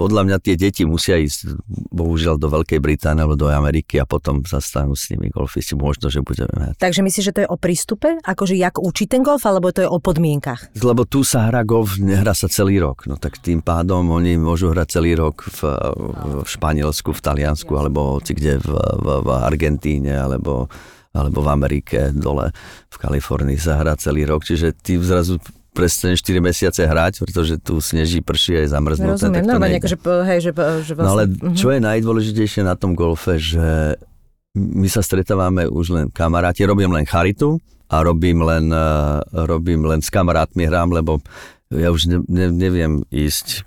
podľa 0.00 0.22
mňa 0.24 0.36
tie 0.40 0.56
deti 0.56 0.88
musia 0.88 1.20
ísť 1.20 1.60
bohužiaľ 1.92 2.40
do 2.40 2.48
Veľkej 2.48 2.80
Británie 2.80 3.20
alebo 3.20 3.36
do 3.36 3.52
Ameriky 3.52 4.00
a 4.00 4.08
potom 4.08 4.40
sa 4.48 4.56
stanú 4.56 4.96
s 4.96 5.12
nimi 5.12 5.28
golfisti. 5.28 5.76
Možno, 5.76 6.08
že 6.08 6.24
budeme 6.24 6.48
hrať. 6.56 6.80
Takže 6.80 7.04
myslíš, 7.04 7.24
že 7.28 7.34
to 7.36 7.40
je 7.44 7.48
o 7.52 7.60
prístupe? 7.60 8.16
Akože 8.24 8.56
jak 8.56 8.80
učiť 8.80 9.06
ten 9.12 9.20
golf, 9.20 9.44
alebo 9.44 9.68
to 9.68 9.84
je 9.84 9.88
o 9.92 10.00
podmienkach? 10.00 10.72
Lebo 10.80 11.04
tu 11.04 11.20
sa 11.20 11.52
hrá 11.52 11.68
golf, 11.68 12.00
nehrá 12.00 12.32
sa 12.32 12.48
celý 12.48 12.80
rok. 12.80 13.04
No 13.04 13.20
tak 13.20 13.44
tým 13.44 13.60
pádom 13.60 14.08
oni 14.08 14.40
môžu 14.40 14.72
hrať 14.72 14.88
celý 14.88 15.20
rok 15.20 15.44
v, 15.44 15.60
v 16.40 16.48
Španielsku, 16.48 17.12
v 17.12 17.20
Taliansku 17.20 17.72
alebo 17.76 18.16
hoci 18.16 18.32
kde 18.32 18.56
v, 18.56 18.72
v, 18.72 19.06
v 19.20 19.28
Argentíne 19.36 20.16
alebo, 20.16 20.72
alebo 21.12 21.44
v 21.44 21.48
Amerike 21.52 22.08
dole 22.16 22.48
v 22.88 22.96
Kalifornii 22.96 23.60
sa 23.60 23.76
hrá 23.84 24.00
celý 24.00 24.24
rok. 24.24 24.48
Čiže 24.48 24.72
ty 24.80 24.96
zrazu 24.96 25.36
prestaneš 25.70 26.22
4 26.26 26.42
mesiace 26.42 26.82
hrať, 26.82 27.22
pretože 27.22 27.54
tu 27.62 27.78
sneží, 27.78 28.20
prší 28.20 28.66
aj 28.66 28.66
zamrznuté. 28.74 29.26
Rozumiem, 29.26 29.34
tak 29.38 29.46
normálne, 29.46 29.78
nejde. 29.78 29.82
akože, 29.86 29.96
hej, 30.26 30.40
že, 30.42 30.50
že 30.84 30.92
vlastne... 30.98 31.06
No 31.06 31.10
ale 31.14 31.24
mhm. 31.30 31.56
čo 31.56 31.68
je 31.70 31.80
najdôležitejšie 31.80 32.62
na 32.66 32.74
tom 32.74 32.98
golfe, 32.98 33.38
že 33.38 33.96
my 34.58 34.88
sa 34.90 35.00
stretávame 35.00 35.70
už 35.70 35.94
len 35.94 36.06
kamaráti, 36.10 36.66
robím 36.66 36.90
len 36.90 37.06
charitu 37.06 37.62
a 37.86 38.02
robím 38.02 38.42
len, 38.42 38.66
uh, 38.70 39.22
robím 39.46 39.86
len 39.86 40.02
s 40.02 40.10
kamarátmi 40.10 40.66
hrám, 40.66 40.90
lebo 40.90 41.22
ja 41.70 41.94
už 41.94 42.10
ne, 42.10 42.18
ne, 42.26 42.50
neviem 42.50 43.06
ísť 43.14 43.62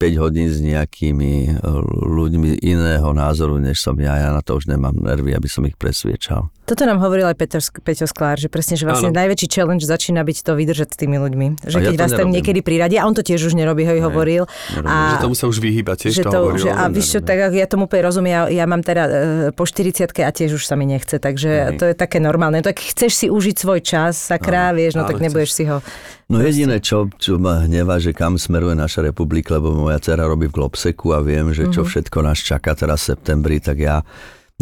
5 0.00 0.16
hodín 0.16 0.48
s 0.48 0.64
nejakými 0.64 1.60
e, 1.60 1.68
ľuďmi 2.08 2.64
iného 2.64 3.12
názoru, 3.12 3.60
než 3.60 3.84
som 3.84 3.92
ja. 4.00 4.16
Ja 4.16 4.32
na 4.32 4.40
to 4.40 4.56
už 4.56 4.64
nemám 4.64 4.96
nervy, 4.96 5.36
aby 5.36 5.44
som 5.44 5.60
ich 5.68 5.76
presviečal. 5.76 6.48
Toto 6.64 6.88
nám 6.88 7.02
hovoril 7.04 7.28
aj 7.28 7.36
Peter, 7.36 7.60
Peťo 7.60 8.08
Sklár, 8.08 8.40
že 8.40 8.48
presne, 8.48 8.80
že 8.80 8.88
vlastne 8.88 9.12
Áno. 9.12 9.20
najväčší 9.20 9.50
challenge 9.50 9.84
začína 9.84 10.24
byť 10.24 10.38
to 10.40 10.52
vydržať 10.56 10.88
s 10.94 10.96
tými 11.02 11.20
ľuďmi. 11.20 11.66
Že 11.66 11.76
A 11.76 11.80
ja 11.82 11.86
keď 11.92 11.98
to 11.98 12.04
vás 12.06 12.12
tam 12.14 12.30
niekedy 12.32 12.60
priradia, 12.64 13.02
a 13.02 13.10
on 13.10 13.12
to 13.12 13.20
tiež 13.20 13.42
už 13.44 13.58
nerobí, 13.58 13.84
ho 13.84 13.92
hovoril. 14.06 14.48
A 14.86 15.18
Že 15.18 15.26
tomu 15.28 15.34
sa 15.36 15.50
už 15.50 15.58
vyhýba, 15.60 15.98
tiež 15.98 16.16
že 16.16 16.24
to, 16.24 16.30
hovoril. 16.32 16.64
že, 16.64 16.70
a 16.70 16.86
víš 16.88 17.18
čo, 17.18 17.20
tak 17.20 17.52
ja 17.52 17.66
tomu 17.66 17.90
úplne 17.90 18.06
rozumiem, 18.06 18.32
ja, 18.32 18.42
ja 18.62 18.64
mám 18.70 18.86
teda 18.86 19.02
e, 19.04 19.10
po 19.50 19.66
40 19.66 20.14
a 20.22 20.30
tiež 20.30 20.56
už 20.56 20.64
sa 20.64 20.78
mi 20.78 20.86
nechce, 20.86 21.18
takže 21.18 21.74
to 21.76 21.90
je 21.90 21.94
také 21.98 22.22
normálne. 22.22 22.62
Tak 22.62 22.78
chceš 22.78 23.12
si 23.18 23.26
užiť 23.26 23.56
svoj 23.58 23.82
čas, 23.82 24.16
sakra, 24.16 24.70
vieš, 24.70 24.94
no 24.94 25.04
tak 25.04 25.18
nebudeš 25.18 25.50
si 25.50 25.66
ho... 25.66 25.82
No 26.30 26.38
jediné, 26.38 26.78
čo, 26.78 27.10
čo 27.18 27.42
ma 27.42 27.66
hnevá, 27.66 27.98
že 27.98 28.14
kam 28.14 28.38
smeruje 28.38 28.78
naša 28.78 29.02
republika, 29.02 29.58
lebo 29.58 29.89
moja 29.90 29.98
dcera 29.98 30.30
robí 30.30 30.46
v 30.46 30.54
Globseku 30.54 31.10
a 31.10 31.18
viem, 31.18 31.50
že 31.50 31.66
čo 31.66 31.82
všetko 31.82 32.22
nás 32.22 32.38
čaká 32.38 32.78
teraz 32.78 33.02
v 33.02 33.18
septembri, 33.18 33.58
tak 33.58 33.82
ja 33.82 34.06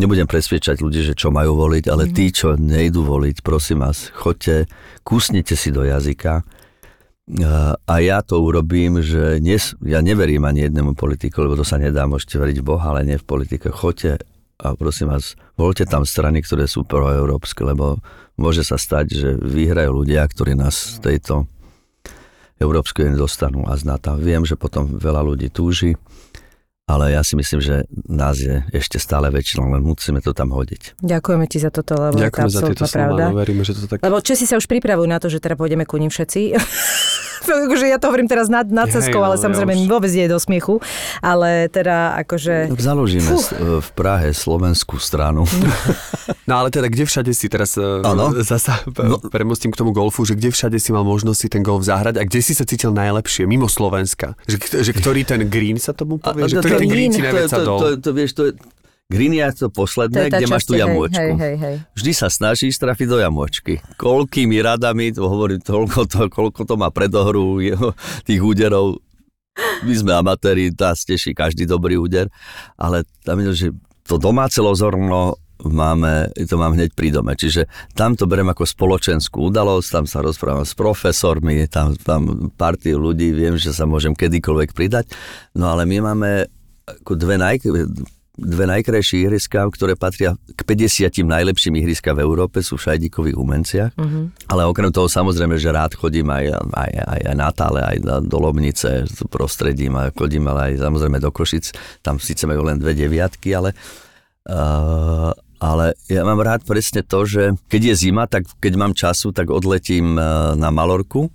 nebudem 0.01 0.25
presviečať 0.25 0.81
ľudí, 0.81 1.05
že 1.05 1.13
čo 1.13 1.29
majú 1.29 1.53
voliť, 1.53 1.85
ale 1.93 2.09
tí, 2.09 2.33
čo 2.33 2.57
nejdú 2.57 3.05
voliť, 3.05 3.45
prosím 3.45 3.85
vás, 3.85 4.09
choďte, 4.17 4.73
kúsnite 5.05 5.53
si 5.53 5.69
do 5.69 5.85
jazyka. 5.85 6.49
A- 7.85 8.01
ja 8.01 8.25
to 8.25 8.41
urobím, 8.41 9.05
že 9.05 9.37
nes, 9.37 9.77
ja 9.85 10.01
neverím 10.01 10.49
ani 10.49 10.65
jednému 10.65 10.97
politiku, 10.97 11.45
lebo 11.45 11.61
to 11.61 11.67
sa 11.69 11.77
nedá, 11.77 12.09
môžete 12.09 12.41
veriť 12.41 12.65
v 12.65 12.69
Boha, 12.73 12.97
ale 12.97 13.05
nie 13.05 13.21
v 13.21 13.29
politike. 13.29 13.69
Choďte 13.69 14.25
a 14.59 14.73
prosím 14.73 15.13
vás, 15.13 15.37
voľte 15.61 15.85
tam 15.85 16.09
strany, 16.09 16.41
ktoré 16.41 16.65
sú 16.65 16.89
proeurópske, 16.89 17.69
lebo 17.69 18.01
môže 18.41 18.65
sa 18.65 18.81
stať, 18.81 19.07
že 19.13 19.29
vyhrajú 19.37 20.03
ľudia, 20.03 20.25
ktorí 20.25 20.57
nás 20.57 20.97
z 20.97 21.05
tejto 21.05 21.45
Európskej 22.59 23.07
únie 23.07 23.19
dostanú 23.19 23.67
a 23.67 23.79
z 23.79 23.87
NATO. 23.87 24.19
Viem, 24.19 24.43
že 24.43 24.59
potom 24.59 24.99
veľa 24.99 25.23
ľudí 25.23 25.49
túži, 25.51 25.95
ale 26.89 27.13
ja 27.13 27.21
si 27.21 27.37
myslím, 27.37 27.61
že 27.61 27.85
nás 28.09 28.41
je 28.41 28.65
ešte 28.73 28.97
stále 28.97 29.29
väčšina, 29.29 29.69
len 29.77 29.85
musíme 29.85 30.25
to 30.25 30.33
tam 30.33 30.57
hodiť. 30.57 30.97
Ďakujeme 31.05 31.45
ti 31.45 31.61
za 31.61 31.69
toto, 31.69 32.01
lebo 32.01 32.17
Ďakujeme 32.17 32.49
je 32.49 32.53
to 32.53 32.57
za 32.57 32.61
tieto 32.65 32.85
absolútna 32.89 32.89
pravda. 32.89 33.13
slova, 33.13 33.29
no 33.29 33.37
veríme, 33.37 33.63
že 33.63 33.73
to 33.77 33.85
tak... 33.85 33.99
Lebo 34.01 34.17
Česi 34.25 34.49
sa 34.49 34.57
už 34.57 34.65
pripravujú 34.65 35.05
na 35.05 35.21
to, 35.21 35.29
že 35.29 35.37
teda 35.37 35.61
pôjdeme 35.61 35.85
ku 35.85 36.01
ním 36.01 36.09
všetci. 36.09 36.41
akože 37.49 37.85
ja 37.87 37.97
to 37.97 38.07
hovorím 38.07 38.27
teraz 38.27 38.47
nad, 38.47 38.67
nad 38.67 38.87
ceskou, 38.87 39.19
ale 39.19 39.35
ja 39.35 39.43
samozrejme 39.43 39.73
už- 39.73 39.79
mi 39.79 39.87
vôbec 39.87 40.11
nie 40.11 40.25
je 40.25 40.31
do 40.31 40.39
smiechu. 40.39 40.79
Ale 41.19 41.67
teda 41.67 41.97
akože... 42.19 42.73
Založíme 42.75 43.31
s- 43.31 43.53
v 43.55 43.89
Prahe 43.93 44.31
slovenskú 44.31 44.97
stranu. 44.97 45.45
No 46.45 46.57
ale 46.57 46.69
teda, 46.69 46.87
kde 46.87 47.05
všade 47.05 47.29
si 47.31 47.45
teraz 47.47 47.77
Áno. 47.77 48.33
uh, 48.33 48.41
zasa 48.41 48.81
No. 48.99 49.21
premostím 49.23 49.69
k 49.69 49.77
tomu 49.77 49.93
golfu, 49.93 50.25
že 50.25 50.33
kde 50.33 50.49
všade 50.49 50.77
si 50.77 50.91
mal 50.91 51.01
možnosť 51.03 51.39
si 51.39 51.49
ten 51.49 51.61
golf 51.61 51.85
zahrať 51.85 52.17
a 52.17 52.25
kde 52.25 52.41
si 52.41 52.53
sa 52.53 52.65
cítil 52.65 52.89
najlepšie, 52.91 53.45
mimo 53.45 53.65
Slovenska? 53.67 54.33
Že, 54.47 54.57
že 54.83 54.93
ktorý 54.95 55.25
ten 55.25 55.45
green 55.45 55.77
sa 55.77 55.93
tomu 55.93 56.17
povie? 56.17 56.45
že 56.47 56.57
to- 56.57 56.63
ktorý 56.63 56.73
to- 56.73 56.79
ten 56.79 56.89
green 56.89 57.09
green, 57.09 57.11
ti 57.11 57.21
najviac 57.23 57.49
to, 57.49 57.59
to, 57.59 57.73
to, 57.75 57.87
to, 57.99 58.11
vieš, 58.11 58.31
to 58.33 58.43
je, 58.47 58.53
Je 59.09 59.53
to 59.57 59.73
posledné, 59.73 60.29
kde 60.29 60.45
máš 60.53 60.69
tú 60.69 60.77
hej, 60.77 60.85
jamôčku. 60.85 61.17
Hej, 61.17 61.41
hej, 61.41 61.57
hej. 61.57 61.77
Vždy 61.97 62.13
sa 62.13 62.29
snažíš 62.29 62.77
trafiť 62.77 63.09
do 63.09 63.17
jamôčky. 63.17 63.81
Koľkými 63.97 64.61
radami, 64.61 65.17
to 65.17 65.25
hovorím, 65.25 65.65
toľko 65.65 66.05
to, 66.05 66.29
koľko 66.29 66.61
to 66.69 66.75
má 66.77 66.93
predohru 66.93 67.57
jeho, 67.65 67.97
tých 68.29 68.37
úderov. 68.45 69.01
My 69.81 69.95
sme 69.97 70.13
amatéri, 70.13 70.69
nás 70.77 71.09
teší 71.09 71.33
každý 71.33 71.65
dobrý 71.65 71.97
úder, 71.97 72.29
ale 72.77 73.09
tam 73.25 73.41
je, 73.41 73.49
že 73.57 73.69
to 74.05 74.21
domáce 74.21 74.61
lozorno 74.61 75.41
máme, 75.65 76.29
to 76.45 76.61
mám 76.61 76.77
hneď 76.77 76.93
pri 76.93 77.09
dome, 77.09 77.33
čiže 77.33 77.65
tam 77.97 78.13
to 78.13 78.29
berem 78.29 78.53
ako 78.53 78.69
spoločenskú 78.69 79.49
udalosť, 79.49 79.89
tam 79.89 80.05
sa 80.05 80.21
rozprávam 80.21 80.69
s 80.69 80.77
profesormi, 80.77 81.65
tam, 81.67 81.97
tam 81.97 82.53
partiu 82.55 83.01
ľudí, 83.01 83.33
viem, 83.35 83.59
že 83.59 83.73
sa 83.73 83.89
môžem 83.89 84.15
kedykoľvek 84.15 84.71
pridať, 84.77 85.11
no 85.59 85.73
ale 85.73 85.89
my 85.89 86.13
máme 86.13 86.31
ako 86.87 87.19
dve 87.19 87.37
naj, 87.41 87.59
dve 88.39 88.71
najkrajšie 88.71 89.27
ihriská, 89.27 89.67
ktoré 89.67 89.99
patria 89.99 90.39
k 90.55 90.61
50 90.63 91.11
najlepším 91.27 91.83
ihriska 91.83 92.15
v 92.15 92.23
Európe, 92.23 92.63
sú 92.63 92.79
v 92.79 92.87
Šajdíkových 92.87 93.37
umenciach. 93.37 93.93
Mm-hmm. 93.99 94.49
Ale 94.55 94.63
okrem 94.71 94.95
toho 94.95 95.11
samozrejme, 95.11 95.59
že 95.59 95.75
rád 95.75 95.99
chodím 95.99 96.31
aj, 96.31 96.55
aj, 96.55 96.93
aj, 96.95 97.21
aj 97.35 97.37
na 97.37 97.51
Tále, 97.51 97.81
aj 97.83 97.99
na, 98.01 98.17
do 98.23 98.39
Lomnice, 98.39 99.11
prostredím 99.27 99.99
a 99.99 100.15
chodím 100.15 100.47
ale 100.47 100.73
aj 100.73 100.87
samozrejme 100.87 101.19
do 101.19 101.35
Košic. 101.35 101.75
Tam 102.01 102.23
síce 102.23 102.47
majú 102.47 102.63
len 102.63 102.79
dve 102.79 102.95
deviatky, 102.95 103.53
ale 103.59 103.75
uh, 104.47 105.35
ale 105.59 105.99
ja 106.07 106.23
mám 106.23 106.39
rád 106.39 106.63
presne 106.63 107.03
to, 107.03 107.27
že 107.27 107.59
keď 107.67 107.93
je 107.93 107.95
zima, 108.07 108.31
tak 108.31 108.47
keď 108.63 108.73
mám 108.79 108.95
času, 108.95 109.35
tak 109.35 109.51
odletím 109.51 110.15
uh, 110.15 110.55
na 110.55 110.71
Malorku, 110.71 111.35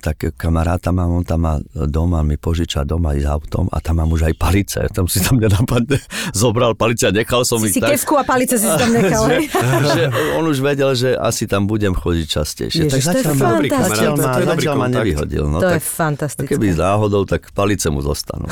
tak 0.00 0.40
kamaráta 0.40 0.88
mám, 0.88 1.20
on 1.20 1.24
tam 1.24 1.44
má 1.44 1.54
doma, 1.68 2.24
mi 2.24 2.40
požiča 2.40 2.80
doma 2.80 3.12
ísť 3.12 3.28
autom 3.28 3.68
a 3.68 3.76
tam 3.78 4.00
mám 4.00 4.08
už 4.08 4.32
aj 4.32 4.34
palice. 4.40 4.80
Tam 4.96 5.04
si 5.04 5.20
tam 5.20 5.36
nenapadne, 5.36 6.00
zobral 6.32 6.72
palice 6.72 7.04
a 7.04 7.12
nechal 7.12 7.44
som 7.44 7.60
Si 7.60 7.68
ich 7.68 7.76
si 7.76 7.80
tak, 7.80 7.92
kevku 7.92 8.16
a 8.16 8.24
palice 8.24 8.56
si 8.56 8.64
si 8.64 8.72
tam 8.72 8.88
nechal. 8.96 9.28
hej? 9.28 9.52
že 9.84 10.02
on 10.34 10.48
už 10.48 10.58
vedel, 10.60 10.96
že 10.96 11.12
asi 11.12 11.44
tam 11.44 11.68
budem 11.68 11.92
chodiť 11.92 12.26
častejšie. 12.26 12.88
Ježiš, 12.88 13.04
to 13.04 13.18
je 13.20 13.24
fantastické. 13.28 13.76
zatiaľ, 13.76 14.12
ma, 14.16 14.24
To 14.24 14.40
je 14.40 14.46
dobrý 14.48 14.64
zatiaľ 14.64 14.74
ma 14.74 14.88
nevyhodil. 14.88 15.44
No, 15.44 15.58
to 15.60 15.68
je 15.68 15.76
tak, 15.76 15.84
fantastické. 15.84 16.48
keby 16.48 16.66
náhodou, 16.72 17.22
tak 17.28 17.52
palice 17.52 17.92
mu 17.92 18.00
zostanú. 18.00 18.48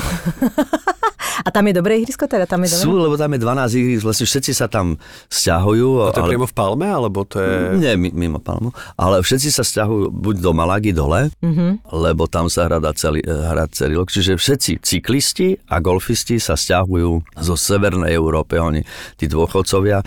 A 1.44 1.48
tam 1.54 1.64
je 1.70 1.74
dobré 1.76 2.02
ihrisko 2.02 2.26
teda? 2.26 2.48
Tam 2.48 2.62
je 2.64 2.72
dobré? 2.72 2.84
Sú, 2.84 2.92
lebo 2.98 3.14
tam 3.14 3.30
je 3.34 3.40
12 3.40 3.78
ihrisk, 3.78 4.02
vlastne 4.06 4.26
všetci 4.26 4.52
sa 4.54 4.66
tam 4.66 4.98
stiahujú. 5.30 6.08
A 6.08 6.14
to 6.14 6.20
je 6.20 6.24
ale- 6.24 6.30
priamo 6.34 6.48
v 6.48 6.54
Palme, 6.56 6.86
alebo 6.88 7.22
to 7.22 7.38
je... 7.38 7.54
Nie, 7.78 7.94
mi- 7.94 8.14
mimo 8.14 8.42
Palmu. 8.42 8.74
Ale 8.98 9.22
všetci 9.22 9.48
sa 9.52 9.62
stiahujú 9.62 10.10
buď 10.10 10.34
do 10.42 10.50
Malagy 10.56 10.90
dole, 10.90 11.30
mm-hmm. 11.38 11.92
lebo 11.94 12.26
tam 12.26 12.50
sa 12.50 12.66
hrá 12.66 12.78
celý, 12.96 13.22
hrá 13.24 13.68
celý 13.70 13.98
rok. 14.00 14.10
Čiže 14.10 14.38
všetci 14.38 14.72
cyklisti 14.82 15.58
a 15.70 15.78
golfisti 15.78 16.40
sa 16.42 16.58
stiahujú 16.58 17.22
zo 17.38 17.54
Severnej 17.54 18.14
Európy, 18.14 18.58
oni, 18.58 18.82
tí 19.14 19.30
dôchodcovia, 19.30 20.02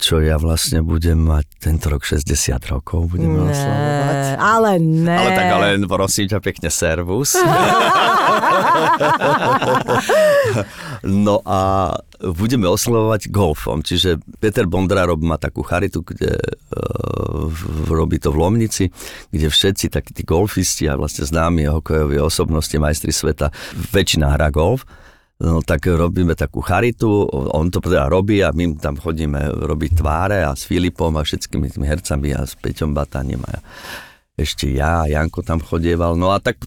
čo 0.00 0.24
ja 0.24 0.40
vlastne 0.40 0.80
budem 0.80 1.20
mať 1.20 1.44
tento 1.60 1.92
rok 1.92 2.08
60 2.08 2.24
rokov, 2.72 3.12
budeme 3.12 3.52
oslavovať. 3.52 4.16
Ne, 4.16 4.40
ale 4.40 4.70
ne. 4.80 5.12
Ale 5.12 5.30
tak 5.36 5.52
ale 5.52 5.66
prosím 5.84 6.26
ťa 6.32 6.40
pekne, 6.40 6.72
servus. 6.72 7.36
no 11.24 11.44
a 11.44 11.92
budeme 12.32 12.64
oslavovať 12.68 13.28
golfom. 13.28 13.84
Čiže 13.84 14.20
Peter 14.40 14.64
Bondrárov 14.64 15.20
má 15.20 15.36
takú 15.36 15.60
charitu, 15.60 16.00
kde 16.00 16.32
uh, 16.32 17.48
robí 17.88 18.16
to 18.16 18.32
v 18.32 18.40
Lomnici, 18.40 18.84
kde 19.28 19.52
všetci 19.52 19.92
takí 19.92 20.16
tí 20.16 20.24
golfisti 20.24 20.88
a 20.88 20.96
vlastne 20.96 21.28
známi 21.28 21.68
hokejoví 21.68 22.16
osobnosti, 22.20 22.76
majstri 22.80 23.12
sveta, 23.12 23.52
väčšina 23.92 24.32
hrá 24.36 24.48
golf. 24.48 24.88
No 25.40 25.64
tak 25.64 25.88
robíme 25.88 26.36
takú 26.36 26.60
charitu, 26.60 27.24
on 27.32 27.72
to 27.72 27.80
teda 27.80 28.12
robí 28.12 28.44
a 28.44 28.52
my 28.52 28.76
tam 28.76 29.00
chodíme 29.00 29.56
robiť 29.64 30.04
tváre 30.04 30.44
a 30.44 30.52
s 30.52 30.68
Filipom 30.68 31.16
a 31.16 31.24
všetkými 31.24 31.72
tými 31.72 31.88
hercami 31.88 32.36
a 32.36 32.44
s 32.44 32.52
Peťom 32.60 32.92
Bataním 32.92 33.40
a 33.48 33.64
ešte 34.36 34.68
ja 34.68 35.04
a 35.04 35.08
Janko 35.08 35.40
tam 35.40 35.64
chodieval. 35.64 36.12
No 36.12 36.28
a 36.32 36.44
tak 36.44 36.60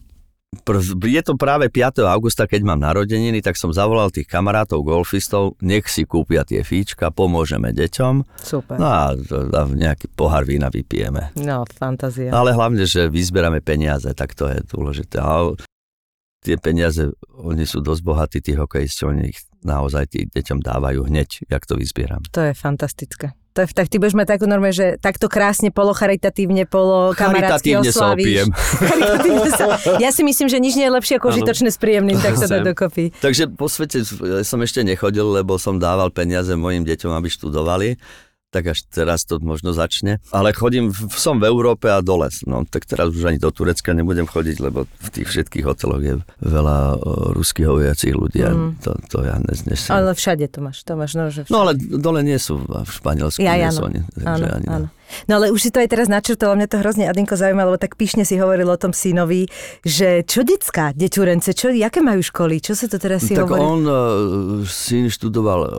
je 1.02 1.22
to 1.22 1.34
práve 1.34 1.66
5. 1.66 2.06
augusta, 2.06 2.46
keď 2.46 2.62
mám 2.62 2.78
narodeniny, 2.78 3.42
tak 3.42 3.58
som 3.58 3.74
zavolal 3.74 4.14
tých 4.14 4.30
kamarátov 4.30 4.86
golfistov, 4.86 5.58
nech 5.58 5.90
si 5.90 6.06
kúpia 6.06 6.46
tie 6.46 6.62
fíčka, 6.62 7.10
pomôžeme 7.10 7.74
deťom. 7.74 8.14
Super. 8.38 8.78
No 8.78 8.86
a, 8.86 9.14
a 9.18 9.60
nejaký 9.66 10.10
pohár 10.14 10.46
vína 10.46 10.70
vypijeme. 10.70 11.34
No, 11.42 11.66
fantázia. 11.66 12.30
Ale 12.30 12.54
hlavne, 12.54 12.86
že 12.86 13.10
vyzberáme 13.10 13.58
peniaze, 13.66 14.06
tak 14.14 14.38
to 14.38 14.46
je 14.46 14.62
dôležité. 14.70 15.18
A 15.18 15.50
tie 16.44 16.60
peniaze, 16.60 17.08
oni 17.40 17.64
sú 17.64 17.80
dosť 17.80 18.02
bohatí, 18.04 18.38
tí 18.44 18.52
hokejisti, 18.52 19.08
oni 19.08 19.32
ich 19.32 19.40
naozaj 19.64 20.12
tým 20.12 20.28
deťom 20.28 20.60
dávajú 20.60 21.08
hneď, 21.08 21.48
jak 21.48 21.64
to 21.64 21.80
vyzbieram. 21.80 22.20
To 22.36 22.44
je 22.44 22.52
fantastické. 22.52 23.32
To 23.54 23.62
je, 23.62 23.70
tak 23.70 23.86
ty 23.86 24.02
budeš 24.02 24.18
mať 24.18 24.34
takú 24.34 24.50
norme, 24.50 24.74
že 24.74 24.98
takto 24.98 25.30
krásne 25.30 25.70
polo 25.70 25.94
kamarátsky 25.94 27.70
Charitatívne 27.78 27.90
sa 27.94 28.10
oslavíš. 28.10 28.26
opijem. 28.26 28.48
Charitatívne 28.90 29.50
sa. 29.54 29.64
Ja 30.02 30.10
si 30.10 30.26
myslím, 30.26 30.50
že 30.50 30.58
nič 30.58 30.74
nie 30.74 30.90
je 30.90 30.92
lepšie 30.98 31.22
ako 31.22 31.30
užitočné 31.30 31.70
s 31.70 31.78
príjemným, 31.78 32.18
tak 32.18 32.34
sa 32.34 32.50
Sem. 32.50 32.66
dokopy. 32.66 33.14
Takže 33.22 33.54
po 33.54 33.70
svete 33.70 34.02
som 34.42 34.58
ešte 34.58 34.82
nechodil, 34.82 35.30
lebo 35.30 35.54
som 35.54 35.78
dával 35.78 36.10
peniaze 36.10 36.50
mojim 36.58 36.82
deťom, 36.82 37.14
aby 37.14 37.30
študovali. 37.30 37.94
Tak 38.54 38.70
až 38.70 38.86
teraz 38.86 39.26
to 39.26 39.42
možno 39.42 39.74
začne. 39.74 40.22
Ale 40.30 40.54
chodím, 40.54 40.94
som 41.10 41.36
v 41.36 41.44
Európe 41.44 41.90
a 41.90 41.98
dole. 41.98 42.30
No 42.46 42.62
tak 42.62 42.86
teraz 42.86 43.10
už 43.10 43.26
ani 43.26 43.36
do 43.36 43.50
Turecka 43.50 43.90
nebudem 43.90 44.24
chodiť, 44.24 44.56
lebo 44.62 44.86
v 44.86 45.08
tých 45.10 45.26
všetkých 45.26 45.66
hoteloch 45.66 45.98
je 45.98 46.14
veľa 46.38 46.78
o, 46.94 47.34
ruských 47.34 47.66
hovoriacich 47.66 48.14
ľudí 48.14 48.40
a 48.40 48.54
Mm. 48.54 48.78
to, 48.78 48.94
to 49.10 49.18
ja 49.20 49.34
neznesiem. 49.40 49.90
Ale 49.90 50.14
všade 50.14 50.46
to 50.46 50.62
máš, 50.62 50.78
to 50.80 50.94
máš, 50.94 51.18
no, 51.18 51.26
že 51.26 51.42
všade. 51.42 51.50
No 51.50 51.66
ale 51.66 51.74
dole 51.74 52.22
nie 52.22 52.38
sú, 52.38 52.62
v 52.62 52.86
Španielsku 52.86 53.42
Ja, 53.42 53.58
nie 53.58 53.66
áno. 53.66 53.74
sú 53.74 53.82
oni. 53.84 54.00
Takže 54.14 54.22
Áno, 54.22 54.46
ani, 54.46 54.66
áno. 54.70 54.86
No 54.86 55.02
ale 55.28 55.50
už 55.50 55.60
si 55.60 55.70
to 55.70 55.82
aj 55.82 55.88
teraz 55.90 56.06
načrtolo, 56.06 56.56
mňa 56.58 56.68
to 56.70 56.76
hrozne 56.80 57.04
Adinko 57.10 57.34
zaujíma, 57.34 57.68
lebo 57.68 57.78
tak 57.78 57.98
píšne 58.00 58.24
si 58.24 58.40
hovoril 58.40 58.66
o 58.70 58.78
tom 58.80 58.96
synovi, 58.96 59.50
že 59.84 60.24
čo 60.24 60.46
decka, 60.46 60.96
deťurence, 60.96 61.52
čo, 61.52 61.74
jaké 61.74 62.00
majú 62.00 62.22
školy, 62.24 62.62
čo 62.62 62.72
sa 62.72 62.88
to 62.88 62.96
teraz 62.96 63.26
si 63.26 63.36
tak 63.36 63.50
hovorí? 63.50 63.60
on, 63.60 63.80
uh, 63.84 63.94
syn 64.64 65.10
študoval 65.12 65.60
uh, 65.66 65.70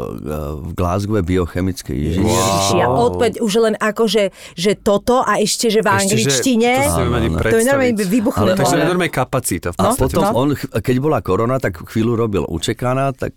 v 0.59 0.69
Glasgow 0.75 1.17
biochemické 1.25 1.95
inžinierstvo. 1.95 2.77
Ja 2.77 2.91
opäť 2.91 3.41
už 3.41 3.53
len 3.57 3.75
ako, 3.79 4.05
že, 4.05 4.29
že 4.53 4.77
toto 4.77 5.25
a 5.25 5.41
ešte, 5.41 5.71
že 5.71 5.81
v 5.81 5.89
angličtine. 5.89 6.71
to 6.85 7.01
ani 7.01 7.29
To 7.33 7.57
je 7.57 7.65
normálne 7.65 7.95
vybuchné. 7.97 8.41
Ale 8.43 8.51
takže 8.59 8.75
hore. 8.75 8.83
je 8.83 8.89
normálne 8.91 9.13
kapacita. 9.15 9.67
V 9.73 9.77
A 9.81 9.97
potom 9.97 10.23
on, 10.35 10.49
ch- 10.53 10.69
keď 10.69 10.95
bola 11.01 11.19
korona, 11.25 11.57
tak 11.57 11.81
chvíľu 11.89 12.13
robil 12.13 12.43
učekana, 12.45 13.15
tak 13.15 13.33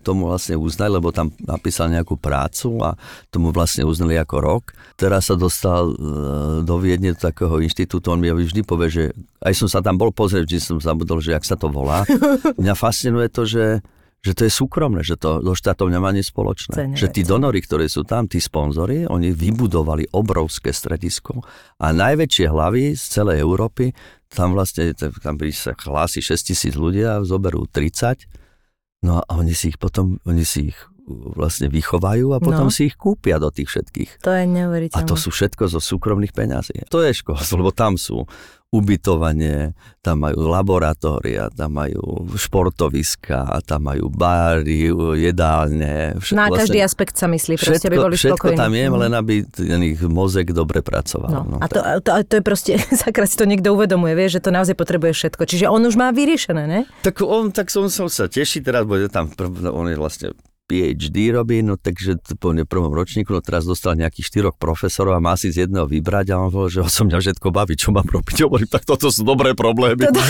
tomu 0.00 0.32
vlastne 0.32 0.56
uznali, 0.56 0.96
lebo 0.96 1.12
tam 1.12 1.28
napísal 1.44 1.92
nejakú 1.92 2.16
prácu 2.16 2.80
a 2.80 2.96
tomu 3.28 3.52
vlastne 3.52 3.84
uznali 3.84 4.16
ako 4.16 4.36
rok. 4.40 4.64
Teraz 4.96 5.19
sa 5.20 5.36
dostal 5.36 5.92
e, 5.92 5.94
do 6.64 6.76
Viedne 6.80 7.14
do 7.14 7.20
takého 7.20 7.60
inštitútu, 7.60 8.12
on 8.12 8.20
mi 8.20 8.28
vždy 8.28 8.64
povie, 8.64 8.88
že 8.88 9.04
aj 9.44 9.54
som 9.56 9.68
sa 9.68 9.80
tam 9.80 9.96
bol 9.96 10.12
pozrieť, 10.12 10.44
vždy 10.48 10.58
som 10.58 10.76
zabudol, 10.80 11.20
že 11.20 11.36
jak 11.36 11.44
sa 11.44 11.56
to 11.56 11.68
volá. 11.68 12.04
Mňa 12.60 12.74
fascinuje 12.76 13.28
to, 13.28 13.44
že 13.44 13.64
že 14.20 14.36
to 14.36 14.44
je 14.44 14.52
súkromné, 14.52 15.00
že 15.00 15.16
to 15.16 15.40
so 15.40 15.56
štátom 15.56 15.88
nemá 15.88 16.12
nič 16.12 16.28
spoločné. 16.28 16.92
je 16.92 17.08
Že 17.08 17.08
tí 17.08 17.22
donory, 17.24 17.64
ktorí 17.64 17.88
sú 17.88 18.04
tam, 18.04 18.28
tí 18.28 18.36
sponzory, 18.36 19.08
oni 19.08 19.32
vybudovali 19.32 20.12
obrovské 20.12 20.76
stredisko 20.76 21.40
a 21.80 21.86
najväčšie 21.88 22.46
hlavy 22.52 22.92
z 22.92 23.04
celej 23.16 23.40
Európy, 23.40 23.96
tam 24.28 24.52
vlastne, 24.52 24.92
tam 24.94 25.40
by 25.40 25.48
sa 25.50 25.72
hlási 25.72 26.20
6 26.20 26.52
tisíc 26.52 26.74
ľudia, 26.76 27.24
zoberú 27.24 27.64
30, 27.64 28.28
no 29.08 29.24
a 29.24 29.30
oni 29.40 29.56
si 29.56 29.72
ich 29.72 29.80
potom, 29.80 30.20
oni 30.28 30.44
si 30.44 30.68
ich 30.68 30.78
vlastne 31.32 31.66
vychovajú 31.66 32.30
a 32.30 32.38
potom 32.38 32.66
No. 32.66 32.72
si 32.72 32.86
ich 32.86 32.94
kúpia 32.94 33.36
do 33.36 33.48
tých 33.48 33.68
všetkých. 33.68 34.20
To 34.20 34.30
je 34.30 34.44
neuveriteľné. 34.44 34.96
A 34.96 35.06
to 35.06 35.14
sú 35.14 35.28
všetko 35.28 35.66
zo 35.68 35.78
súkromných 35.78 36.30
peňazí. 36.30 36.86
To 36.86 37.00
je 37.00 37.12
školstvo, 37.12 37.54
lebo 37.60 37.70
tam 37.70 37.94
sú 37.94 38.24
ubytovanie, 38.70 39.74
tam 39.98 40.22
majú 40.22 40.46
laboratória, 40.46 41.50
tam 41.50 41.74
majú 41.74 42.30
športoviska, 42.32 43.42
tam 43.64 43.80
majú 43.84 44.06
báry, 44.08 44.88
jedálne. 45.18 46.14
Všetko, 46.16 46.38
Na 46.38 46.46
každý 46.48 46.78
aspekt 46.78 47.14
sa 47.14 47.26
myslí, 47.26 47.58
proste 47.58 47.82
všetko, 47.82 47.90
by 47.90 47.96
boli 48.00 48.14
všetko 48.14 48.36
spokojní. 48.46 48.56
tam 48.56 48.72
je, 48.72 48.86
Mhm. 48.86 48.94
len 48.96 49.12
aby 49.12 49.34
ten 49.44 49.80
ich 49.84 50.00
mozek 50.00 50.52
dobre 50.52 50.80
pracoval. 50.80 51.28
No, 51.28 51.42
No, 51.42 51.56
a, 51.58 51.66
to, 51.66 51.82
to, 51.98 52.10
to 52.22 52.34
je 52.36 52.42
proste, 52.42 52.72
sakra 53.02 53.26
si 53.26 53.34
to 53.34 53.44
niekto 53.44 53.68
uvedomuje, 53.68 54.14
vie, 54.14 54.28
že 54.28 54.38
to 54.38 54.50
naozaj 54.50 54.74
potrebuje 54.74 55.12
všetko. 55.12 55.42
Čiže 55.44 55.66
on 55.66 55.82
už 55.82 55.94
má 55.96 56.10
vyriešené, 56.10 56.64
ne? 56.64 56.80
Tak 57.02 57.20
on, 57.20 57.50
tak 57.50 57.68
som, 57.68 57.86
som 57.86 58.06
sa 58.06 58.26
teší, 58.26 58.62
teraz 58.62 58.84
bude 58.84 59.06
tam, 59.08 59.26
prv, 59.26 59.50
no, 59.60 59.74
on 59.74 59.88
je 59.88 59.96
vlastne 59.96 60.28
PhD 60.70 61.34
robí, 61.34 61.66
no 61.66 61.74
takže 61.74 62.22
po 62.38 62.54
prvom 62.54 62.94
ročníku, 62.94 63.34
no 63.34 63.42
teraz 63.42 63.66
dostal 63.66 63.98
nejakých 63.98 64.30
štyroch 64.30 64.54
profesorov 64.54 65.18
a 65.18 65.20
má 65.20 65.34
si 65.34 65.50
z 65.50 65.66
jedného 65.66 65.90
vybrať 65.90 66.30
a 66.30 66.38
on 66.38 66.54
hovoril, 66.54 66.70
že 66.70 66.86
som 66.86 67.10
mňa 67.10 67.18
všetko 67.18 67.50
baví, 67.50 67.74
čo 67.74 67.90
mám 67.90 68.06
robiť. 68.06 68.38
Hovorím, 68.46 68.70
tak 68.70 68.86
toto 68.86 69.10
sú 69.10 69.26
dobré 69.26 69.58
problémy. 69.58 70.06
To 70.06 70.20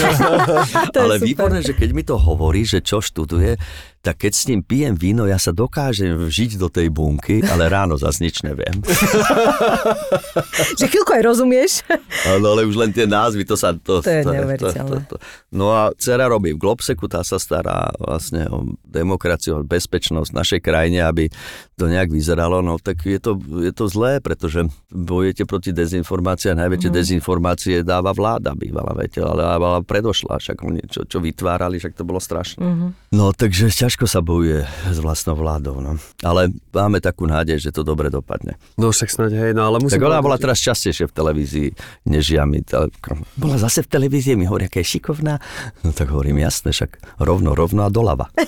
Ale 1.04 1.20
super. 1.20 1.28
výborné, 1.28 1.60
že 1.60 1.76
keď 1.76 1.90
mi 1.92 2.00
to 2.00 2.16
hovorí, 2.16 2.64
že 2.64 2.80
čo 2.80 3.04
študuje, 3.04 3.60
tak 4.00 4.24
keď 4.24 4.32
s 4.32 4.48
ním 4.48 4.64
pijem 4.64 4.96
víno, 4.96 5.28
ja 5.28 5.36
sa 5.36 5.52
dokážem 5.52 6.16
vžiť 6.16 6.56
do 6.56 6.72
tej 6.72 6.88
bunky, 6.88 7.44
ale 7.44 7.68
ráno 7.68 8.00
zase 8.00 8.24
nič 8.24 8.40
neviem. 8.40 8.80
Že 10.80 10.88
chvíľku 10.88 11.12
aj 11.12 11.22
rozumieš. 11.24 11.84
Ale, 12.24 12.40
ale 12.40 12.64
už 12.64 12.80
len 12.80 12.96
tie 12.96 13.04
názvy, 13.04 13.44
to 13.44 13.60
sa... 13.60 13.76
To, 13.76 14.00
To 14.00 14.08
je 14.08 14.24
neuveriteľné. 14.24 15.04
No 15.52 15.68
a 15.68 15.92
dcera 15.92 16.32
robí 16.32 16.56
v 16.56 16.62
Globseku, 16.62 17.12
tá 17.12 17.20
sa 17.20 17.36
stará 17.36 17.92
vlastne 18.00 18.48
o 18.48 18.72
demokraciu, 18.88 19.60
o 19.60 19.66
bezpečnosť 19.66 20.32
našej 20.32 20.60
krajine, 20.64 21.04
aby 21.04 21.28
to 21.76 21.84
nejak 21.88 22.08
vyzeralo, 22.08 22.64
no 22.64 22.80
tak 22.80 23.04
je 23.04 23.20
to, 23.20 23.36
je 23.40 23.72
to 23.72 23.84
zlé, 23.88 24.20
pretože 24.20 24.68
bojujete 24.92 25.44
proti 25.48 25.72
dezinformácii 25.72 26.52
a 26.52 26.60
najväčšie 26.60 26.90
mm. 26.92 26.96
dezinformácie 26.96 27.74
dáva 27.80 28.12
vláda 28.12 28.52
bývalá, 28.52 28.92
viete, 28.92 29.24
ale 29.24 29.44
ale 29.44 29.80
predošla, 29.80 30.36
však 30.36 30.56
oni 30.60 30.80
čo, 30.92 31.08
čo 31.08 31.18
vytvárali, 31.24 31.80
však 31.80 31.96
to 31.96 32.04
bolo 32.04 32.20
strašné. 32.20 32.60
Mhm. 32.60 32.86
No 33.16 33.32
takže 33.32 33.72
ťažko 33.90 34.06
sa 34.06 34.22
bojuje 34.22 34.62
s 34.86 35.02
vlastnou 35.02 35.34
vládou, 35.34 35.82
no. 35.82 35.98
Ale 36.22 36.54
máme 36.70 37.02
takú 37.02 37.26
nádej, 37.26 37.58
že 37.58 37.74
to 37.74 37.82
dobre 37.82 38.06
dopadne. 38.06 38.54
No 38.78 38.94
však 38.94 39.10
snáď, 39.10 39.32
hej, 39.34 39.50
no 39.50 39.66
ale 39.66 39.82
musím 39.82 39.98
Tak 39.98 40.06
ona 40.06 40.22
bola 40.22 40.38
teraz 40.38 40.62
častejšie 40.62 41.10
v 41.10 41.12
televízii, 41.18 41.74
než 42.06 42.38
ja 42.38 42.46
mi. 42.46 42.62
Tele... 42.62 42.86
Bola 43.34 43.58
zase 43.58 43.82
v 43.82 43.90
televízii, 43.90 44.38
mi 44.38 44.46
hovorí, 44.46 44.70
aká 44.70 44.78
je 44.78 44.94
šikovná. 44.94 45.42
No 45.82 45.90
tak 45.90 46.14
hovorím, 46.14 46.38
jasné, 46.38 46.70
však 46.70 47.18
rovno, 47.18 47.58
rovno 47.58 47.82
a 47.82 47.90
doľava. 47.90 48.30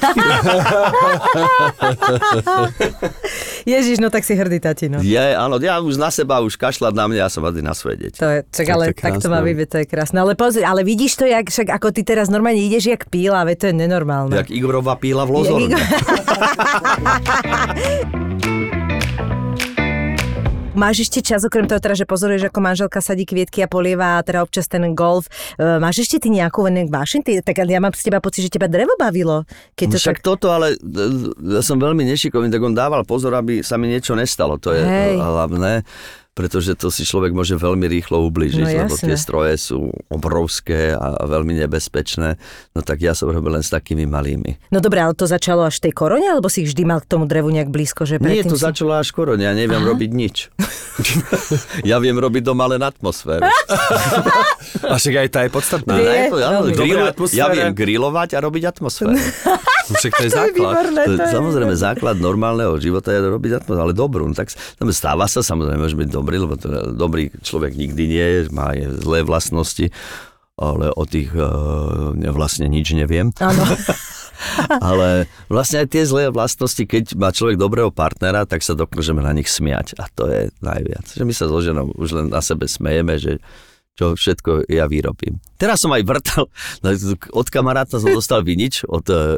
Ježiš, 3.67 3.99
no 3.99 4.15
tak 4.15 4.23
si 4.23 4.39
hrdý 4.39 4.63
tatino. 4.63 5.03
Je, 5.03 5.19
áno, 5.19 5.59
ja 5.59 5.83
už 5.83 5.99
na 5.99 6.15
seba, 6.15 6.39
už 6.39 6.55
kašľať 6.55 6.95
na 6.95 7.11
mňa, 7.11 7.19
ja 7.27 7.29
som 7.35 7.43
hrdý 7.43 7.67
na 7.67 7.75
svoje 7.75 7.99
deti. 7.99 8.23
To 8.23 8.31
je, 8.31 8.47
čak, 8.47 8.67
Tak 8.71 8.75
ale 8.79 8.85
to 8.87 8.95
je 8.95 9.03
tak 9.03 9.19
to 9.19 9.27
má 9.27 9.43
byť, 9.43 9.67
to 9.67 9.79
je 9.83 9.87
krásne. 9.91 10.23
Ale 10.23 10.39
pozri, 10.39 10.63
ale 10.63 10.87
vidíš 10.87 11.19
to, 11.19 11.27
jak, 11.27 11.51
však 11.51 11.67
ako 11.75 11.91
ty 11.91 12.07
teraz 12.07 12.31
normálne 12.31 12.63
ideš 12.63 12.95
jak 12.95 13.11
píla, 13.11 13.43
veď 13.43 13.57
to 13.59 13.67
je 13.71 13.75
nenormálne. 13.75 14.39
Jak 14.39 14.55
Igorová 14.55 14.95
píla 15.03 15.27
v 15.27 15.32
Igor- 15.33 15.73
Máš 20.73 21.05
ešte 21.05 21.21
čas, 21.21 21.45
okrem 21.45 21.69
toho 21.69 21.79
teda, 21.79 21.93
že 21.93 22.09
pozoruješ, 22.09 22.49
ako 22.49 22.59
manželka 22.65 23.05
sadí 23.05 23.29
kvietky 23.29 23.61
a 23.61 23.69
polieva 23.69 24.19
a 24.19 24.25
teda 24.25 24.41
občas 24.41 24.67
ten 24.67 24.81
golf. 24.97 25.29
E, 25.55 25.77
Máš 25.77 26.09
ešte 26.09 26.17
ty 26.17 26.33
nejakú 26.33 26.65
ven- 26.65 26.89
vášeň? 26.89 27.45
Tak 27.45 27.69
ja 27.69 27.77
mám 27.77 27.93
z 27.93 28.09
teba 28.09 28.25
pocit, 28.25 28.49
že 28.49 28.57
teba 28.57 28.73
drevo 28.73 28.97
bavilo. 28.97 29.45
Keď 29.77 29.87
to 29.93 29.99
Však 30.01 30.19
tak... 30.19 30.25
toto, 30.25 30.49
ale 30.49 30.75
e, 30.75 30.77
ja 31.55 31.61
som 31.61 31.77
veľmi 31.77 32.09
nešikovný, 32.09 32.49
tak 32.49 32.65
on 32.65 32.73
dával 32.73 33.05
pozor, 33.05 33.37
aby 33.37 33.61
sa 33.61 33.77
mi 33.77 33.93
niečo 33.93 34.17
nestalo. 34.17 34.57
To 34.59 34.73
je 34.73 34.81
Hej. 34.81 35.21
hlavné, 35.21 35.85
pretože 36.33 36.73
to 36.75 36.89
si 36.89 37.05
človek 37.05 37.31
môže 37.31 37.53
veľmi 37.55 37.85
rýchlo 37.85 38.25
ubližiť, 38.25 38.65
No 38.65 38.89
lebo 38.89 38.97
tie 38.97 39.21
stroje 39.21 39.53
sú 39.61 39.93
obrovské 40.09 40.97
a 40.97 41.29
veľmi 41.29 41.61
nebezpečné. 41.61 42.41
No 42.73 42.81
tak 42.81 43.05
ja 43.05 43.13
som 43.13 43.29
robil 43.29 43.53
len 43.53 43.61
s 43.61 43.69
takými 43.69 44.09
malými. 44.09 44.57
No 44.73 44.81
dobre, 44.81 45.05
ale 45.05 45.13
to 45.13 45.29
začalo 45.29 45.69
až 45.69 45.85
v 45.85 45.89
tej 45.89 45.93
korone, 45.93 46.25
alebo 46.25 46.49
si 46.49 46.65
vždy 46.65 46.83
mal 46.89 47.05
k 47.05 47.07
tomu 47.07 47.29
drevu 47.29 47.53
nejak 47.53 47.69
blízko? 47.69 48.09
Že 48.09 48.25
Nie, 48.25 48.49
to 48.49 48.57
si... 48.57 48.65
začalo 48.65 48.97
až 48.97 49.13
skoro, 49.13 49.37
ja 49.37 49.53
neviem 49.53 49.85
robiť 49.85 50.11
nič. 50.11 50.37
ja 51.91 52.01
viem 52.01 52.17
robiť 52.17 52.43
doma 52.43 52.65
len 52.65 52.81
atmosféru. 52.81 53.45
A 54.83 54.95
však 54.97 55.15
aj 55.21 55.29
tá 55.29 55.41
je 55.45 55.51
podstatná. 55.53 55.93
Vie? 56.01 56.07
Ne, 56.07 56.23
to, 56.29 56.37
áno, 56.41 56.59
grill, 56.73 57.13
Dobrá 57.13 57.29
ja 57.29 57.47
viem 57.49 57.73
grilovať 57.73 58.35
a 58.35 58.39
robiť 58.41 58.63
atmosféru. 58.73 59.13
No 59.13 59.95
Však 59.99 60.13
to 60.15 60.23
je 60.25 60.31
To 60.31 60.33
je 60.33 60.33
základ. 60.33 60.55
výborné, 60.55 61.03
To 61.03 61.11
to 61.11 61.15
je 61.19 61.27
je 61.27 61.35
samozrejme 61.35 61.75
výborné. 61.75 61.87
základ 61.91 62.17
normálneho 62.17 62.73
života 62.79 63.11
je 63.11 63.21
robiť 63.21 63.51
atmosféru, 63.59 63.83
ale 63.83 63.93
dobrú. 63.93 64.25
No, 64.25 64.33
tak 64.33 64.49
tam 64.53 64.89
stáva 64.89 65.27
sa, 65.27 65.43
samozrejme, 65.43 65.77
môže 65.77 65.99
byť 65.99 66.09
dobrý, 66.23 66.37
lebo 66.39 66.55
to, 66.55 66.95
dobrý 66.95 67.35
človek 67.43 67.75
nikdy 67.75 68.03
nie 68.07 68.27
je, 68.27 68.41
má 68.55 68.71
je 68.73 68.87
zlé 69.03 69.27
vlastnosti, 69.27 69.91
ale 70.55 70.95
o 70.95 71.05
tých 71.05 71.35
uh, 71.35 72.15
vlastne 72.31 72.71
nič 72.71 72.95
neviem. 72.95 73.35
Áno. 73.43 73.67
Ale 74.83 75.31
vlastne 75.47 75.87
aj 75.87 75.89
tie 75.95 76.03
zlé 76.03 76.35
vlastnosti, 76.35 76.83
keď 76.83 77.15
má 77.15 77.31
človek 77.31 77.55
dobrého 77.55 77.95
partnera, 77.95 78.43
tak 78.43 78.67
sa 78.67 78.75
dokážeme 78.75 79.23
na 79.23 79.31
nich 79.31 79.47
smiať. 79.47 79.95
A 80.03 80.11
to 80.11 80.27
je 80.27 80.51
najviac. 80.59 81.07
Že 81.15 81.23
my 81.23 81.35
sa 81.35 81.47
so 81.47 81.59
ženou 81.63 81.95
už 81.95 82.11
len 82.11 82.27
na 82.27 82.43
sebe 82.43 82.67
smejeme, 82.67 83.23
že 83.23 83.39
čo 83.93 84.17
všetko 84.17 84.73
ja 84.73 84.89
vyrobím. 84.89 85.37
Teraz 85.61 85.85
som 85.85 85.93
aj 85.93 86.03
vrtal, 86.03 86.49
no, 86.81 86.89
od 87.37 87.47
kamaráta 87.53 88.01
som 88.01 88.09
dostal 88.09 88.41
vinič, 88.41 88.89
od, 88.89 89.05
eh, 89.13 89.37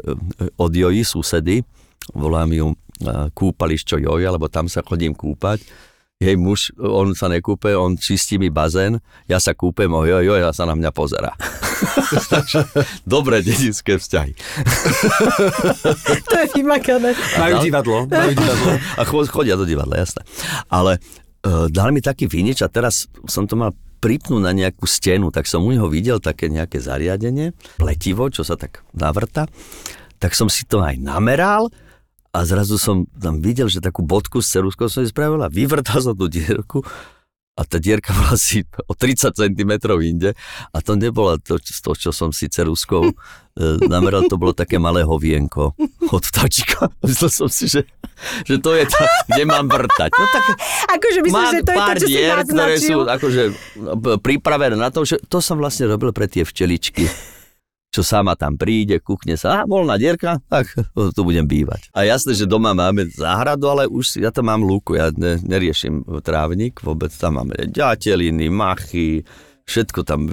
od 0.55 0.73
Joji, 0.73 1.03
susedy, 1.03 1.67
volám 2.15 2.55
ju 2.55 2.67
eh, 2.71 3.29
kúpališčo 3.35 3.99
Joja, 3.99 4.31
lebo 4.31 4.47
tam 4.47 4.71
sa 4.71 4.87
chodím 4.87 5.13
kúpať. 5.13 5.59
Jej 6.25 6.41
muž, 6.41 6.73
on 6.81 7.13
sa 7.13 7.29
nekúpe, 7.29 7.77
on 7.77 8.01
čistí 8.01 8.41
mi 8.41 8.49
bazén, 8.49 9.05
ja 9.29 9.37
sa 9.37 9.53
kúpem, 9.53 9.93
oj, 9.93 10.25
oj, 10.25 10.27
oj, 10.33 10.43
a 10.49 10.57
sa 10.57 10.65
na 10.65 10.73
mňa 10.73 10.89
pozera. 10.89 11.37
Dobré 13.05 13.45
dedinské 13.45 14.01
vzťahy. 14.01 14.33
to 16.33 16.35
je 16.41 16.47
vymakané. 16.57 17.13
Majú 17.37 17.57
divadlo. 17.61 17.99
Majú 18.09 18.33
divadlo. 18.41 18.71
A 18.97 19.03
cho- 19.05 19.29
chodia 19.29 19.61
do 19.61 19.69
divadla, 19.69 20.01
jasné. 20.01 20.25
Ale 20.73 20.97
uh, 21.45 21.69
dal 21.69 21.93
mi 21.93 22.01
taký 22.01 22.25
vinič 22.25 22.65
a 22.65 22.73
teraz 22.73 23.05
som 23.29 23.45
to 23.45 23.61
mal 23.61 23.77
pripnúť 24.01 24.41
na 24.41 24.57
nejakú 24.57 24.89
stenu, 24.89 25.29
tak 25.29 25.45
som 25.45 25.61
u 25.61 25.77
neho 25.77 25.89
videl 25.93 26.25
také 26.25 26.49
nejaké 26.49 26.81
zariadenie, 26.81 27.53
pletivo, 27.77 28.33
čo 28.33 28.49
sa 28.49 28.57
tak 28.57 28.81
navrta, 28.97 29.45
tak 30.21 30.33
som 30.33 30.49
si 30.49 30.65
to 30.65 30.81
aj 30.81 30.97
nameral 30.97 31.69
a 32.35 32.43
zrazu 32.43 32.75
som 32.83 33.07
tam 33.15 33.39
videl, 33.39 33.71
že 33.71 33.79
takú 33.79 34.03
bodku 34.03 34.43
s 34.43 34.51
ceruskou 34.51 34.91
som 34.91 35.07
si 35.07 35.15
spravil 35.15 35.39
a 35.39 35.47
vyvrtal 35.47 36.03
som 36.03 36.19
tú 36.19 36.27
dierku 36.27 36.83
a 37.55 37.63
tá 37.63 37.79
dierka 37.79 38.11
bola 38.11 38.35
asi 38.35 38.67
o 38.91 38.99
30 38.99 39.31
cm 39.31 39.73
inde 40.03 40.35
a 40.75 40.79
to 40.83 40.99
nebolo 40.99 41.39
to, 41.39 41.63
to 41.63 41.95
čo 41.95 42.11
som 42.11 42.35
si 42.35 42.51
ceruskou 42.51 43.07
e, 43.07 43.15
nameral, 43.87 44.27
to 44.27 44.35
bolo 44.35 44.51
také 44.51 44.83
malé 44.83 45.07
hovienko 45.07 45.79
od 46.11 46.25
vtáčika. 46.27 46.91
Myslel 47.07 47.31
som 47.31 47.47
si, 47.47 47.71
že, 47.71 47.87
že 48.43 48.59
to 48.59 48.75
je 48.75 48.83
tá, 48.91 49.07
kde 49.31 49.47
mám 49.47 49.71
vrtať. 49.71 50.11
No 50.11 50.27
tak 50.35 50.45
Akože 50.99 51.19
myslím, 51.23 51.47
že 51.47 51.63
to 51.63 51.71
je 51.71 51.79
to, 51.79 51.93
čo 51.95 52.07
si 52.07 52.19
dier, 52.19 52.39
ktoré 52.43 52.75
sú 52.83 52.97
akože 53.07 53.43
no, 53.79 53.93
pripravené 54.19 54.75
na 54.75 54.91
to, 54.91 55.07
že 55.07 55.23
to 55.31 55.39
som 55.39 55.55
vlastne 55.55 55.87
robil 55.87 56.11
pre 56.11 56.27
tie 56.27 56.43
včeličky. 56.43 57.07
Čo 57.95 58.03
sama 58.03 58.35
tam 58.35 58.59
príde, 58.59 58.99
kuchne 58.99 59.39
sa, 59.39 59.63
a 59.63 59.71
voľná 59.71 59.95
dierka, 59.95 60.43
tak 60.51 60.67
tu 61.15 61.21
budem 61.23 61.47
bývať. 61.47 61.95
A 61.95 62.03
jasné, 62.03 62.35
že 62.35 62.51
doma 62.51 62.75
máme 62.75 63.07
záhradu, 63.07 63.71
ale 63.71 63.87
už 63.87 64.19
ja 64.19 64.35
tam 64.35 64.51
mám 64.51 64.67
lúku, 64.67 64.99
ja 64.99 65.15
ne, 65.15 65.39
neriešim 65.39 66.03
trávnik, 66.19 66.83
vôbec 66.83 67.15
tam 67.15 67.39
máme 67.39 67.55
ďateliny, 67.71 68.51
machy, 68.51 69.23
všetko 69.63 70.03
tam 70.03 70.27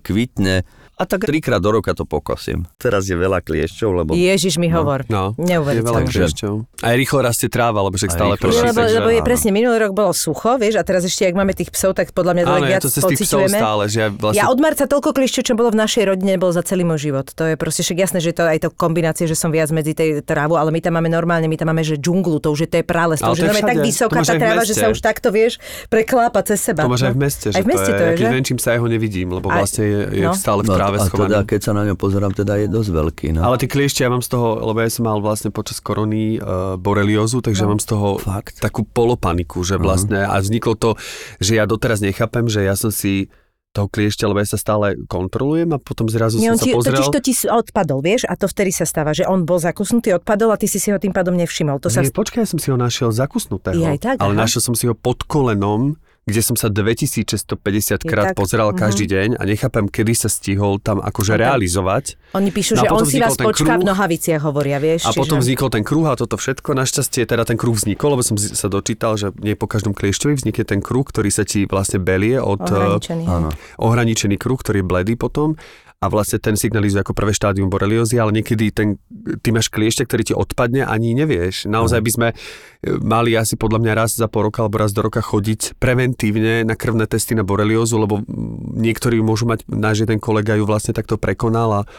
kvitne. 0.00 0.64
A 0.96 1.04
tak 1.04 1.28
trikrát 1.28 1.60
do 1.60 1.68
roka 1.68 1.92
to 1.92 2.08
pokosím. 2.08 2.64
Teraz 2.80 3.04
je 3.04 3.12
veľa 3.12 3.44
kliešťov, 3.44 3.88
lebo... 3.92 4.10
Ježiš 4.16 4.56
mi 4.56 4.72
hovor. 4.72 5.04
No, 5.12 5.36
je 5.36 5.44
veľa 5.60 5.84
Neuveriteľné. 5.84 6.08
kliešťov. 6.08 6.52
Aj 6.80 6.94
rýchlo 6.96 7.18
rastie 7.20 7.52
tráva, 7.52 7.84
lebo 7.84 8.00
však 8.00 8.16
stále 8.16 8.40
prší. 8.40 8.64
lebo, 8.64 8.80
takže- 8.80 8.96
lebo 8.96 9.08
je 9.12 9.20
áno. 9.20 9.28
presne, 9.28 9.50
minulý 9.52 9.76
rok 9.76 9.92
bolo 9.92 10.16
sucho, 10.16 10.56
vieš, 10.56 10.80
a 10.80 10.82
teraz 10.82 11.04
ešte, 11.04 11.28
ak 11.28 11.36
máme 11.36 11.52
tých 11.52 11.68
psov, 11.68 11.92
tak 11.92 12.16
podľa 12.16 12.32
mňa 12.32 12.42
to 12.42 12.48
Áno, 12.48 12.56
tak 12.56 12.64
je 12.64 12.72
viac 12.72 12.80
to 12.80 12.88
cez 12.88 13.02
tých 13.04 13.20
psov 13.28 13.40
pociťujeme. 13.44 13.58
stále, 13.60 13.82
že 13.92 13.98
ja 14.00 14.08
vlastne... 14.08 14.38
Ja 14.40 14.44
od 14.48 14.56
marca 14.56 14.84
toľko 14.88 15.10
klišťov, 15.12 15.42
čo 15.44 15.52
bolo 15.52 15.68
v 15.68 15.78
našej 15.84 16.04
rodine, 16.08 16.32
bol 16.40 16.50
za 16.50 16.64
celý 16.64 16.88
môj 16.88 17.12
život. 17.12 17.28
To 17.28 17.44
je 17.44 17.54
proste 17.60 17.84
však 17.84 17.96
jasné, 18.00 18.18
že 18.24 18.32
to 18.32 18.48
aj 18.48 18.58
to 18.64 18.68
kombinácie, 18.72 19.28
že 19.28 19.36
som 19.36 19.52
viac 19.52 19.68
medzi 19.76 19.92
tej 19.92 20.24
trávu, 20.24 20.56
ale 20.56 20.72
my 20.72 20.80
tam 20.80 20.96
máme 20.96 21.12
normálne, 21.12 21.44
my 21.44 21.60
tam 21.60 21.76
máme, 21.76 21.84
že 21.84 22.00
džunglu, 22.00 22.40
to 22.40 22.48
už 22.48 22.64
je 22.64 22.68
to 22.72 22.76
je 22.80 22.84
prales, 22.88 23.20
to 23.20 23.28
už 23.28 23.36
to 23.36 23.44
je 23.44 23.60
tak 23.60 23.84
vysoká 23.84 24.24
tá 24.24 24.32
tráva, 24.32 24.64
že 24.64 24.72
sa 24.72 24.88
už 24.88 25.04
takto 25.04 25.28
vieš 25.28 25.60
preklápa 25.92 26.40
cez 26.40 26.56
seba. 26.64 26.88
To 26.88 26.90
máš 26.90 27.04
aj 27.04 27.12
v 27.12 27.20
No. 27.20 27.24
meste, 27.28 27.46
že 27.52 27.56
Aj 27.56 27.62
v 27.62 27.68
meste 27.68 27.90
to 27.92 28.00
je, 28.00 28.12
keď 28.16 28.28
venčím 28.32 28.56
sa, 28.56 28.72
ja 28.72 28.80
ho 28.80 28.88
nevidím, 28.88 29.28
lebo 29.28 29.52
vlastne 29.52 29.84
je, 29.84 30.00
je 30.24 30.24
no. 30.24 30.32
stále 30.32 30.64
v 30.64 30.72
Tráve 30.86 30.98
a 31.02 31.06
teda, 31.10 31.38
keď 31.42 31.60
sa 31.60 31.72
na 31.74 31.82
ňo 31.82 31.94
pozerám, 31.94 32.30
teda 32.30 32.54
je 32.62 32.66
dosť 32.70 32.90
veľký. 32.94 33.26
No. 33.34 33.42
Ale 33.42 33.58
tie 33.58 33.66
kliešte 33.66 34.06
ja 34.06 34.10
mám 34.10 34.22
z 34.22 34.30
toho, 34.30 34.62
lebo 34.62 34.78
ja 34.78 34.86
som 34.86 35.02
mal 35.04 35.18
vlastne 35.18 35.50
počas 35.50 35.82
korony 35.82 36.38
uh, 36.38 36.78
boreliózu, 36.78 37.42
takže 37.42 37.66
No. 37.66 37.74
mám 37.74 37.80
z 37.82 37.88
toho 37.90 38.16
Fakt? 38.18 38.62
takú 38.62 38.86
polopaniku, 38.86 39.66
že 39.66 39.76
vlastne 39.76 40.22
a 40.22 40.38
vzniklo 40.38 40.78
to, 40.78 40.94
že 41.38 41.58
ja 41.58 41.66
doteraz 41.66 41.98
nechápem, 41.98 42.46
že 42.46 42.62
ja 42.62 42.78
som 42.78 42.94
si 42.94 43.26
toho 43.72 43.92
kliešťa, 43.92 44.24
lebo 44.32 44.40
ja 44.40 44.48
sa 44.48 44.56
stále 44.56 44.96
kontrolujem 45.04 45.68
a 45.68 45.76
potom 45.76 46.08
zrazu 46.08 46.40
Nie, 46.40 46.56
som 46.56 46.64
ti, 46.64 46.72
sa 46.72 46.80
pozrel. 46.80 46.96
totiž 46.96 47.08
to 47.12 47.20
ti 47.20 47.32
odpadol, 47.44 48.00
vieš, 48.00 48.24
a 48.24 48.32
to 48.32 48.48
vtedy 48.48 48.72
sa 48.72 48.88
stáva, 48.88 49.12
že 49.12 49.28
on 49.28 49.44
bol 49.44 49.60
zakusnutý, 49.60 50.16
odpadol 50.16 50.48
a 50.48 50.56
ty 50.56 50.64
si 50.64 50.80
si 50.80 50.88
ho 50.88 50.96
tým 50.96 51.12
pádom 51.12 51.36
nevšimol. 51.36 51.76
To 51.84 51.92
sa... 51.92 52.00
Nie, 52.00 52.08
počkaj, 52.08 52.40
ja 52.40 52.48
som 52.48 52.56
si 52.56 52.72
ho 52.72 52.80
našiel 52.80 53.12
zakusnutého. 53.12 53.76
Aj 53.84 54.00
tak, 54.00 54.16
ale 54.16 54.32
aha. 54.32 54.48
našiel 54.48 54.64
som 54.64 54.72
si 54.72 54.88
ho 54.88 54.96
pod 54.96 55.28
kolenom, 55.28 56.00
kde 56.26 56.42
som 56.42 56.58
sa 56.58 56.66
2650 56.66 57.46
Je 57.54 57.96
krát 58.02 58.34
tak, 58.34 58.36
pozeral 58.36 58.74
mhm. 58.74 58.78
každý 58.82 59.06
deň 59.06 59.28
a 59.38 59.42
nechápem, 59.46 59.86
kedy 59.86 60.10
sa 60.18 60.26
stihol 60.26 60.82
tam 60.82 60.98
akože 60.98 61.38
tak. 61.38 61.40
realizovať. 61.46 62.18
Oni 62.34 62.50
píšu, 62.50 62.74
No 62.74 62.82
že 62.82 62.86
on 62.90 62.98
potom 62.98 63.06
si 63.06 63.22
vás 63.22 63.38
počká 63.38 63.78
v 63.78 63.86
kruh. 63.86 63.90
nohaviciach, 63.94 64.42
hovoria, 64.42 64.82
vieš. 64.82 65.06
A 65.06 65.14
potom 65.14 65.38
čiže... 65.38 65.54
vznikol 65.54 65.68
ten 65.70 65.86
kruh 65.86 66.02
a 66.10 66.18
toto 66.18 66.34
všetko. 66.34 66.74
Našťastie 66.74 67.30
teda 67.30 67.46
ten 67.46 67.54
kruh 67.54 67.78
vznikol, 67.78 68.18
lebo 68.18 68.26
som 68.26 68.34
sa 68.34 68.66
dočítal, 68.66 69.14
že 69.14 69.30
nie 69.38 69.54
po 69.54 69.70
každom 69.70 69.94
kliešťovi 69.94 70.34
vznikne 70.34 70.66
ten 70.66 70.82
kruh, 70.82 71.06
ktorý 71.06 71.30
sa 71.30 71.46
ti 71.46 71.62
vlastne 71.70 72.02
belie 72.02 72.42
od 72.42 72.58
Ohraničený. 72.58 73.24
Áno. 73.30 73.54
ohraničený 73.78 74.34
kruh, 74.34 74.58
ktorý 74.58 74.82
je 74.82 74.86
bledý 74.86 75.14
potom 75.14 75.54
a 76.06 76.12
vlastne 76.12 76.38
ten 76.38 76.54
signalizuje 76.54 77.02
ako 77.02 77.18
prvé 77.18 77.34
štádium 77.34 77.66
boreliózy, 77.66 78.22
ale 78.22 78.38
niekedy 78.38 78.70
ten, 78.70 79.02
ty 79.42 79.50
máš 79.50 79.66
kliešťa, 79.74 80.06
ktorý 80.06 80.22
ti 80.22 80.34
odpadne, 80.38 80.86
ani 80.86 81.18
nevieš. 81.18 81.66
Naozaj 81.66 82.00
by 82.00 82.10
sme 82.14 82.28
e, 82.30 82.34
mali 83.02 83.34
asi 83.34 83.58
podľa 83.58 83.82
mňa 83.82 83.92
raz 83.98 84.14
za 84.14 84.30
pol 84.30 84.46
roka 84.48 84.62
alebo 84.62 84.78
raz 84.78 84.94
do 84.94 85.02
roka 85.02 85.18
chodiť 85.18 85.82
preventívne 85.82 86.62
na 86.62 86.78
krvné 86.78 87.10
testy 87.10 87.34
na 87.34 87.42
boreliózu, 87.42 87.98
lebo 87.98 88.22
niektorí 88.78 89.18
môžu 89.18 89.50
mať, 89.50 89.66
náš 89.66 90.06
jeden 90.06 90.22
kolega 90.22 90.54
ju 90.54 90.62
vlastne 90.62 90.94
takto 90.94 91.18
prekonal 91.18 91.70
a, 91.74 91.90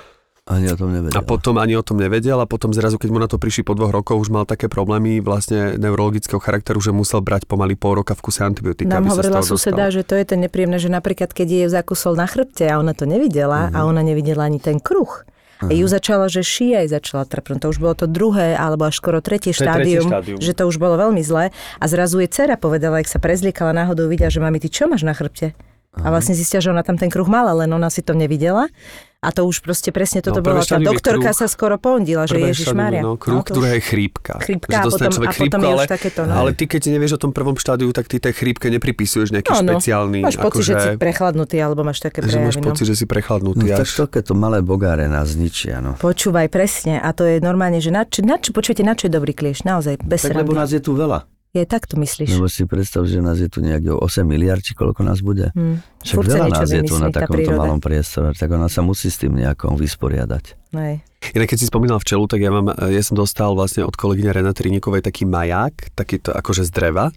Ani 0.48 0.72
o 0.72 0.76
tom 0.76 0.90
nevedel. 0.90 1.12
a 1.12 1.22
potom 1.22 1.60
ani 1.60 1.76
o 1.76 1.84
tom 1.84 2.00
nevedel 2.00 2.40
a 2.40 2.48
potom 2.48 2.72
zrazu, 2.72 2.96
keď 2.96 3.10
mu 3.12 3.20
na 3.20 3.28
to 3.28 3.36
prišli 3.36 3.62
po 3.62 3.76
dvoch 3.76 3.92
rokoch, 3.92 4.16
už 4.18 4.32
mal 4.32 4.44
také 4.44 4.66
problémy 4.66 5.20
vlastne 5.20 5.76
neurologického 5.76 6.40
charakteru, 6.40 6.80
že 6.80 6.90
musel 6.90 7.20
brať 7.20 7.44
pomaly 7.44 7.76
pol 7.76 8.00
roka 8.00 8.16
v 8.16 8.22
kuse 8.24 8.42
antibiotika. 8.42 8.96
Nám 8.96 9.12
hovorila 9.12 9.44
suseda, 9.44 9.86
dostal. 9.86 9.92
že 9.92 10.02
to 10.02 10.16
je 10.16 10.26
ten 10.26 10.40
nepríjemné, 10.40 10.80
že 10.80 10.88
napríklad 10.88 11.36
keď 11.36 11.48
jej 11.48 11.68
zakusol 11.68 12.16
na 12.16 12.24
chrbte 12.26 12.64
a 12.64 12.80
ona 12.80 12.96
to 12.96 13.04
nevidela 13.04 13.68
Mhm. 13.70 13.76
a 13.76 13.80
ona 13.84 14.02
nevidela 14.02 14.48
ani 14.48 14.58
ten 14.58 14.80
kruh. 14.80 15.28
A 15.58 15.74
ju 15.74 15.90
začala, 15.90 16.30
že 16.30 16.46
šíja 16.46 16.86
jej 16.86 16.90
začala 16.94 17.26
trpnúť. 17.26 17.66
To 17.66 17.74
už 17.74 17.82
bolo 17.82 17.98
to 17.98 18.06
druhé, 18.06 18.54
alebo 18.54 18.86
až 18.86 19.02
skoro 19.02 19.26
tretie 19.26 19.52
je 19.52 19.58
tretie 19.58 19.98
štádium, 19.98 20.06
štádium. 20.06 20.38
že 20.38 20.54
to 20.54 20.70
už 20.70 20.78
bolo 20.78 21.02
veľmi 21.02 21.26
zlé. 21.26 21.50
A 21.82 21.86
zrazu 21.90 22.22
jej 22.22 22.30
dcera 22.30 22.56
povedala, 22.56 23.02
ak 23.02 23.10
sa 23.10 23.18
prezliekala 23.18 23.74
náhodou, 23.74 24.06
videla, 24.06 24.30
že 24.30 24.38
mami, 24.38 24.62
ty 24.62 24.70
čo 24.70 24.86
máš 24.86 25.02
na 25.02 25.18
chrbte? 25.18 25.58
A 25.98 26.14
vlastne 26.14 26.38
zistila, 26.38 26.62
že 26.62 26.70
ona 26.70 26.86
tam 26.86 26.94
ten 26.94 27.10
kruh 27.10 27.26
mala, 27.26 27.58
len 27.58 27.74
ona 27.74 27.90
si 27.90 28.06
to 28.06 28.14
nevidela. 28.14 28.70
A 29.18 29.34
to 29.34 29.44
už 29.44 29.60
proste 29.60 29.90
presne 29.90 30.22
toto 30.22 30.40
No, 30.40 30.46
bolo. 30.46 30.62
Tá 30.62 30.78
doktorka 30.78 31.34
kruh. 31.34 31.36
sa 31.36 31.50
skoro 31.50 31.76
pondila, 31.76 32.24
že 32.24 32.38
Ježiš 32.38 32.70
Maria. 32.72 33.02
No, 33.02 33.18
kruh, 33.18 33.42
to 33.42 33.50
už- 33.50 33.58
druhé 33.58 33.72
je 33.76 33.84
chrípka. 33.84 34.38
Chrípka 34.38 34.70
Že 34.70 34.82
potom- 34.86 35.10
človek 35.10 35.10
a 35.10 35.34
potom 35.34 35.34
chrípku, 35.34 35.64
je 35.64 35.74
už 35.76 35.90
takéto, 35.90 36.22
no. 36.22 36.34
ale 36.36 36.50
ty, 36.54 36.64
keď 36.64 36.82
nevieš 36.88 37.12
o 37.14 37.20
tom 37.20 37.32
prvom 37.34 37.58
štádiu, 37.58 37.90
tak 37.90 38.06
ty 38.06 38.22
tej 38.22 38.30
chrípke 38.32 38.70
nepripisuješ 38.70 39.34
nejaký 39.34 39.50
No, 39.50 39.58
no. 39.58 39.62
špeciálny... 39.74 40.20
Máš 40.22 40.38
pocit, 40.38 40.62
že 40.62 40.74
si 40.76 40.78
akože, 40.94 41.02
prechladnutý, 41.02 41.58
alebo 41.58 41.82
máš 41.82 41.98
také 42.00 42.22
že 42.22 42.38
máš 42.38 42.56
prejavy. 42.56 42.62
no. 42.62 42.66
pocit, 42.70 42.86
že 42.86 42.96
si 42.96 43.06
prechladnutý. 43.06 43.66
No, 43.66 43.74
tak 43.74 43.84
až. 43.84 43.98
takéto 44.00 44.32
malé 44.32 44.62
bogáre 44.62 45.10
nás 45.10 45.34
zničia. 45.34 45.82
No. 45.82 45.98
Počúvaj, 45.98 46.46
presne. 46.48 47.02
A 47.02 47.10
to 47.10 47.26
je 47.26 47.42
normálne, 47.42 47.82
že 47.82 47.90
na 47.90 48.06
čo, 48.06 48.22
na 48.22 48.38
čo 48.38 48.54
počujete, 48.54 48.86
na 48.86 48.94
čo 48.94 49.10
je 49.10 49.12
dobrý 49.12 49.34
klieš? 49.34 49.66
Naozaj, 49.66 49.98
bez 50.00 50.22
Tak 50.22 50.38
lebo 50.38 50.54
srandy. 50.54 50.62
nás 50.62 50.70
je 50.70 50.80
tu 50.80 50.94
veľa. 50.94 51.26
Je 51.56 51.64
tak 51.64 51.88
to 51.88 51.96
myslíš? 51.96 52.38
Lebo 52.38 52.52
si 52.52 52.68
predstav, 52.68 53.08
že 53.08 53.24
nás 53.24 53.40
je 53.40 53.48
tu 53.48 53.64
nejak 53.64 53.96
8 53.96 54.28
miliard, 54.28 54.60
či 54.60 54.76
koľko 54.76 55.02
nás 55.08 55.24
bude. 55.24 55.56
Hm. 55.56 55.80
Však 56.04 56.16
Furt 56.20 56.28
veľa 56.28 56.48
nás 56.52 56.70
je 56.70 56.84
tu 56.84 56.96
na 57.00 57.08
takomto 57.08 57.52
malom 57.56 57.80
priestore, 57.80 58.36
tak 58.36 58.52
ona 58.52 58.68
sa 58.68 58.84
musí 58.84 59.08
s 59.08 59.24
tým 59.24 59.32
nejakom 59.32 59.80
vysporiadať. 59.80 60.60
Hej. 60.76 61.02
Inak 61.34 61.48
keď 61.50 61.58
si 61.58 61.68
spomínal 61.72 61.98
včelu, 62.04 62.28
tak 62.28 62.44
ja, 62.44 62.52
mám, 62.52 62.72
ja 62.72 63.02
som 63.02 63.16
dostal 63.18 63.56
vlastne 63.56 63.88
od 63.88 63.96
kolegyne 63.96 64.30
Renaty 64.30 64.68
Rinikovej 64.68 65.02
taký 65.02 65.24
maják, 65.26 65.92
taký 65.96 66.22
to 66.22 66.36
akože 66.36 66.68
z 66.68 66.72
dreva, 66.72 67.10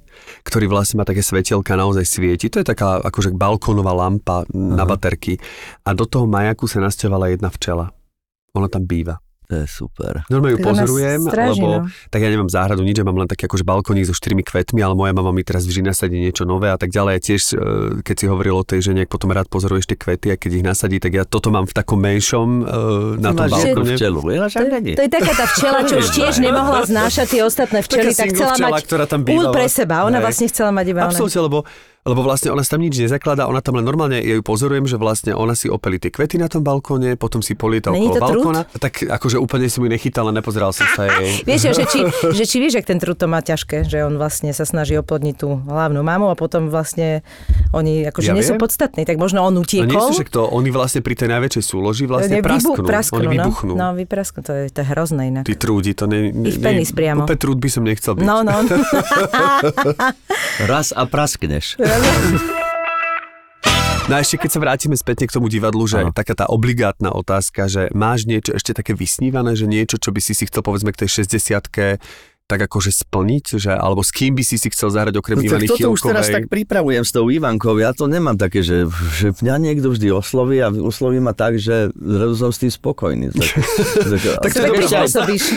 ktorý 0.46 0.70
vlastne 0.70 1.02
má 1.02 1.04
také 1.04 1.20
svetielka, 1.20 1.76
naozaj 1.76 2.06
svieti. 2.06 2.48
To 2.54 2.62
je 2.62 2.66
taká 2.66 3.02
akože 3.02 3.34
balkónová 3.34 3.92
lampa 3.92 4.46
na 4.54 4.86
baterky. 4.86 5.36
A 5.84 5.92
do 5.92 6.06
toho 6.06 6.24
majaku 6.30 6.70
sa 6.70 6.80
nasťahovala 6.80 7.34
jedna 7.34 7.50
včela. 7.50 7.92
Ona 8.54 8.70
tam 8.70 8.86
býva. 8.86 9.20
To 9.50 9.58
je 9.58 9.66
super. 9.66 10.22
Normálne 10.30 10.54
ju 10.54 10.58
pozorujem, 10.62 11.26
stráži, 11.26 11.58
lebo 11.58 11.82
no. 11.82 11.90
tak 12.06 12.22
ja 12.22 12.30
nemám 12.30 12.46
záhradu, 12.46 12.86
nič, 12.86 13.02
ja 13.02 13.02
mám 13.02 13.18
len 13.18 13.26
taký 13.26 13.50
akože 13.50 13.66
balkónik 13.66 14.06
so 14.06 14.14
štyrmi 14.14 14.46
kvetmi, 14.46 14.78
ale 14.78 14.94
moja 14.94 15.10
mama 15.10 15.34
mi 15.34 15.42
teraz 15.42 15.66
vždy 15.66 15.90
nasadí 15.90 16.22
niečo 16.22 16.46
nové 16.46 16.70
a 16.70 16.78
tak 16.78 16.94
ďalej. 16.94 17.12
A 17.12 17.18
tiež, 17.18 17.40
e, 17.50 17.58
keď 18.06 18.14
si 18.14 18.24
hovoril 18.30 18.54
o 18.54 18.62
tej 18.62 18.78
žene, 18.86 19.02
ak 19.02 19.10
potom 19.10 19.34
rád 19.34 19.50
pozoruješ 19.50 19.90
tie 19.90 19.98
kvety 19.98 20.30
a 20.30 20.36
keď 20.38 20.50
ich 20.54 20.62
nasadí, 20.62 21.02
tak 21.02 21.18
ja 21.18 21.26
toto 21.26 21.50
mám 21.50 21.66
v 21.66 21.74
takom 21.74 21.98
menšom 21.98 22.48
e, 22.62 23.18
na 23.18 23.34
tom 23.34 23.50
balkóne. 23.50 23.98
včelu, 23.98 24.18
ja 24.30 24.46
vedí. 24.70 24.94
To 24.94 25.02
je 25.02 25.10
taká 25.10 25.32
tá 25.34 25.46
včela, 25.50 25.80
čo 25.82 25.94
už 25.98 26.08
tiež 26.22 26.34
nemohla 26.38 26.86
znášať 26.86 27.26
tie 27.34 27.42
ostatné 27.42 27.82
včely, 27.82 28.14
Taká 28.14 28.22
tak 28.22 28.28
chcela 28.30 28.54
včela, 28.54 28.70
mať 28.70 28.82
ktorá 28.86 29.04
tam 29.10 29.20
bývala. 29.26 29.50
pre 29.50 29.66
seba. 29.66 30.06
Ona 30.06 30.22
vlastne 30.22 30.46
chcela 30.46 30.70
mať 30.70 30.86
iba 30.94 31.00
ona. 31.02 31.10
Absolútne, 31.10 31.40
lebo, 31.42 31.58
lebo 32.10 32.20
vlastne 32.20 32.50
ona 32.50 32.60
tam 32.60 32.78
nič 32.78 32.98
nezakladá, 32.98 33.46
ona 33.46 33.58
tam 33.58 33.78
len 33.78 33.84
normálne, 33.84 34.18
ja 34.18 34.34
ju 34.34 34.42
pozorujem, 34.42 34.84
že 34.84 34.96
vlastne 34.96 35.30
ona 35.32 35.54
si 35.54 35.66
opeli 35.66 35.96
tie 35.96 36.08
kvety 36.08 36.36
na 36.36 36.46
tom 36.46 36.60
balkóne, 36.60 37.14
potom 37.14 37.38
si 37.38 37.54
polieta 37.54 37.88
okolo 37.88 38.02
to 38.08 38.18
trud? 38.18 38.22
balkóna. 38.42 38.60
Tak 38.72 38.92
akože 39.04 39.36
úplne 39.36 39.66
som 39.66 39.80
ju 39.80 39.88
nechytal, 39.88 40.26
ale 40.26 40.36
nepozeral 40.36 40.70
som 40.70 40.86
sa 40.88 41.06
jej. 41.06 41.38
Vieš, 41.48 41.70
že 41.70 41.84
či, 41.86 41.98
že 42.32 42.44
či 42.44 42.56
vieš, 42.58 42.74
ak 42.76 42.84
ten 42.84 42.98
trud 42.98 43.14
to 43.14 43.24
má 43.24 43.38
ťažké, 43.38 43.84
že 43.84 44.00
on 44.00 44.16
vlastne 44.16 44.50
sa 44.50 44.62
snaží 44.62 44.94
oplodniť 44.94 45.34
tú 45.36 45.60
hlavnú 45.60 46.00
mamu 46.00 46.26
a 46.26 46.34
potom 46.34 46.66
vlastne 46.66 47.22
oni 47.70 48.02
akože 48.04 48.26
Ja 48.26 48.34
nie 48.34 48.42
sú 48.42 48.56
podstatní, 48.56 49.04
tak 49.04 49.14
možno 49.14 49.40
on 49.40 49.52
No 49.52 49.60
nie 49.60 49.66
utiekol. 49.86 50.10
sú 50.10 50.24
to, 50.26 50.42
oni 50.46 50.68
vlastne 50.68 50.98
pri 50.98 51.14
tej 51.14 51.28
najväčšej 51.30 51.62
súloži 51.62 52.04
vlastne 52.04 52.38
Ne, 52.38 52.42
prasknú. 52.42 52.74
vybu- 52.74 52.88
prasknú, 52.88 53.14
oni 53.14 53.26
no. 53.28 53.32
vybuchnú. 53.36 53.72
No, 53.72 53.86
vyprasknú, 53.94 54.40
to 54.40 54.52
je, 54.52 54.64
to 54.68 54.78
je 54.80 54.86
hrozné 54.88 55.22
inak. 55.28 55.44
Tí 55.44 55.54
trúdi, 55.54 55.92
to 55.92 56.04
ne, 56.04 56.30
ne, 56.30 56.48
Ich 56.48 56.58
penis 56.58 56.90
priamo. 56.90 57.22
Úplne 57.22 57.38
trúd 57.38 57.56
by 57.56 57.68
som 57.68 57.82
nechcel 57.82 58.16
byť. 58.16 58.24
No, 58.24 58.42
no. 58.42 58.56
Raz 60.70 60.90
a 60.90 61.04
praskneš. 61.04 61.76
No 64.10 64.18
a 64.18 64.26
ešte 64.26 64.42
keď 64.42 64.50
sa 64.50 64.58
vrátime 64.58 64.98
spätne 64.98 65.30
k 65.30 65.34
tomu 65.38 65.46
divadlu, 65.46 65.86
že 65.86 66.02
Áno. 66.02 66.10
taká 66.10 66.34
tá 66.34 66.50
obligátna 66.50 67.14
otázka, 67.14 67.70
že 67.70 67.94
máš 67.94 68.26
niečo 68.26 68.58
ešte 68.58 68.74
také 68.74 68.90
vysnívané, 68.90 69.54
že 69.54 69.70
niečo, 69.70 70.02
čo 70.02 70.10
by 70.10 70.18
si 70.18 70.34
si 70.34 70.50
chcel 70.50 70.66
povedzme 70.66 70.90
k 70.90 71.06
tej 71.06 71.22
60 71.22 71.70
tak 72.50 72.66
akože 72.66 72.90
splniť, 72.90 73.44
že, 73.62 73.70
alebo 73.70 74.02
s 74.02 74.10
kým 74.10 74.34
by 74.34 74.42
si 74.42 74.58
si 74.58 74.66
chcel 74.74 74.90
zahrať 74.90 75.22
okrem 75.22 75.38
No, 75.38 75.46
Ivany 75.46 75.70
toto 75.70 75.94
už 75.94 76.02
teraz 76.02 76.26
Chilkovej? 76.26 76.34
tak 76.34 76.42
pripravujem 76.50 77.04
s 77.06 77.14
tou 77.14 77.30
Ivankou. 77.30 77.78
Ja 77.78 77.94
to 77.94 78.10
nemám 78.10 78.34
také, 78.34 78.66
že, 78.66 78.90
že 79.14 79.30
mňa 79.38 79.54
niekto 79.62 79.94
vždy 79.94 80.10
osloví 80.10 80.58
a 80.58 80.74
osloví 80.74 81.22
ma 81.22 81.30
tak, 81.30 81.62
že 81.62 81.94
zrazu 81.94 82.34
som 82.34 82.50
s 82.50 82.58
tým 82.58 82.72
spokojný. 82.74 83.30
Tak, 84.40 84.50
tak, 84.50 84.50
Tak 84.50 84.50
to 84.50 84.60
je 84.60 84.70
dobrá. 84.72 85.02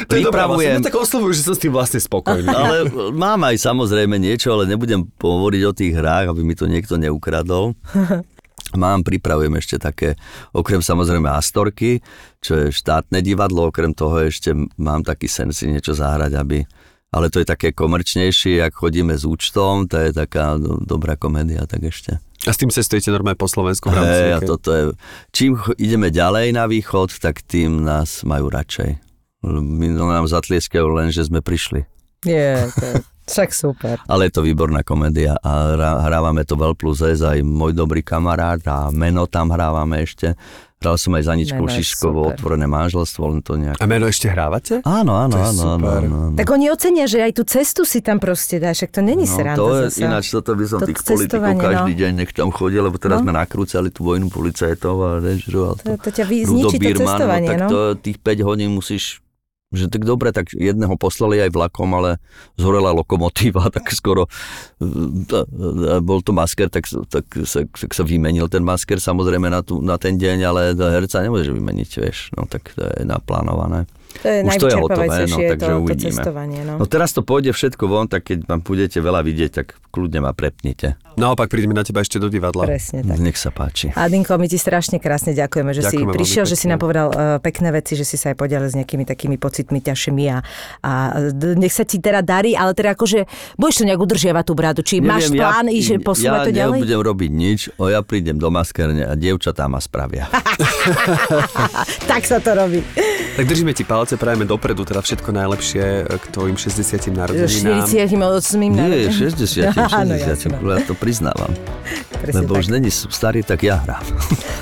To 0.06 0.14
je 0.14 0.24
dobrá 0.24 0.44
vlastne. 0.46 0.84
Tak 0.84 0.94
oslovujú, 0.94 1.32
že 1.34 1.42
som 1.42 1.56
s 1.56 1.62
tým 1.64 1.74
vlastne 1.74 1.98
spokojný. 1.98 2.46
Ale 2.68 2.78
mám 3.16 3.42
aj 3.48 3.58
samozrejme 3.58 4.20
niečo, 4.20 4.54
ale 4.54 4.68
nebudem 4.68 5.08
hovoriť 5.18 5.62
o 5.64 5.74
tých 5.74 5.94
hrách, 5.96 6.30
aby 6.30 6.42
mi 6.44 6.54
to 6.54 6.68
niekto 6.70 7.00
neukradol. 7.00 7.74
Mám, 8.74 9.06
pripravujem 9.06 9.54
ešte 9.62 9.78
také, 9.78 10.18
okrem 10.50 10.82
samozrejme 10.82 11.30
Astorky, 11.30 12.02
čo 12.42 12.58
je 12.58 12.66
štátne 12.74 13.22
divadlo, 13.22 13.70
okrem 13.70 13.94
toho 13.94 14.26
ešte 14.26 14.50
mám 14.82 15.06
taký 15.06 15.30
sen 15.30 15.54
si 15.54 15.70
niečo 15.70 15.94
zahrať, 15.94 16.34
aby 16.34 16.66
ale 17.14 17.30
to 17.30 17.46
je 17.46 17.48
také 17.48 17.70
komerčnejšie, 17.72 18.66
ak 18.66 18.74
chodíme 18.74 19.14
s 19.14 19.24
účtom, 19.24 19.86
to 19.86 20.02
je 20.02 20.10
taká 20.10 20.58
do, 20.58 20.82
dobrá 20.82 21.14
komédia, 21.14 21.70
tak 21.70 21.86
ešte. 21.86 22.18
A 22.44 22.52
s 22.52 22.60
tým 22.60 22.74
cestujete 22.74 23.14
normálne 23.14 23.40
po 23.40 23.48
Slovensku 23.48 23.88
v 23.88 24.02
rámci 24.02 24.24
a 24.34 24.40
toto 24.44 24.70
je, 24.74 24.84
čím 25.32 25.56
ideme 25.80 26.12
ďalej 26.12 26.52
na 26.52 26.68
východ, 26.68 27.22
tak 27.22 27.46
tým 27.46 27.86
nás 27.86 28.26
majú 28.28 28.52
radšej. 28.52 29.00
My 29.48 29.88
no, 29.94 30.12
nám 30.12 30.28
zatlieskajú 30.28 30.88
len, 30.92 31.14
že 31.14 31.30
sme 31.30 31.40
prišli. 31.40 31.88
Nie, 32.28 32.68
to 32.76 32.84
je 32.84 32.94
Však 33.24 33.50
super. 33.50 33.96
Ale 34.04 34.28
je 34.28 34.34
to 34.34 34.42
výborná 34.42 34.82
komédia 34.82 35.36
a 35.38 35.74
hrá- 35.74 36.00
hrávame 36.04 36.44
to 36.44 36.54
veľ 36.54 36.74
plus 36.74 37.00
S, 37.00 37.22
aj 37.22 37.40
môj 37.40 37.72
dobrý 37.72 38.00
kamarát 38.00 38.60
a 38.64 38.90
meno 38.90 39.24
tam 39.26 39.50
hrávame 39.50 40.02
ešte. 40.02 40.36
Hral 40.78 41.00
som 41.00 41.16
aj 41.16 41.24
za 41.24 41.32
Aničkou 41.32 41.64
Meno 41.64 41.72
je 41.72 41.80
Šiškovou, 41.80 42.26
otvorené 42.30 42.68
manželstvo, 42.68 43.24
len 43.26 43.40
to 43.40 43.56
nejak... 43.56 43.80
A 43.80 43.88
meno 43.88 44.04
ešte 44.04 44.28
hrávate? 44.28 44.84
Áno, 44.84 45.16
áno, 45.16 45.32
To 45.32 45.40
áno, 45.40 45.64
áno, 45.72 45.88
áno, 45.88 46.16
áno. 46.26 46.36
Tak 46.36 46.44
oni 46.46 46.68
ocenia, 46.68 47.08
že 47.08 47.24
aj 47.24 47.32
tú 47.32 47.48
cestu 47.48 47.88
si 47.88 48.04
tam 48.04 48.20
proste 48.20 48.60
dáš, 48.60 48.84
však 48.84 48.92
to 48.92 49.00
není 49.02 49.24
No, 49.24 49.32
sranda 49.32 49.56
to 49.58 49.68
je, 49.72 49.84
zasa. 49.88 50.04
ináč 50.04 50.26
toto 50.28 50.52
by 50.52 50.66
som 50.68 50.78
To 50.78 50.86
tých 50.86 51.00
politikov 51.00 51.24
cestovanie, 51.40 51.64
každý 51.64 51.88
no. 51.90 52.00
deň 52.04 52.12
nech 52.18 52.32
tam 52.32 52.50
chodil, 52.52 52.84
lebo 52.84 52.98
teraz 52.98 53.18
No. 53.18 53.24
sme 53.24 53.32
nakrúcali 53.34 53.88
tú 53.90 54.04
vojnu 54.04 54.28
policajtov 54.28 54.96
a 55.00 55.10
režiroval 55.24 55.74
To, 55.80 55.92
to 55.96 56.10
ťa 56.12 56.24
vy, 56.28 56.38
zničí 56.44 56.76
to 56.76 57.00
cestovanie, 57.00 57.48
tak 57.48 57.58
no. 57.58 57.68
to 57.72 57.80
tých 57.96 58.18
5 58.20 58.44
hodín 58.44 58.70
musíš 58.70 59.24
že 59.74 59.90
tak 59.90 60.06
dobre, 60.06 60.30
tak 60.30 60.54
jedného 60.54 60.94
poslali 60.96 61.42
aj 61.42 61.50
vlakom, 61.50 61.90
ale 61.98 62.22
zhorela 62.56 62.94
lokomotíva, 62.94 63.68
tak 63.76 63.90
skoro 63.90 64.30
e, 64.78 64.88
e, 65.34 66.00
bol 66.00 66.22
to 66.22 66.32
masker, 66.32 66.70
tak, 66.70 66.86
tak, 67.10 67.26
sa, 67.44 67.66
tak 67.66 67.92
sa 67.92 68.04
vymenil 68.06 68.46
ten 68.48 68.62
masker 68.62 69.02
samozrejme 69.02 69.50
na, 69.50 69.66
tú, 69.66 69.82
na 69.82 69.98
ten 69.98 70.16
deň, 70.16 70.38
ale 70.46 70.62
herca 70.78 71.26
nemôžeš 71.26 71.50
vymeniť, 71.52 71.90
vieš, 72.06 72.30
no 72.38 72.46
tak 72.46 72.72
to 72.78 72.86
je 72.86 73.04
naplánované. 73.04 73.90
To 74.22 74.30
je 74.30 74.40
Už 74.46 74.56
to 74.62 74.70
je 74.70 74.78
hotové, 74.78 75.26
no, 75.26 75.38
takže 75.42 75.58
to, 75.58 75.66
to 75.66 75.74
uvidíme. 75.82 76.14
cestovanie. 76.14 76.62
No. 76.62 76.74
No 76.78 76.86
teraz 76.86 77.18
to 77.18 77.26
pôjde 77.26 77.50
všetko 77.50 77.84
von, 77.90 78.06
tak 78.06 78.30
keď 78.30 78.46
vám 78.46 78.62
budete 78.62 79.02
veľa 79.02 79.26
vidieť, 79.26 79.52
tak 79.52 79.74
kľudne 79.94 80.26
ma 80.26 80.34
prepnite. 80.34 80.98
Naopak 81.14 81.46
prídeme 81.46 81.78
na 81.78 81.86
teba 81.86 82.02
ešte 82.02 82.18
do 82.18 82.26
divadla. 82.26 82.66
Presne 82.66 83.06
tak. 83.06 83.22
Nech 83.22 83.38
sa 83.38 83.54
páči. 83.54 83.94
Adinko, 83.94 84.42
my 84.42 84.50
ti 84.50 84.58
strašne 84.58 84.98
krásne 84.98 85.38
ďakujeme, 85.38 85.70
že 85.70 85.86
Ďakujeme 85.86 86.10
si 86.10 86.18
prišiel, 86.18 86.46
že 86.50 86.58
si 86.58 86.66
nám 86.66 86.82
povedal 86.82 87.14
uh, 87.14 87.38
pekné 87.38 87.70
veci, 87.70 87.94
že 87.94 88.02
si 88.02 88.18
sa 88.18 88.34
aj 88.34 88.42
podielil 88.42 88.66
s 88.66 88.74
nejakými 88.74 89.06
takými 89.06 89.38
pocitmi 89.38 89.78
ťažšími 89.78 90.26
a, 90.34 90.42
a 90.82 90.92
d- 91.30 91.54
nech 91.54 91.70
sa 91.70 91.86
ti 91.86 92.02
teda 92.02 92.26
darí, 92.26 92.58
ale 92.58 92.74
teda 92.74 92.98
akože 92.98 93.30
budeš 93.62 93.76
to 93.80 93.84
nejak 93.86 94.02
udržiavať 94.02 94.44
tú 94.50 94.54
bradu, 94.58 94.82
či 94.82 94.98
máš 94.98 95.30
Neviem, 95.30 95.46
plán 95.46 95.66
ja, 95.70 95.86
že 95.86 95.94
posúvať 96.02 96.40
ja 96.42 96.48
to 96.50 96.52
ďalej? 96.58 96.78
nebudem 96.82 97.02
robiť 97.06 97.30
nič, 97.30 97.60
o 97.78 97.86
ja 97.94 98.02
prídem 98.02 98.42
do 98.42 98.50
maskerne 98.50 99.06
a 99.06 99.14
dievčatá 99.14 99.70
ma 99.70 99.78
spravia. 99.78 100.26
tak 102.12 102.26
sa 102.26 102.42
to 102.42 102.58
robí. 102.58 102.82
Tak 103.34 103.46
držíme 103.50 103.74
ti 103.74 103.86
palce, 103.86 104.18
prajeme 104.18 104.46
dopredu 104.46 104.86
teda 104.86 105.02
všetko 105.02 105.30
najlepšie 105.34 106.06
k 106.06 106.26
tvojim 106.30 106.58
60 106.58 107.14
narodeninám. 107.14 107.86
48 107.86 108.58
Nie, 108.70 109.10
60, 109.10 109.74
60, 109.74 109.83
Áno, 109.92 110.14
jasné. 110.16 110.54
ja 110.54 110.80
to 110.86 110.94
priznávam. 110.96 111.52
Presne 112.24 112.48
Lebo 112.48 112.56
tak. 112.56 112.62
už 112.64 112.68
není 112.72 112.88
starý, 112.88 113.44
tak 113.44 113.68
ja 113.68 113.84
hrám. 113.84 114.00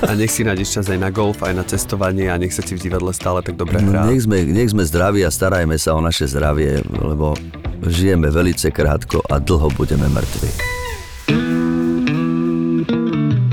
A 0.02 0.18
nech 0.18 0.34
si 0.34 0.42
nájdeš 0.42 0.82
čas 0.82 0.90
aj 0.90 0.98
na 0.98 1.14
golf, 1.14 1.38
aj 1.46 1.54
na 1.54 1.62
cestovanie 1.62 2.26
a 2.26 2.34
nech 2.34 2.50
sa 2.50 2.58
ti 2.58 2.74
v 2.74 2.82
divadle 2.82 3.14
stále 3.14 3.38
tak 3.38 3.54
dobre 3.54 3.78
No, 3.78 3.94
hrá. 3.94 4.02
nech, 4.10 4.26
sme, 4.26 4.42
nech 4.42 4.74
sme 4.74 4.82
zdraví 4.82 5.22
a 5.22 5.30
starajme 5.30 5.78
sa 5.78 5.94
o 5.94 6.02
naše 6.02 6.26
zdravie, 6.26 6.82
lebo 6.98 7.38
žijeme 7.86 8.34
velice 8.34 8.74
krátko 8.74 9.22
a 9.30 9.38
dlho 9.38 9.70
budeme 9.78 10.10
mŕtvi. 10.10 10.50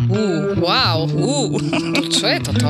Uh, 0.09 0.57
wow, 0.57 1.05
uh, 1.05 1.53
čo 2.17 2.25
je 2.25 2.37
toto? 2.41 2.69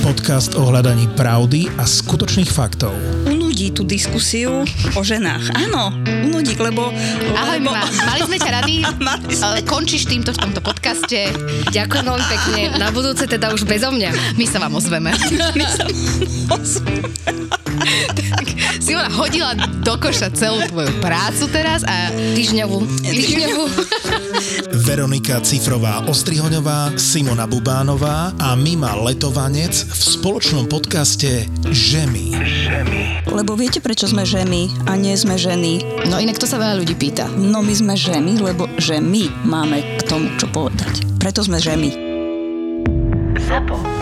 Podcast 0.00 0.56
o 0.56 0.64
hľadaní 0.64 1.12
pravdy 1.12 1.68
a 1.76 1.84
skutočných 1.84 2.48
faktov. 2.48 2.96
Unudí 3.28 3.68
tú 3.68 3.84
diskusiu 3.84 4.64
o 4.96 5.02
ženách. 5.04 5.52
Áno, 5.52 5.92
unudí, 6.24 6.56
lebo... 6.56 6.88
Ahoj, 7.36 7.60
lebo... 7.60 7.68
ma, 7.68 7.84
mali 8.08 8.24
sme 8.24 8.40
ťa 8.40 8.50
rady. 8.64 8.80
Mali 9.04 9.36
sme. 9.36 9.60
Končíš 9.68 10.08
týmto 10.08 10.32
v 10.32 10.40
tomto 10.40 10.64
podcaste. 10.64 10.79
Ďakujem 11.70 12.04
veľmi 12.04 12.26
pekne. 12.26 12.60
Na 12.80 12.88
budúce 12.90 13.28
teda 13.28 13.52
už 13.52 13.68
bezo 13.68 13.92
mňa. 13.92 14.36
My 14.36 14.44
sa 14.48 14.58
vám 14.58 14.74
ozveme. 14.74 15.12
My 15.58 15.64
sa 15.64 15.84
Simona 18.80 19.12
hodila 19.12 19.54
do 19.56 19.94
koša 19.96 20.34
celú 20.34 20.60
tvoju 20.68 20.90
prácu 21.00 21.46
teraz 21.52 21.86
a 21.86 22.10
týždňovú. 22.34 22.78
Týždňovú. 23.06 23.64
Veronika 24.88 25.38
Cifrová 25.40 26.04
Ostrihoňová, 26.10 26.98
Simona 26.98 27.46
Bubánová 27.46 28.34
a 28.36 28.58
Mima 28.58 28.96
Letovanec 28.98 29.86
v 29.86 30.02
spoločnom 30.18 30.66
podcaste 30.66 31.46
Žemy. 31.70 32.34
Lebo 33.30 33.54
viete, 33.54 33.78
prečo 33.78 34.10
sme 34.10 34.26
ženy 34.26 34.72
a 34.88 34.98
nie 34.98 35.14
sme 35.14 35.38
ženy? 35.38 35.84
No 36.10 36.18
inak 36.18 36.40
to 36.40 36.48
sa 36.48 36.58
veľa 36.58 36.82
ľudí 36.82 36.98
pýta. 36.98 37.30
No 37.30 37.62
my 37.62 37.74
sme 37.76 37.94
ženy, 37.94 38.42
lebo 38.42 38.66
že 38.80 38.98
my 38.98 39.30
máme 39.46 40.00
k 40.00 40.02
tomu 40.08 40.30
čo 40.40 40.50
povedať 40.50 40.69
chutnať. 40.70 40.94
Preto 41.18 41.42
sme 41.42 41.58
žemi. 41.58 41.90
ZAPO. 43.50 43.99